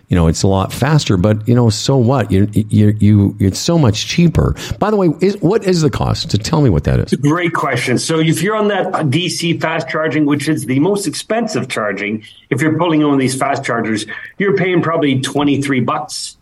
[0.08, 2.32] you know, it's a lot faster, but you know, so what?
[2.32, 4.56] You, you, you, it's so much cheaper.
[4.80, 6.30] By the way, is, what is the cost?
[6.32, 7.14] To tell me what that is.
[7.20, 7.98] Great question.
[7.98, 12.62] So if you're on that DC fast charging, which is the most expensive charging, if
[12.62, 14.06] you're pulling on these fast chargers,
[14.38, 16.38] you're paying probably 23 bucks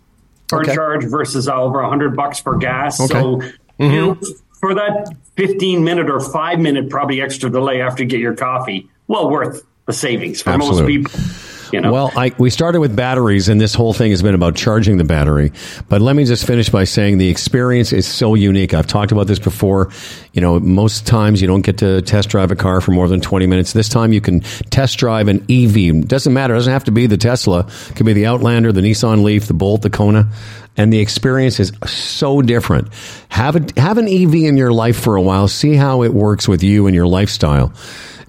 [0.48, 0.76] per Okay.
[0.76, 3.00] charge versus over 100 bucks for gas.
[3.00, 3.14] Okay.
[3.14, 3.96] So, you mm-hmm.
[3.96, 4.18] know,
[4.60, 8.90] for that 15 minute or five minute probably extra delay after you get your coffee,
[9.08, 11.00] well worth the savings for Absolutely.
[11.00, 11.43] most people.
[11.74, 11.92] You know?
[11.92, 15.04] Well, I, we started with batteries, and this whole thing has been about charging the
[15.04, 15.52] battery.
[15.90, 18.76] But let me just finish by saying the experience is so unique.
[18.76, 19.90] I've talked about this before.
[20.34, 23.22] You know, most times you don't get to test drive a car for more than
[23.22, 23.74] 20 minutes.
[23.74, 26.08] This time you can test drive an EV.
[26.08, 26.54] Doesn't matter.
[26.54, 27.68] It doesn't have to be the Tesla.
[27.90, 30.30] It could be the Outlander, the Nissan Leaf, the Bolt, the Kona.
[30.78, 32.90] And the experience is so different.
[33.30, 35.48] Have, a, have an EV in your life for a while.
[35.48, 37.74] See how it works with you and your lifestyle.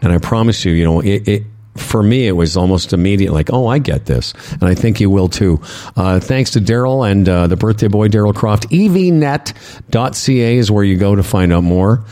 [0.01, 1.43] And I promise you, you know, it, it
[1.77, 4.33] for me, it was almost immediate, like, oh, I get this.
[4.53, 5.61] And I think you will too.
[5.97, 8.69] Uh, thanks to Darryl and uh, the birthday boy, Darryl Croft.
[8.71, 12.05] evnet.ca is where you go to find out more.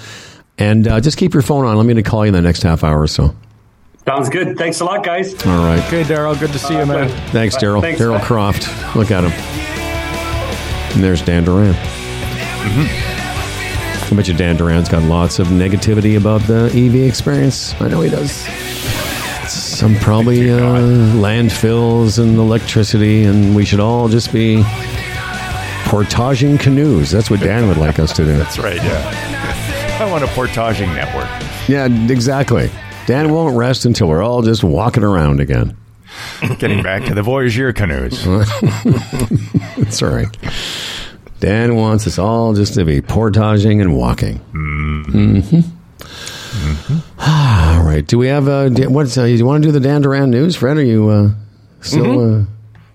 [0.59, 1.77] And uh, just keep your phone on.
[1.77, 3.35] Let me call you in the next half hour or so.
[4.05, 4.59] Sounds good.
[4.59, 5.33] Thanks a lot, guys.
[5.47, 5.79] All right.
[5.87, 7.09] Okay, Darryl, good to see you, man.
[7.31, 7.81] Thanks, Darryl.
[7.81, 8.21] Thanks, Darryl.
[8.21, 8.69] Croft.
[8.97, 9.31] Look at him.
[10.95, 11.75] And there's Dan Duran.
[14.13, 17.75] I bet you Dan Duran's got lots of negativity about the EV experience.
[17.81, 18.45] I know he does.
[19.73, 20.59] Some probably uh,
[21.17, 24.63] landfills and electricity, and we should all just be
[25.87, 27.11] portaging canoes.
[27.11, 28.37] That's what Dan would like us to do.
[28.37, 29.99] That's right, yeah.
[30.01, 31.27] I want a portaging network.
[31.69, 32.71] Yeah, exactly.
[33.07, 35.77] Dan won't rest until we're all just walking around again.
[36.59, 38.23] Getting back to the Voyageur canoes.
[39.79, 40.29] That's all right.
[41.41, 44.39] Dan wants us all just to be portaging and walking.
[44.53, 45.61] Mm-hmm.
[47.27, 48.05] All right.
[48.07, 50.57] Do we have uh, da- what's uh, you want to do the Dan Duran news,
[50.57, 50.77] Fred?
[50.77, 51.31] Are you uh,
[51.81, 52.41] still?
[52.41, 52.45] Uh,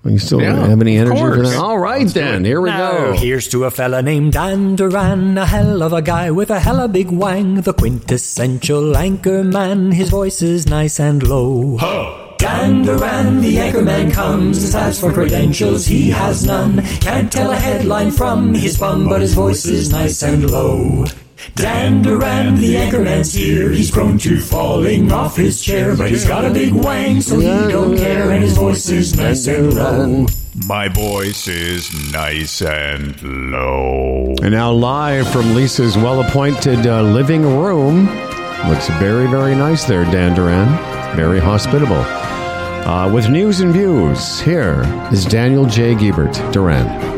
[0.04, 1.58] are you still Yeah, have any energy for that?
[1.58, 2.46] All right, then.
[2.46, 3.14] Here we Now, go.
[3.18, 6.88] here's to a fella named Dan Duran, a hell of a guy with a hella
[6.88, 9.92] big wang, the quintessential anchor man.
[9.92, 11.78] His voice is nice and low.
[12.38, 14.74] Dan Duran, the anchorman comes.
[14.76, 16.82] As for credentials, he has none.
[17.02, 21.04] Can't tell a headline from his bum, but his voice is nice and low.
[21.56, 23.72] Dan Duran, the anchorman's here.
[23.72, 27.48] He's prone to falling off his chair, but he's got a big wang, so he
[27.48, 30.26] don't care, and his voice is nice and low.
[30.66, 34.34] My voice is nice and low.
[34.42, 38.08] And now live from Lisa's well-appointed uh, living room.
[38.68, 40.68] Looks very, very nice there, Dan Duran.
[41.16, 42.04] Very hospitable.
[42.88, 44.82] Uh, with news and views, here
[45.12, 45.94] is Daniel J.
[45.94, 47.17] Giebert Duran.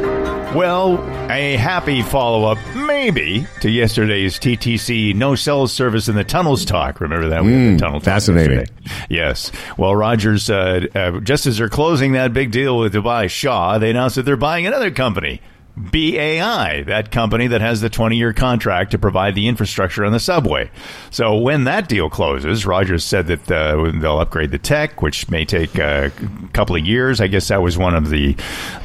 [0.55, 0.97] Well,
[1.29, 6.99] a happy follow up, maybe, to yesterday's TTC no cell service in the tunnels talk.
[7.01, 7.43] Remember that?
[7.43, 8.57] We had the tunnel Hmm, fascinating.
[8.57, 9.05] yesterday.
[9.09, 9.51] Yes.
[9.77, 13.91] Well, Rogers, uh, uh, just as they're closing that big deal with Dubai Shaw, they
[13.91, 15.39] announced that they're buying another company.
[15.79, 20.19] BAI, that company that has the 20 year contract to provide the infrastructure on the
[20.19, 20.69] subway.
[21.09, 25.45] So when that deal closes, Rogers said that uh, they'll upgrade the tech, which may
[25.45, 26.11] take a
[26.51, 27.21] couple of years.
[27.21, 28.35] I guess that was one of the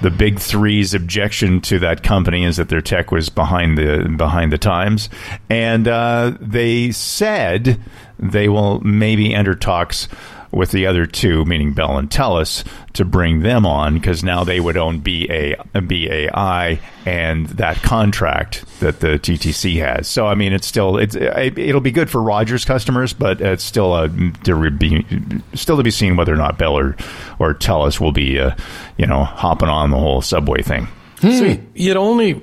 [0.02, 4.52] the big three's objection to that company is that their tech was behind the behind
[4.52, 5.08] the times,
[5.50, 7.80] and uh, they said
[8.20, 10.06] they will maybe enter talks
[10.55, 12.64] with the other two, meaning Bell and Telus,
[12.94, 19.01] to bring them on because now they would own BA, BAI and that contract that
[19.01, 20.09] the TTC has.
[20.09, 23.94] So I mean, it's still it's it'll be good for Rogers customers, but it's still
[23.97, 25.05] a to be
[25.55, 26.97] still to be seen whether or not Bell or
[27.39, 28.55] or Telus will be uh,
[28.97, 30.89] you know hopping on the whole subway thing.
[31.20, 32.43] So you'd only.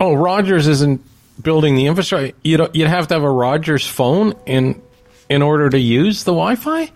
[0.00, 1.00] Oh, Rogers isn't
[1.40, 2.36] building the infrastructure.
[2.42, 4.82] You'd you'd have to have a Rogers phone in
[5.28, 6.90] in order to use the Wi-Fi.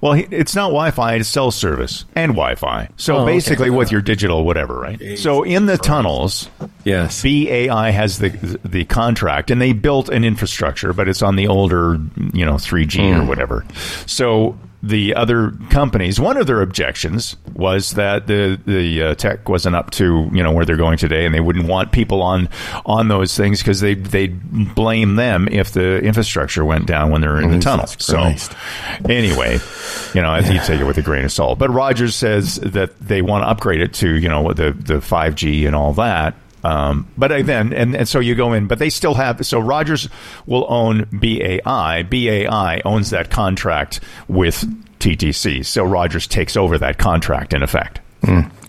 [0.00, 2.88] Well, it's not Wi-Fi; it's cell service and Wi-Fi.
[2.96, 3.32] So Oh, okay.
[3.32, 5.18] basically, with your digital whatever, right?
[5.18, 6.50] so in the tunnels,
[6.84, 7.22] Yes.
[7.22, 11.98] BAI has the the contract, and they built an infrastructure, but it's on the older,
[12.34, 13.28] you know, 3G or hmm.
[13.28, 13.64] whatever.
[14.06, 19.74] So the other companies, one of their objections was that the the uh, tech wasn't
[19.74, 22.48] up to you know where they're going today, and they wouldn't want people on
[22.84, 27.40] on those things because they they blame them if the infrastructure went down when they're
[27.40, 27.86] in the tunnel.
[27.86, 28.18] So
[29.08, 29.58] anyway,
[30.12, 31.58] you know, I think you take it with a grain of salt.
[31.58, 35.34] But Rogers says that they want to upgrade it to you know the the five
[35.34, 36.34] G and all that.
[36.64, 39.60] Um, but I then and, and so you go in, but they still have so
[39.60, 40.08] Rogers
[40.46, 42.04] will own BAI.
[42.04, 44.64] BAI owns that contract with
[44.98, 45.64] TTC.
[45.66, 48.00] So Rogers takes over that contract in effect.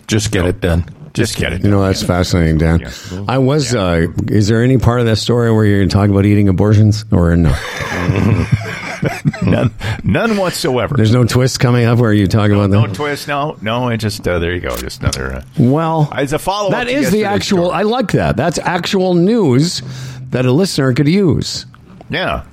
[0.06, 0.84] Just get it done.
[1.14, 1.64] Just get it.
[1.64, 2.80] You know, that's fascinating, Dan.
[2.80, 3.24] Yeah.
[3.26, 6.10] I was, uh, is there any part of that story where you're going to talk
[6.10, 7.48] about eating abortions or no?
[9.42, 9.72] none,
[10.04, 10.96] none whatsoever.
[10.96, 12.80] There's no twist coming up where you talk about that.
[12.88, 13.28] no twist.
[13.28, 13.88] No, no.
[13.88, 14.76] It just uh, there you go.
[14.76, 15.34] Just another.
[15.36, 17.74] Uh, Well, It's a follow-up That is the actual, story.
[17.78, 18.36] I like that.
[18.36, 19.82] That's actual news
[20.30, 21.66] that a listener could use.
[22.10, 22.44] yeah,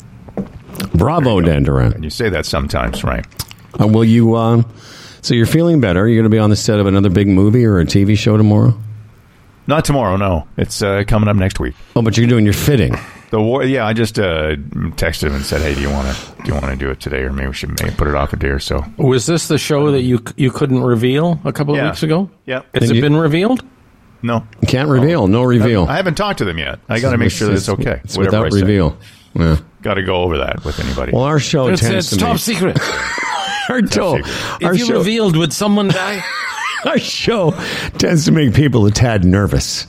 [0.95, 1.93] Bravo, Dan Duran.
[1.93, 3.25] And you say that sometimes, right?
[3.79, 4.65] Uh, will you, um,
[5.21, 6.07] so you're feeling better?
[6.07, 8.37] You're going to be on the set of another big movie or a TV show
[8.37, 8.77] tomorrow?
[9.65, 10.17] Not tomorrow.
[10.17, 11.73] No, it's uh, coming up next week.
[11.95, 12.95] Oh, but you're doing your fitting.
[13.33, 14.57] The war, yeah, I just uh,
[14.95, 16.99] texted him and said, "Hey, do you want to do you want to do it
[16.99, 19.47] today, or maybe we should maybe put it off a day or so?" Was this
[19.47, 21.89] the show that you you couldn't reveal a couple of Yeah.
[21.89, 22.29] weeks ago?
[22.45, 22.61] Yeah.
[22.75, 23.65] Has Then it you- been revealed?
[24.21, 25.25] No, Can't reveal.
[25.25, 25.85] No reveal.
[25.85, 26.77] I haven't talked to them yet.
[26.87, 28.01] I got to make sure that it's okay.
[28.03, 28.95] It's without reveal.
[29.33, 29.57] Yeah.
[29.81, 31.11] Got to go over that with anybody.
[31.11, 32.79] Well, our show It's, tends it's to top make, secret.
[33.67, 34.21] our, to-
[34.61, 36.23] if our you show, revealed, would someone die?
[36.85, 37.49] our show
[37.97, 39.87] tends to make people a tad nervous.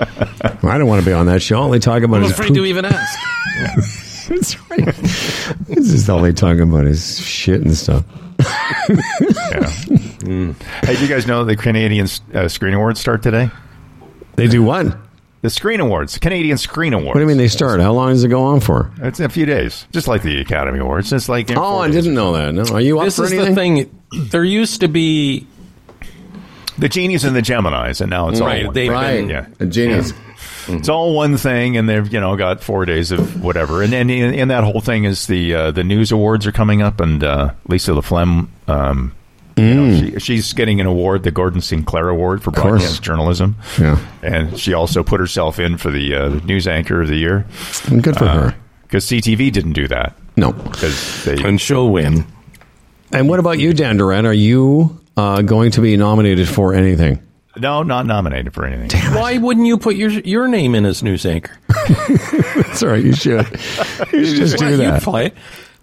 [0.00, 1.60] I don't want to be on that show.
[1.60, 2.66] All they talk about I'm is afraid to poop.
[2.66, 3.18] even ask.
[4.28, 4.84] That's right.
[5.66, 8.04] this is all they talk about is shit and stuff.
[8.38, 9.70] yeah.
[10.28, 13.50] Hey, do you guys know the Canadian uh, Screen Awards start today?
[14.36, 14.96] They do what?
[15.40, 17.08] The Screen Awards, Canadian Screen Awards.
[17.08, 17.80] What do you mean they start?
[17.80, 18.90] How long does it go on for?
[18.98, 21.12] It's a few days, just like the Academy Awards.
[21.12, 22.52] It's like in Oh, four I didn't know that.
[22.52, 23.54] No, are you up this for is anything?
[23.76, 24.28] the thing.
[24.30, 25.46] There used to be
[26.78, 28.74] the genies and the Gemini's, and now it's Right, all one.
[28.74, 29.46] they've Right, been- Yeah.
[29.60, 30.12] a genius.
[30.68, 34.10] It's all one thing, and they've you know got four days of whatever, and then
[34.10, 37.24] in, in that whole thing is the uh, the news awards are coming up, and
[37.24, 39.12] uh, Lisa LaFlamme, um,
[39.56, 42.56] you know, she, she's getting an award, the Gordon Sinclair Award for Mm.
[42.56, 42.80] course.
[42.82, 43.98] broadcast journalism, Yeah.
[44.22, 47.46] and she also put herself in for the uh, news anchor of the year
[48.02, 48.54] Good for her.
[48.82, 50.52] because CTV didn't do that No.
[50.52, 52.24] because they and she'll win.
[53.10, 54.26] And what about you, Dan Duran?
[54.26, 57.22] Are you uh, going to be nominated for anything?
[57.56, 59.00] no not nominated for anything.
[59.14, 61.58] Why wouldn't you put your your name in as news anchor?
[62.54, 63.04] That's all right.
[63.04, 63.46] You should.
[64.12, 65.02] You should just Why do you that.
[65.02, 65.32] play?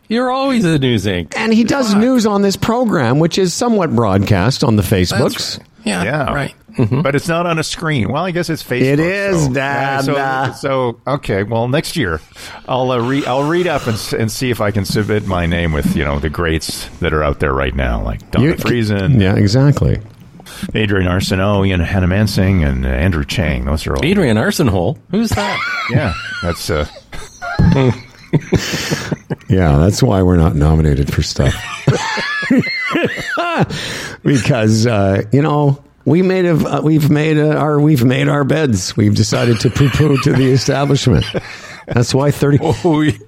[0.07, 1.37] You're always a news anchor.
[1.37, 5.59] And he does news on this program, which is somewhat broadcast on the Facebooks.
[5.83, 6.55] Yeah, Yeah, right.
[6.77, 8.09] But it's not on a screen.
[8.11, 8.81] Well, I guess it's Facebook.
[8.81, 10.05] It is, so, Dad.
[10.07, 11.43] Yeah, so, so okay.
[11.43, 12.19] Well, next year,
[12.67, 15.71] I'll uh, re- I'll read up and, and see if I can submit my name
[15.71, 19.21] with you know the greats that are out there right now, like Dawna You- Friesen,
[19.21, 19.99] Yeah, exactly.
[20.75, 23.65] Adrienne Arsenault, and Hanomansing, and uh, Andrew Chang.
[23.65, 24.05] Those are all.
[24.05, 24.97] Adrian Arsenhole.
[25.11, 25.59] Who's that?
[25.91, 26.85] Yeah, that's uh,
[29.49, 31.53] Yeah, that's why we're not nominated for stuff.
[34.23, 38.43] because uh, you know we made a, uh, we've made a, our we've made our
[38.43, 38.95] beds.
[38.95, 41.25] We've decided to poo poo to the establishment.
[41.87, 42.59] That's why thirty.
[42.61, 43.19] oh, we,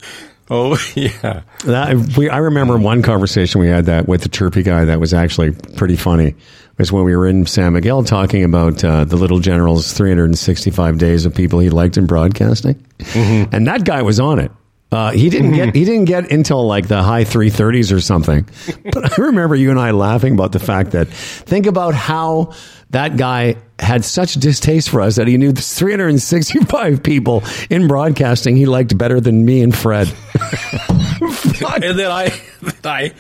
[0.50, 1.42] Oh yeah.
[1.66, 5.14] That, we, I remember one conversation we had that with the chirpy guy that was
[5.14, 6.28] actually pretty funny.
[6.28, 6.36] It
[6.78, 11.26] was when we were in San Miguel talking about uh, the Little General's 365 days
[11.26, 13.54] of people he liked in broadcasting, Mm-hmm.
[13.54, 14.52] and that guy was on it.
[14.92, 18.48] Uh, he didn't get he didn't get until like the high 330s or something.
[18.94, 22.54] But I remember you and I laughing about the fact that think about how
[22.92, 28.66] that guy had such distaste for us that he knew 365 people in broadcasting he
[28.66, 30.08] liked better than me and Fred.
[31.78, 32.26] And then I,
[32.84, 33.14] I,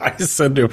[0.00, 0.70] I said to him,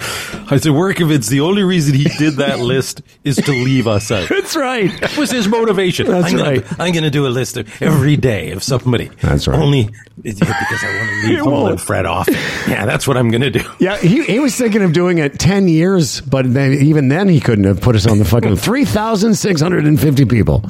[0.50, 4.30] I said, Workovitz, the only reason he did that list is to leave us out.
[4.30, 4.90] That's right.
[5.02, 6.08] That was his motivation.
[6.08, 6.80] That's I'm gonna, right.
[6.80, 9.10] I'm going to do a list of every day of somebody.
[9.22, 9.60] That's right.
[9.60, 9.90] Only
[10.22, 12.28] because I want to leave Humble and Fred off.
[12.68, 13.64] Yeah, that's what I'm going to do.
[13.80, 17.40] Yeah, he, he was thinking of doing it 10 years, but then even then he
[17.40, 20.62] couldn't have put us on the fucking 3,650 people.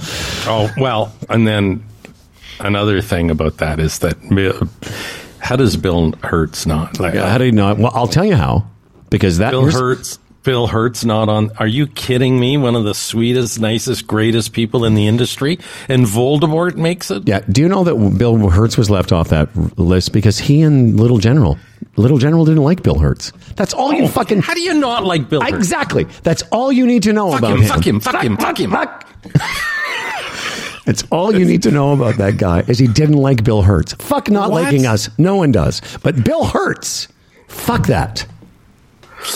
[0.46, 1.84] Oh well, and then
[2.60, 4.68] another thing about that is that Bill-
[5.48, 7.00] how does Bill Hertz not?
[7.00, 7.74] Like, How do you know?
[7.74, 8.68] Well, I'll tell you how.
[9.10, 10.20] Because that Bill here's- Hertz.
[10.44, 11.52] Bill Hertz not on.
[11.58, 12.58] Are you kidding me?
[12.58, 15.60] One of the sweetest, nicest, greatest people in the industry,
[15.90, 17.28] and Voldemort makes it.
[17.28, 17.42] Yeah.
[17.50, 21.18] Do you know that Bill Hertz was left off that list because he and Little
[21.18, 21.58] General,
[21.98, 23.34] Little General didn't like Bill Hertz.
[23.58, 24.38] That's all you oh, fucking.
[24.38, 25.54] Oh, How do you not like Bill Hertz?
[25.54, 26.06] Exactly.
[26.24, 29.42] That's all you need to know Fuck about him, fuck him, fuck him, fuck him.
[30.88, 33.94] That's all you need to know about that guy is he didn't like Bill Hertz.
[33.96, 34.64] Fuck not What?
[34.64, 35.10] liking us.
[35.20, 35.82] No one does.
[36.02, 37.10] But Bill Hertz,
[37.48, 38.26] fuck that.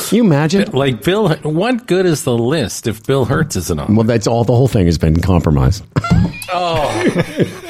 [0.07, 0.69] Can you imagine?
[0.69, 3.95] Uh, like Bill, what good is the list if Bill Hertz isn't on?
[3.95, 4.43] Well, that's all.
[4.45, 5.83] The whole thing has been compromised.
[6.53, 6.89] Oh,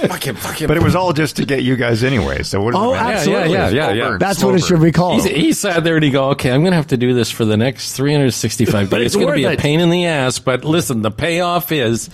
[0.07, 0.67] fuck him, fuck him.
[0.67, 2.41] But it was all just to get you guys anyway.
[2.41, 3.53] So what does Oh, absolutely.
[3.53, 4.17] Yeah, yeah, yeah, yeah.
[4.17, 5.21] That's what it should be called.
[5.21, 7.29] He's, he sat there and he go, okay, I'm going to have to do this
[7.29, 8.99] for the next 365 days.
[8.99, 11.71] it's It's going to be worth a pain in the ass, but listen, the payoff
[11.71, 12.09] is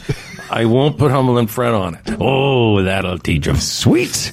[0.49, 2.18] I won't put Humble and Fred on it.
[2.19, 3.57] Oh, that'll teach him.
[3.57, 4.32] Sweet.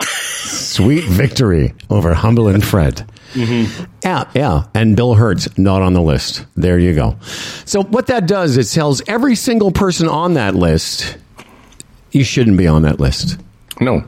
[0.00, 3.08] Sweet victory over Humble and Fred.
[3.34, 4.64] Yeah, yeah.
[4.74, 6.46] And Bill Hertz not on the list.
[6.56, 7.18] There you go.
[7.64, 11.18] So what that does, it tells every single person on that list
[12.12, 13.38] you shouldn't be on that list.
[13.80, 14.04] No.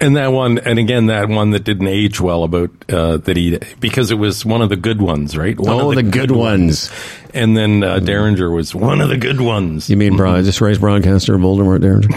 [0.00, 3.58] And that one, and again, that one that didn't age well about uh, that he
[3.80, 5.58] because it was one of the good ones, right?
[5.58, 6.92] One oh, of the, good ones.
[7.34, 9.90] And then uh, Derringer was one of the good ones.
[9.90, 12.08] You mean bro, just race broadcaster Voldemort Derringer?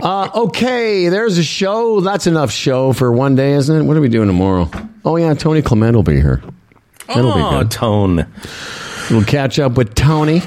[0.02, 2.00] uh, okay, there's a show.
[2.00, 3.82] That's enough show for one day, isn't it?
[3.82, 4.70] What are we doing tomorrow?
[5.04, 6.42] Oh yeah, Tony Clement will be here.
[7.08, 7.70] That'll be oh, good.
[7.70, 8.26] Tone.
[9.10, 10.42] We'll catch up with Tony.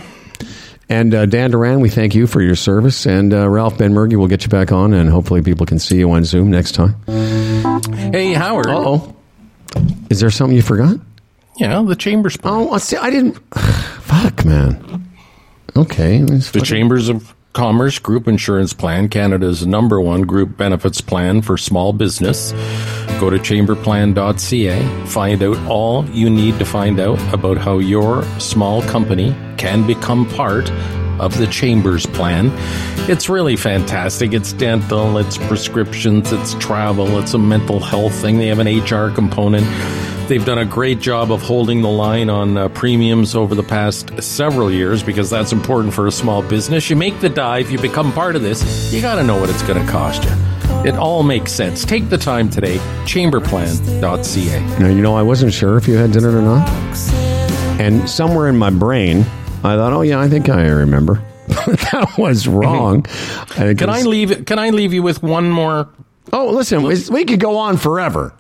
[0.90, 3.06] And uh, Dan Duran, we thank you for your service.
[3.06, 6.10] And uh, Ralph Benmergui, we'll get you back on, and hopefully people can see you
[6.12, 6.96] on Zoom next time.
[7.06, 8.68] Hey, Howard.
[8.68, 9.16] Uh oh.
[10.10, 10.98] Is there something you forgot?
[11.58, 12.38] Yeah, the Chambers.
[12.44, 12.98] Oh, I see.
[12.98, 13.38] I didn't.
[14.10, 15.08] Fuck, man.
[15.76, 16.22] Okay.
[16.22, 21.58] The fucking- Chambers of Commerce Group Insurance Plan, Canada's number one group benefits plan for
[21.58, 22.52] small business.
[23.20, 25.06] Go to chamberplan.ca.
[25.06, 30.26] Find out all you need to find out about how your small company can become
[30.30, 30.70] part
[31.20, 32.52] of the Chambers plan.
[33.10, 34.34] It's really fantastic.
[34.34, 38.38] It's dental, it's prescriptions, it's travel, it's a mental health thing.
[38.38, 39.66] They have an HR component.
[40.30, 44.22] They've done a great job of holding the line on uh, premiums over the past
[44.22, 46.88] several years because that's important for a small business.
[46.88, 49.64] You make the dive, you become part of this, you got to know what it's
[49.64, 50.32] going to cost you.
[50.86, 51.84] It all makes sense.
[51.84, 54.80] Take the time today, chamberplan.ca.
[54.80, 56.70] Now, you know, I wasn't sure if you had dinner or not.
[57.80, 59.26] And somewhere in my brain,
[59.64, 61.22] I thought, oh, yeah, I think I remember.
[61.48, 63.06] that was wrong.
[63.58, 65.90] It Can I leave can I leave you with one more
[66.32, 68.34] Oh, listen, we we could go on forever.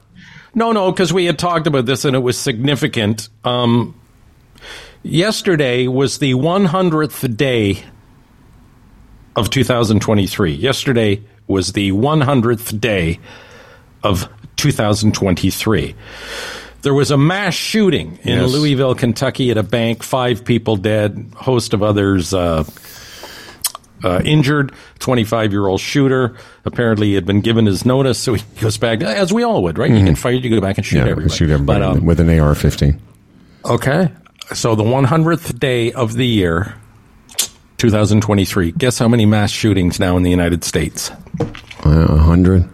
[0.54, 3.30] No, no, because we had talked about this and it was significant.
[3.44, 4.00] Um,
[5.04, 7.84] yesterday was the 100th day
[9.36, 10.54] of 2023.
[10.54, 13.20] Yesterday was the 100th day
[14.04, 14.28] of
[14.58, 15.96] 2023.
[16.82, 18.52] There was a mass shooting in Yes.
[18.52, 20.02] Louisville, Kentucky at a bank.
[20.04, 22.64] Five people dead, host of others uh,
[24.04, 24.72] uh, injured.
[25.00, 26.38] 25 year old shooter.
[26.66, 29.78] Apparently, he had been given his notice, so he goes back, as we all would,
[29.78, 29.92] right?
[29.92, 31.06] You get fired, you go back and shoot Mm-hmm.
[31.06, 31.36] Yeah, everybody.
[31.36, 32.98] shoot everybody But, um, with an AR-15.
[33.66, 34.10] Okay.
[34.54, 36.76] So the 100th day of the year,
[37.78, 38.72] 2023.
[38.74, 41.12] Guess how many mass shootings now in the United States?
[41.86, 42.68] Uh, A hundred.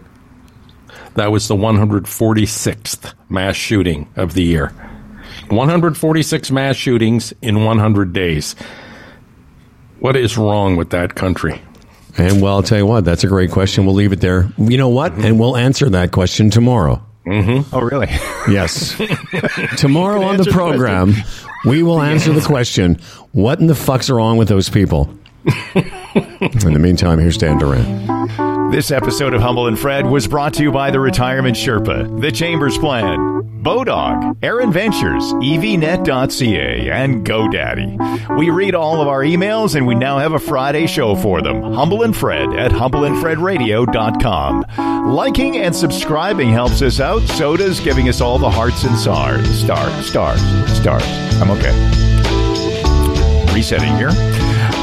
[1.16, 4.72] That was the 146th mass shooting of the year.
[5.48, 8.54] 146 mass shootings in 100 days.
[10.00, 11.60] What is wrong with that country?
[12.18, 13.86] And well, I'll tell you what, that's a great question.
[13.86, 14.50] We'll leave it there.
[14.58, 15.12] You know what?
[15.12, 17.02] And we'll answer that question tomorrow.
[17.26, 17.74] Mm-hmm.
[17.74, 18.06] Oh, really?
[18.48, 18.94] Yes.
[19.78, 21.14] tomorrow on the program,
[21.64, 23.00] we will answer the question
[23.32, 25.10] what in the fuck's wrong with those people?
[26.54, 28.70] In the meantime, here's Dan Duran.
[28.70, 32.30] This episode of Humble and Fred was brought to you by the Retirement Sherpa, the
[32.30, 33.18] Chambers Plan,
[33.62, 38.38] Bodog, Erin Ventures, EVNet.ca, and GoDaddy.
[38.38, 41.72] We read all of our emails and we now have a Friday show for them.
[41.72, 45.14] Humble and Fred at humbleandfredradio.com.
[45.14, 47.22] Liking and subscribing helps us out.
[47.22, 49.48] So does giving us all the hearts and stars.
[49.58, 50.40] Stars, stars,
[50.76, 51.02] stars.
[51.40, 51.72] I'm okay.
[53.52, 54.12] Resetting here.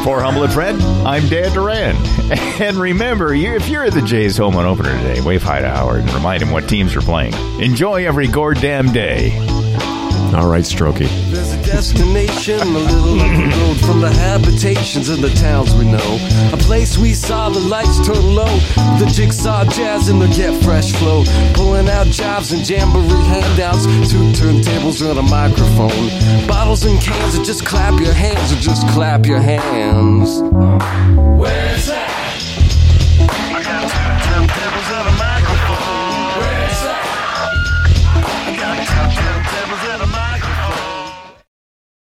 [0.03, 1.95] For Humble and Fred, I'm Dan Duran.
[2.59, 6.01] And remember, if you're at the Jays home on opener today, wave hi to Howard
[6.01, 7.33] and remind him what teams are playing.
[7.61, 9.35] Enjoy every goddamn day.
[10.35, 11.62] All right, Strokey.
[11.73, 16.19] Destination a little road from the habitations of the towns we know.
[16.53, 18.55] A place we saw the lights turn low.
[18.99, 21.23] The jigsaw jazz and the get fresh flow.
[21.55, 23.85] Pulling out jobs and jamboree handouts.
[24.11, 26.47] Two turntables and a microphone.
[26.47, 30.41] Bottles and cans, or just clap your hands, or just clap your hands.
[31.39, 32.22] Where's that?